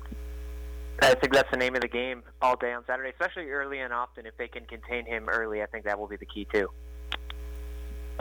I 1.03 1.13
think 1.13 1.33
that's 1.33 1.51
the 1.51 1.57
name 1.57 1.75
of 1.75 1.81
the 1.81 1.87
game 1.87 2.23
all 2.41 2.55
day 2.55 2.73
on 2.73 2.83
Saturday, 2.87 3.11
especially 3.11 3.51
early 3.51 3.77
and 3.77 3.93
often. 3.93 4.25
If 4.25 4.35
they 4.37 4.47
can 4.47 4.65
contain 4.65 5.05
him 5.05 5.29
early, 5.29 5.61
I 5.61 5.67
think 5.67 5.85
that 5.85 5.99
will 5.99 6.07
be 6.07 6.15
the 6.15 6.25
key 6.25 6.47
too. 6.51 6.67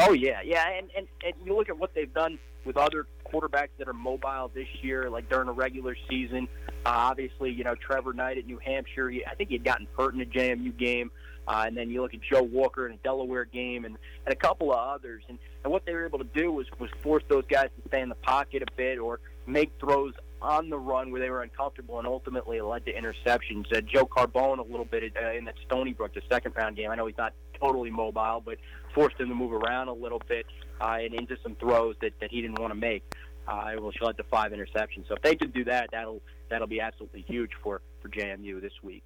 Oh 0.06 0.12
yeah, 0.12 0.40
yeah, 0.44 0.68
and 0.68 0.90
and, 0.96 1.06
and 1.24 1.34
you 1.44 1.56
look 1.56 1.68
at 1.68 1.78
what 1.78 1.94
they've 1.94 2.12
done 2.12 2.38
with 2.64 2.76
other 2.76 3.06
quarterbacks 3.30 3.70
that 3.78 3.88
are 3.88 3.94
mobile 3.94 4.50
this 4.54 4.68
year, 4.82 5.08
like 5.08 5.28
during 5.28 5.48
a 5.48 5.52
regular 5.52 5.96
season. 6.08 6.48
Uh, 6.84 6.90
obviously, 6.92 7.50
you 7.50 7.64
know 7.64 7.74
Trevor 7.74 8.12
Knight 8.12 8.38
at 8.38 8.46
New 8.46 8.58
Hampshire. 8.58 9.08
He, 9.10 9.24
I 9.24 9.34
think 9.34 9.48
he 9.48 9.56
had 9.56 9.64
gotten 9.64 9.86
hurt 9.96 10.14
in 10.14 10.20
a 10.20 10.26
JMU 10.26 10.76
game, 10.76 11.10
uh, 11.48 11.64
and 11.66 11.76
then 11.76 11.90
you 11.90 12.02
look 12.02 12.12
at 12.14 12.20
Joe 12.20 12.42
Walker 12.42 12.86
in 12.86 12.92
a 12.92 12.96
Delaware 12.98 13.46
game, 13.46 13.84
and, 13.84 13.96
and 14.26 14.32
a 14.32 14.36
couple 14.36 14.72
of 14.72 14.78
others. 14.78 15.22
And, 15.28 15.38
and 15.62 15.72
what 15.72 15.86
they 15.86 15.92
were 15.92 16.04
able 16.04 16.18
to 16.18 16.28
do 16.34 16.52
was 16.52 16.66
was 16.78 16.90
force 17.02 17.22
those 17.28 17.44
guys 17.48 17.70
to 17.80 17.88
stay 17.88 18.02
in 18.02 18.10
the 18.10 18.14
pocket 18.16 18.62
a 18.62 18.66
bit 18.76 18.98
or 18.98 19.20
make 19.46 19.72
throws 19.80 20.12
on 20.44 20.70
the 20.70 20.78
run 20.78 21.10
where 21.10 21.20
they 21.20 21.30
were 21.30 21.42
uncomfortable, 21.42 21.98
and 21.98 22.06
ultimately 22.06 22.60
led 22.60 22.84
to 22.86 22.92
interceptions. 22.92 23.64
Uh, 23.74 23.80
Joe 23.80 24.06
Carbone 24.06 24.58
a 24.58 24.62
little 24.62 24.84
bit 24.84 25.12
uh, 25.20 25.32
in 25.32 25.44
that 25.46 25.54
Stony 25.66 25.92
Brook, 25.92 26.14
the 26.14 26.22
second 26.30 26.54
round 26.56 26.76
game. 26.76 26.90
I 26.90 26.94
know 26.94 27.06
he's 27.06 27.18
not 27.18 27.32
totally 27.58 27.90
mobile, 27.90 28.42
but 28.44 28.58
forced 28.94 29.18
him 29.18 29.28
to 29.28 29.34
move 29.34 29.52
around 29.52 29.88
a 29.88 29.92
little 29.92 30.22
bit 30.28 30.46
uh, 30.80 30.98
and 31.00 31.14
into 31.14 31.36
some 31.42 31.56
throws 31.56 31.96
that, 32.00 32.12
that 32.20 32.30
he 32.30 32.40
didn't 32.40 32.60
want 32.60 32.72
to 32.72 32.78
make. 32.78 33.02
Uh, 33.48 33.72
she'll 33.96 34.06
have 34.08 34.16
the 34.16 34.24
five 34.24 34.52
interceptions. 34.52 35.08
So 35.08 35.14
if 35.14 35.22
they 35.22 35.36
can 35.36 35.50
do 35.50 35.64
that, 35.64 35.90
that'll 35.92 36.22
that'll 36.48 36.66
be 36.66 36.80
absolutely 36.80 37.24
huge 37.28 37.50
for 37.62 37.82
for 38.00 38.08
JMU 38.08 38.60
this 38.60 38.72
week. 38.82 39.04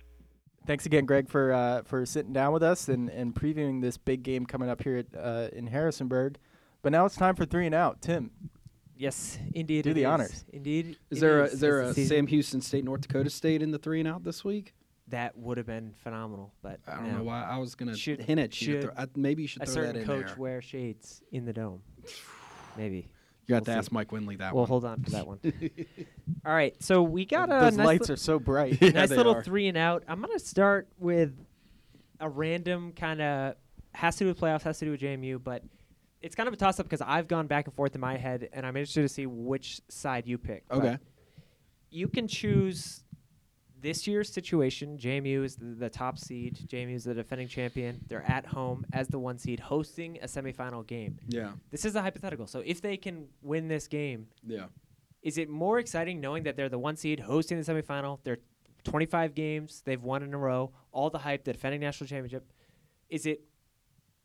Thanks 0.66 0.87
again, 0.87 1.07
Greg, 1.07 1.29
for 1.29 1.53
uh, 1.53 1.83
for 1.83 2.05
sitting 2.05 2.33
down 2.33 2.53
with 2.53 2.62
us 2.62 2.88
and, 2.88 3.09
and 3.09 3.35
previewing 3.35 3.81
this 3.81 3.96
big 3.96 4.22
game 4.22 4.46
coming 4.46 4.68
up 4.68 4.83
here 4.83 4.98
at, 4.98 5.07
uh, 5.18 5.48
in 5.53 5.68
Harrisonburg. 5.68 6.37
But 6.83 6.92
now 6.92 7.07
it's 7.07 7.16
time 7.16 7.35
for 7.35 7.44
three 7.44 7.66
and 7.66 7.74
out. 7.74 8.01
Tim, 8.01 8.31
Yes, 8.98 9.38
indeed. 9.54 9.84
Do 9.84 9.90
it 9.90 9.94
the 9.94 10.02
is. 10.02 10.06
honors. 10.06 10.44
Indeed. 10.52 10.98
Is 11.11 11.18
it 11.18 11.20
there 11.20 11.40
a, 11.42 11.44
is. 11.44 11.52
is 11.54 11.61
there 11.61 11.80
It's 11.82 11.92
a 11.92 12.00
the. 12.00 12.06
Sam 12.06 12.26
Houston 12.26 12.61
State, 12.61 12.84
North 12.84 13.02
Dakota 13.02 13.30
State 13.30 13.62
in 13.62 13.70
the 13.70 13.78
three 13.78 14.00
and 14.00 14.08
out 14.08 14.24
this 14.24 14.44
week? 14.44 14.74
That 15.06 15.38
would 15.38 15.56
have 15.56 15.66
been 15.66 15.94
phenomenal, 16.02 16.52
but 16.62 16.80
I 16.87 16.96
don't 16.96 17.12
no. 17.12 17.18
know 17.18 17.22
why 17.22 17.42
I 17.44 17.56
was 17.58 17.74
gonna 17.74 17.96
Should- 17.96 18.20
hint 18.20 18.38
at 18.40 18.61
you. 18.61 18.72
should 18.72 18.82
throw- 18.82 18.92
I, 18.98 19.06
maybe 19.16 19.42
you 19.42 19.48
should 19.48 19.62
a 19.62 19.66
throw 19.66 19.74
certain 19.74 19.94
that 19.94 20.00
in 20.00 20.06
coach 20.06 20.26
there. 20.26 20.37
wear 20.37 20.61
shades 20.61 21.22
in 21.32 21.44
the 21.46 21.52
dome. 21.52 21.80
Maybe. 22.76 23.08
You 23.46 23.54
got 23.54 23.61
We'll 23.61 23.61
to 23.66 23.70
see. 23.72 23.78
ask 23.78 23.92
Mike 23.92 24.08
Winley 24.11 24.37
that 24.38 24.52
we'll 24.52 24.64
one. 24.64 24.68
hold 24.68 24.84
on 24.84 25.02
to 25.04 25.11
that 25.12 25.26
one. 25.26 25.38
All 26.44 26.52
right, 26.52 26.74
so 26.82 27.02
we 27.02 27.24
got 27.24 27.48
a 27.50 27.58
those 27.64 27.76
nice 27.78 27.87
lights 27.87 28.08
li- 28.11 28.12
are 28.12 28.16
so 28.16 28.38
bright. 28.38 28.76
Yeah, 28.82 28.90
nice 28.90 29.08
little 29.11 29.37
are. 29.37 29.42
three 29.42 29.68
and 29.68 29.78
out. 29.78 30.02
I'm 30.06 30.20
gonna 30.20 30.38
start 30.38 30.88
with 30.98 31.32
a 32.20 32.28
random 32.28 32.92
kind 32.92 33.22
of 33.22 33.54
has 33.94 34.16
to 34.16 34.24
do 34.24 34.28
with 34.28 34.38
playoffs, 34.38 34.62
has 34.62 34.78
to 34.80 34.84
do 34.84 34.90
with 34.90 35.00
JMU, 35.00 35.42
but 35.42 35.62
it's 36.22 36.35
kind 36.35 36.46
of 36.48 36.52
a 36.54 36.57
toss 36.57 36.81
up 36.81 36.87
because 36.87 37.02
I've 37.02 37.28
gone 37.28 37.46
back 37.46 37.66
and 37.66 37.74
forth 37.74 37.94
in 37.94 38.00
my 38.00 38.16
head, 38.16 38.48
and 38.52 38.66
I'm 38.66 38.76
interested 38.76 39.02
to 39.02 39.09
see 39.09 39.26
which 39.26 39.81
side 39.88 40.26
you 40.26 40.38
pick. 40.38 40.64
But 40.68 40.78
Okay. 40.78 40.98
you 41.90 42.09
can 42.09 42.26
choose 42.28 43.04
this 43.81 44.07
year's 44.09 44.33
situation. 44.33 44.98
JMU 44.98 45.44
is 45.44 45.54
the, 45.57 45.66
the 45.66 45.88
top 45.90 46.18
seed. 46.18 46.59
JMU 46.66 46.94
is 46.96 47.04
the 47.04 47.14
defending 47.14 47.46
champion. 47.46 48.00
They're 48.09 48.28
at 48.28 48.44
home 48.46 48.85
as 48.92 49.07
the 49.09 49.20
one 49.20 49.38
seed, 49.38 49.61
hosting 49.61 50.18
a 50.20 50.26
semifinal 50.26 50.85
game. 50.85 51.18
Yeah. 51.28 51.52
This 51.70 51.85
is 51.85 51.94
a 51.94 52.02
hypothetical. 52.02 52.48
So 52.48 52.61
if 52.66 52.83
they 52.83 52.96
can 52.96 53.28
win 53.40 53.68
this 53.68 53.87
game, 53.87 54.26
Yeah. 54.44 54.66
is 55.22 55.38
it 55.38 55.48
more 55.48 55.78
exciting 55.78 56.20
knowing 56.20 56.42
that 56.42 56.57
they're 56.57 56.68
the 56.68 56.78
one 56.78 56.96
seed 56.96 57.20
hosting 57.20 57.61
the 57.61 57.72
semifinal? 57.72 58.18
They're 58.24 58.38
25 58.85 59.35
games, 59.35 59.83
they've 59.85 60.02
won 60.02 60.22
in 60.24 60.33
a 60.35 60.38
row, 60.38 60.72
all 60.92 61.11
the 61.11 61.18
hype, 61.18 61.44
the 61.44 61.52
defending 61.52 61.81
national 61.81 62.09
championship. 62.09 62.50
Is 63.09 63.26
it 63.26 63.42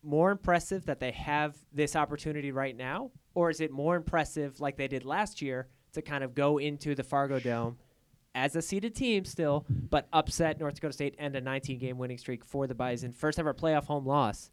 more 0.04 0.30
impressive 0.30 0.86
that 0.86 1.00
they 1.00 1.10
have 1.12 1.56
this 1.72 1.96
opportunity 1.96 2.52
right 2.52 2.76
now, 2.76 3.10
or 3.34 3.50
is 3.50 3.60
it 3.60 3.70
more 3.70 3.96
impressive 3.96 4.60
like 4.60 4.76
they 4.76 4.88
did 4.88 5.04
last 5.04 5.40
year 5.42 5.68
to 5.94 6.02
kind 6.02 6.22
of 6.24 6.34
go 6.34 6.58
into 6.58 6.94
the 6.94 7.02
Fargo 7.02 7.38
Dome 7.40 7.78
as 8.34 8.56
a 8.56 8.62
seeded 8.62 8.94
team 8.94 9.24
still, 9.24 9.64
but 9.68 10.08
upset 10.12 10.58
North 10.58 10.74
Dakota 10.74 10.92
State 10.92 11.14
and 11.18 11.34
a 11.36 11.40
19 11.40 11.78
game 11.78 11.98
winning 11.98 12.18
streak 12.18 12.44
for 12.44 12.66
the 12.66 12.74
Bison, 12.74 13.12
first 13.12 13.38
ever 13.38 13.54
playoff 13.54 13.84
home 13.86 14.06
loss? 14.06 14.50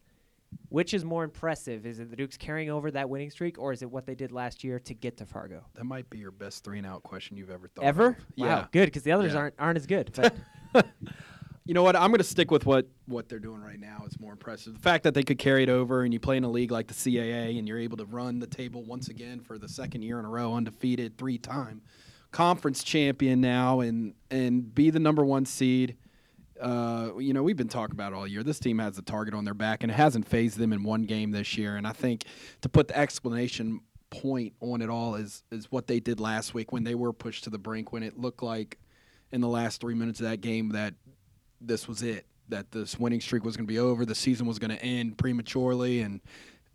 Which 0.68 0.94
is 0.94 1.06
more 1.06 1.24
impressive? 1.24 1.86
Is 1.86 2.00
it 2.02 2.10
the 2.10 2.16
Dukes 2.18 2.36
carrying 2.36 2.70
over 2.70 2.92
that 2.92 3.10
winning 3.10 3.30
streak, 3.30 3.58
or 3.58 3.72
is 3.72 3.82
it 3.82 3.90
what 3.90 4.06
they 4.06 4.16
did 4.16 4.34
last 4.34 4.66
year 4.66 4.80
to 4.80 4.94
get 4.94 5.16
to 5.18 5.26
Fargo? 5.26 5.64
That 5.76 5.86
might 5.86 6.10
be 6.10 6.18
your 6.18 6.32
best 6.32 6.66
three 6.66 6.78
and 6.78 6.86
out 6.86 7.04
question 7.04 7.38
you've 7.38 7.50
ever 7.50 7.70
thought. 7.70 7.86
Ever? 7.86 8.08
of. 8.08 8.16
Wow, 8.38 8.46
Yeah. 8.46 8.68
good 8.74 8.86
because 8.88 9.04
the 9.04 9.14
others 9.14 9.32
Yeah. 9.34 9.40
aren't 9.40 9.56
aren't 9.58 9.78
as 9.78 9.88
good. 9.88 10.12
But 10.74 10.88
You 11.66 11.76
know 11.76 11.84
what? 11.84 11.96
I'm 11.96 12.10
going 12.10 12.18
to 12.18 12.24
stick 12.24 12.50
with 12.50 12.66
what 12.66 12.88
what 13.06 13.30
they're 13.30 13.40
doing 13.40 13.62
right 13.62 13.80
now. 13.80 14.04
It's 14.06 14.20
more 14.20 14.32
impressive. 14.32 14.74
The 14.74 14.80
fact 14.80 15.04
that 15.04 15.14
they 15.14 15.24
could 15.24 15.38
carry 15.38 15.64
it 15.64 15.70
over 15.70 16.04
and 16.04 16.12
you 16.12 16.20
play 16.20 16.38
in 16.38 16.44
a 16.44 16.50
league 16.50 16.72
like 16.72 16.88
the 16.88 16.94
CAA 16.94 17.60
and 17.60 17.68
you're 17.68 17.78
able 17.78 17.98
to 17.98 18.06
run 18.06 18.40
the 18.40 18.48
table 18.48 18.84
once 18.84 19.10
again 19.10 19.40
for 19.40 19.58
the 19.60 19.70
second 19.70 20.02
year 20.02 20.18
in 20.18 20.26
a 20.26 20.30
row, 20.30 20.56
undefeated, 20.56 21.18
three 21.18 21.38
time 21.38 21.82
conference 22.32 22.84
champion 22.84 23.42
now, 23.42 23.82
and 23.82 24.14
and 24.30 24.74
be 24.74 24.90
the 24.90 25.00
number 25.00 25.24
one 25.24 25.46
seed. 25.46 25.98
Uh, 26.60 27.12
you 27.18 27.34
know, 27.34 27.44
we've 27.44 27.58
been 27.58 27.68
talking 27.68 27.94
about 27.94 28.14
all 28.14 28.28
year. 28.28 28.44
This 28.44 28.60
team 28.60 28.80
has 28.80 28.98
a 28.98 29.02
target 29.02 29.34
on 29.34 29.46
their 29.46 29.54
back, 29.54 29.84
and 29.84 29.92
it 29.92 29.96
hasn't 29.96 30.28
fazed 30.28 30.58
them 30.58 30.74
in 30.74 30.84
one 30.84 31.04
game 31.04 31.32
this 31.32 31.58
year. 31.58 31.76
And 31.76 31.88
I 31.88 31.92
think 31.92 32.24
to 32.62 32.70
put 32.70 32.88
the 32.88 32.98
explanation 32.98 33.82
point 34.10 34.54
on 34.60 34.82
it 34.82 34.90
all 34.90 35.16
is 35.16 35.44
is 35.52 35.72
what 35.72 35.88
they 35.88 36.00
did 36.00 36.20
last 36.20 36.54
week 36.54 36.72
when 36.72 36.84
they 36.84 36.96
were 36.96 37.14
pushed 37.14 37.44
to 37.46 37.50
the 37.50 37.60
brink, 37.60 37.92
when 37.92 38.04
it 38.04 38.18
looked 38.18 38.44
like 38.44 38.78
in 39.32 39.42
the 39.42 39.48
last 39.48 39.82
three 39.82 39.94
minutes 39.94 40.20
of 40.20 40.26
that 40.26 40.42
game 40.42 40.70
that 40.70 40.94
this 41.62 41.88
was 41.88 42.02
it, 42.02 42.26
that 42.50 42.72
this 42.72 43.00
winning 43.00 43.22
streak 43.22 43.46
was 43.46 43.56
going 43.56 43.68
to 43.68 43.72
be 43.72 43.80
over, 43.80 44.06
the 44.06 44.16
season 44.16 44.46
was 44.46 44.60
going 44.60 44.72
to 44.72 44.84
end 44.84 45.18
prematurely, 45.18 46.02
and 46.02 46.22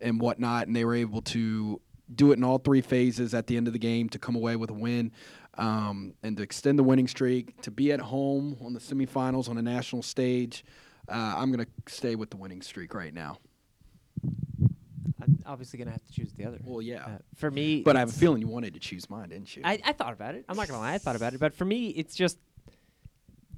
and 0.01 0.19
whatnot. 0.21 0.67
And 0.67 0.75
they 0.75 0.85
were 0.85 0.95
able 0.95 1.21
to 1.23 1.81
do 2.13 2.31
it 2.31 2.37
in 2.37 2.43
all 2.43 2.57
three 2.57 2.81
phases 2.81 3.33
at 3.33 3.47
the 3.47 3.57
end 3.57 3.67
of 3.67 3.73
the 3.73 3.79
game 3.79 4.09
to 4.09 4.19
come 4.19 4.35
away 4.35 4.55
with 4.55 4.69
a 4.69 4.73
win 4.73 5.11
um, 5.57 6.13
and 6.23 6.37
to 6.37 6.43
extend 6.43 6.79
the 6.79 6.83
winning 6.83 7.07
streak, 7.07 7.59
to 7.61 7.71
be 7.71 7.91
at 7.91 7.99
home 7.99 8.57
on 8.63 8.73
the 8.73 8.79
semifinals 8.79 9.49
on 9.49 9.57
a 9.57 9.61
national 9.61 10.01
stage. 10.01 10.63
Uh, 11.09 11.35
I'm 11.37 11.51
going 11.51 11.65
to 11.65 11.93
stay 11.93 12.15
with 12.15 12.29
the 12.29 12.37
winning 12.37 12.61
streak 12.61 12.93
right 12.93 13.13
now. 13.13 13.39
I'm 15.21 15.39
obviously 15.45 15.79
gonna 15.79 15.91
have 15.91 16.03
to 16.05 16.11
choose 16.11 16.31
the 16.33 16.45
other. 16.45 16.59
Well, 16.63 16.81
yeah. 16.81 17.03
Uh, 17.03 17.17
for 17.35 17.51
me, 17.51 17.81
But 17.81 17.95
I 17.95 17.99
have 17.99 18.09
a 18.09 18.13
feeling 18.13 18.41
you 18.41 18.47
wanted 18.47 18.73
to 18.75 18.79
choose 18.79 19.09
mine, 19.09 19.29
didn't 19.29 19.55
you? 19.55 19.61
I, 19.65 19.79
I 19.83 19.91
thought 19.93 20.13
about 20.13 20.35
it. 20.35 20.45
I'm 20.47 20.55
not 20.55 20.67
gonna 20.67 20.79
lie, 20.79 20.93
I 20.93 20.97
thought 20.97 21.15
about 21.15 21.33
it. 21.33 21.39
But 21.39 21.53
for 21.53 21.65
me, 21.65 21.89
it's 21.89 22.15
just 22.15 22.37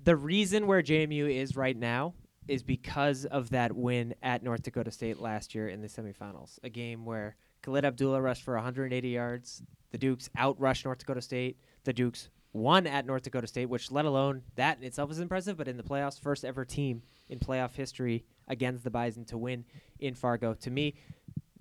the 0.04 0.16
reason 0.16 0.68
where 0.68 0.82
JMU 0.82 1.34
is 1.34 1.56
right 1.56 1.78
now 1.78 2.14
is 2.48 2.64
because 2.64 3.26
of 3.26 3.50
that 3.52 3.76
win 3.76 4.16
at 4.24 4.42
North 4.44 4.64
Dakota 4.64 4.92
State 4.92 5.20
last 5.20 5.54
year 5.54 5.68
in 5.68 5.82
the 5.82 5.88
semifinals. 5.88 6.58
A 6.64 6.70
game 6.70 7.06
where 7.06 7.36
Khalid 7.62 7.86
Abdullah 7.86 8.22
rushed 8.22 8.44
for 8.44 8.56
180 8.56 9.08
yards. 9.10 9.62
The 9.92 9.98
Dukes 9.98 10.30
outrushed 10.38 10.86
North 10.86 11.00
Dakota 11.00 11.22
State. 11.22 11.58
The 11.84 11.94
Dukes 11.94 12.30
won 12.54 12.88
at 12.88 13.06
North 13.06 13.24
Dakota 13.24 13.46
State, 13.46 13.68
which 13.68 13.92
let 13.92 14.06
alone 14.06 14.42
that 14.56 14.80
in 14.80 14.84
itself 14.84 15.12
is 15.12 15.20
impressive. 15.20 15.58
But 15.58 15.68
in 15.68 15.78
the 15.78 15.84
playoffs, 15.84 16.20
first 16.20 16.44
ever 16.44 16.66
team 16.66 17.04
in 17.28 17.38
playoff 17.40 17.74
history 17.76 18.26
against 18.48 18.84
the 18.84 18.90
Bison 18.90 19.26
to 19.26 19.38
win 19.38 19.66
in 20.00 20.16
Fargo. 20.16 20.56
To 20.56 20.72
me, 20.72 20.96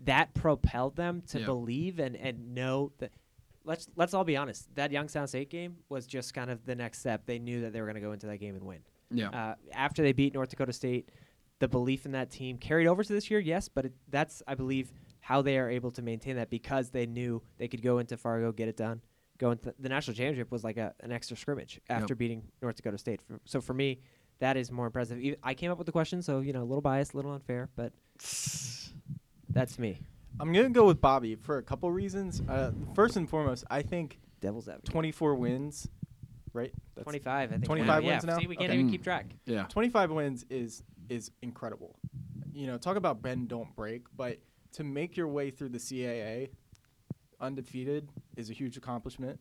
that 0.05 0.33
propelled 0.33 0.97
them 0.97 1.23
to 1.29 1.41
Yeah. 1.41 1.45
believe 1.47 1.99
and, 1.99 2.17
and 2.17 2.55
know 2.55 2.93
that 2.99 3.11
let's 3.69 3.87
let's 3.95 4.15
all 4.15 4.25
be 4.25 4.37
honest. 4.37 4.75
That 4.75 4.91
Youngstown 4.91 5.29
State 5.29 5.51
game 5.51 5.77
was 5.89 6.07
just 6.07 6.35
kind 6.35 6.51
of 6.51 6.65
the 6.65 6.75
next 6.75 6.99
step. 6.99 7.27
They 7.27 7.39
knew 7.39 7.61
that 7.61 7.73
they 7.73 7.81
were 7.81 7.87
going 7.87 7.97
to 7.97 8.01
go 8.01 8.13
into 8.13 8.27
that 8.27 8.39
game 8.39 8.57
and 8.57 8.65
win. 8.65 8.81
yeah. 9.13 9.29
Uh, 9.29 9.55
after 9.73 10.03
they 10.03 10.13
beat 10.13 10.35
North 10.35 10.49
Dakota 10.49 10.73
State, 10.73 11.11
the 11.61 11.69
belief 11.69 12.07
in 12.07 12.13
that 12.13 12.31
team 12.31 12.57
carried 12.57 12.87
over 12.87 13.05
to 13.05 13.13
this 13.13 13.31
year, 13.31 13.39
yes, 13.39 13.69
but 13.69 13.85
it, 13.85 13.93
that's 14.09 14.43
I 14.49 14.55
believe 14.55 14.93
how 15.21 15.43
they 15.43 15.59
are 15.59 15.69
able 15.69 15.91
to 15.93 16.03
maintain 16.03 16.37
that 16.37 16.51
because 16.51 16.91
they 16.91 17.07
knew 17.07 17.43
they 17.59 17.69
could 17.69 17.83
go 17.83 17.99
into 17.99 18.17
Fargo, 18.17 18.51
get 18.51 18.69
it 18.69 18.77
done. 18.77 19.03
Go 19.37 19.53
into 19.53 19.73
the 19.79 19.89
national 19.89 20.17
championship 20.17 20.51
was 20.51 20.65
like 20.65 20.79
a, 20.79 20.95
an 21.01 21.13
extra 21.13 21.37
scrimmage 21.37 21.81
after 21.89 22.17
beating 22.17 22.43
North 22.61 22.75
Dakota 22.75 22.99
State. 22.99 23.21
So 23.45 23.61
for 23.61 23.73
me, 23.75 24.01
that 24.41 24.57
is 24.57 24.73
more 24.73 24.87
impressive. 24.87 25.23
I 25.43 25.55
came 25.55 25.71
up 25.71 25.79
with 25.79 25.87
the 25.87 25.93
question, 25.93 26.23
so 26.23 26.41
you 26.41 26.53
know 26.53 26.63
a 26.63 26.65
little 26.65 26.81
biased, 26.81 27.13
a 27.13 27.17
little 27.17 27.33
unfair, 27.33 27.69
but 27.77 27.93
that's 29.51 29.79
me. 29.79 30.01
I'm 30.41 30.53
gonna 30.53 30.71
go 30.71 30.87
with 30.87 31.01
Bobby 31.01 31.35
for 31.35 31.59
a 31.59 31.63
couple 31.63 31.91
reasons. 31.91 32.41
Uh, 32.49 32.73
first 32.95 33.17
and 33.17 33.29
foremost, 33.29 33.65
I 33.71 33.83
think 33.83 34.19
Devil's 34.41 34.69
advocate. 34.69 34.91
24 34.91 35.35
wins, 35.35 35.89
right? 36.53 36.73
That's 36.95 37.05
25, 37.05 37.49
I 37.49 37.53
think. 37.53 37.65
25 37.65 38.03
yeah, 38.05 38.11
wins 38.11 38.25
now? 38.25 38.39
See, 38.39 38.47
we 38.47 38.57
can't 38.57 38.71
Okay. 38.71 38.79
even 38.79 38.91
keep 38.91 39.03
track. 39.03 39.27
yeah. 39.47 39.65
25 39.65 40.11
wins 40.13 40.45
is 40.51 40.83
is 41.09 41.31
incredible. 41.43 41.99
You 42.53 42.67
know, 42.67 42.77
talk 42.79 42.97
about 42.97 43.23
bend 43.23 43.49
don't 43.49 43.75
break, 43.75 44.05
but 44.17 44.39
to 44.73 44.85
make 44.85 45.17
your 45.17 45.29
way 45.29 45.51
through 45.51 45.71
the 45.71 45.79
CAA 45.79 46.51
undefeated 47.41 48.09
is 48.37 48.51
a 48.51 48.53
huge 48.53 48.77
accomplishment. 48.77 49.41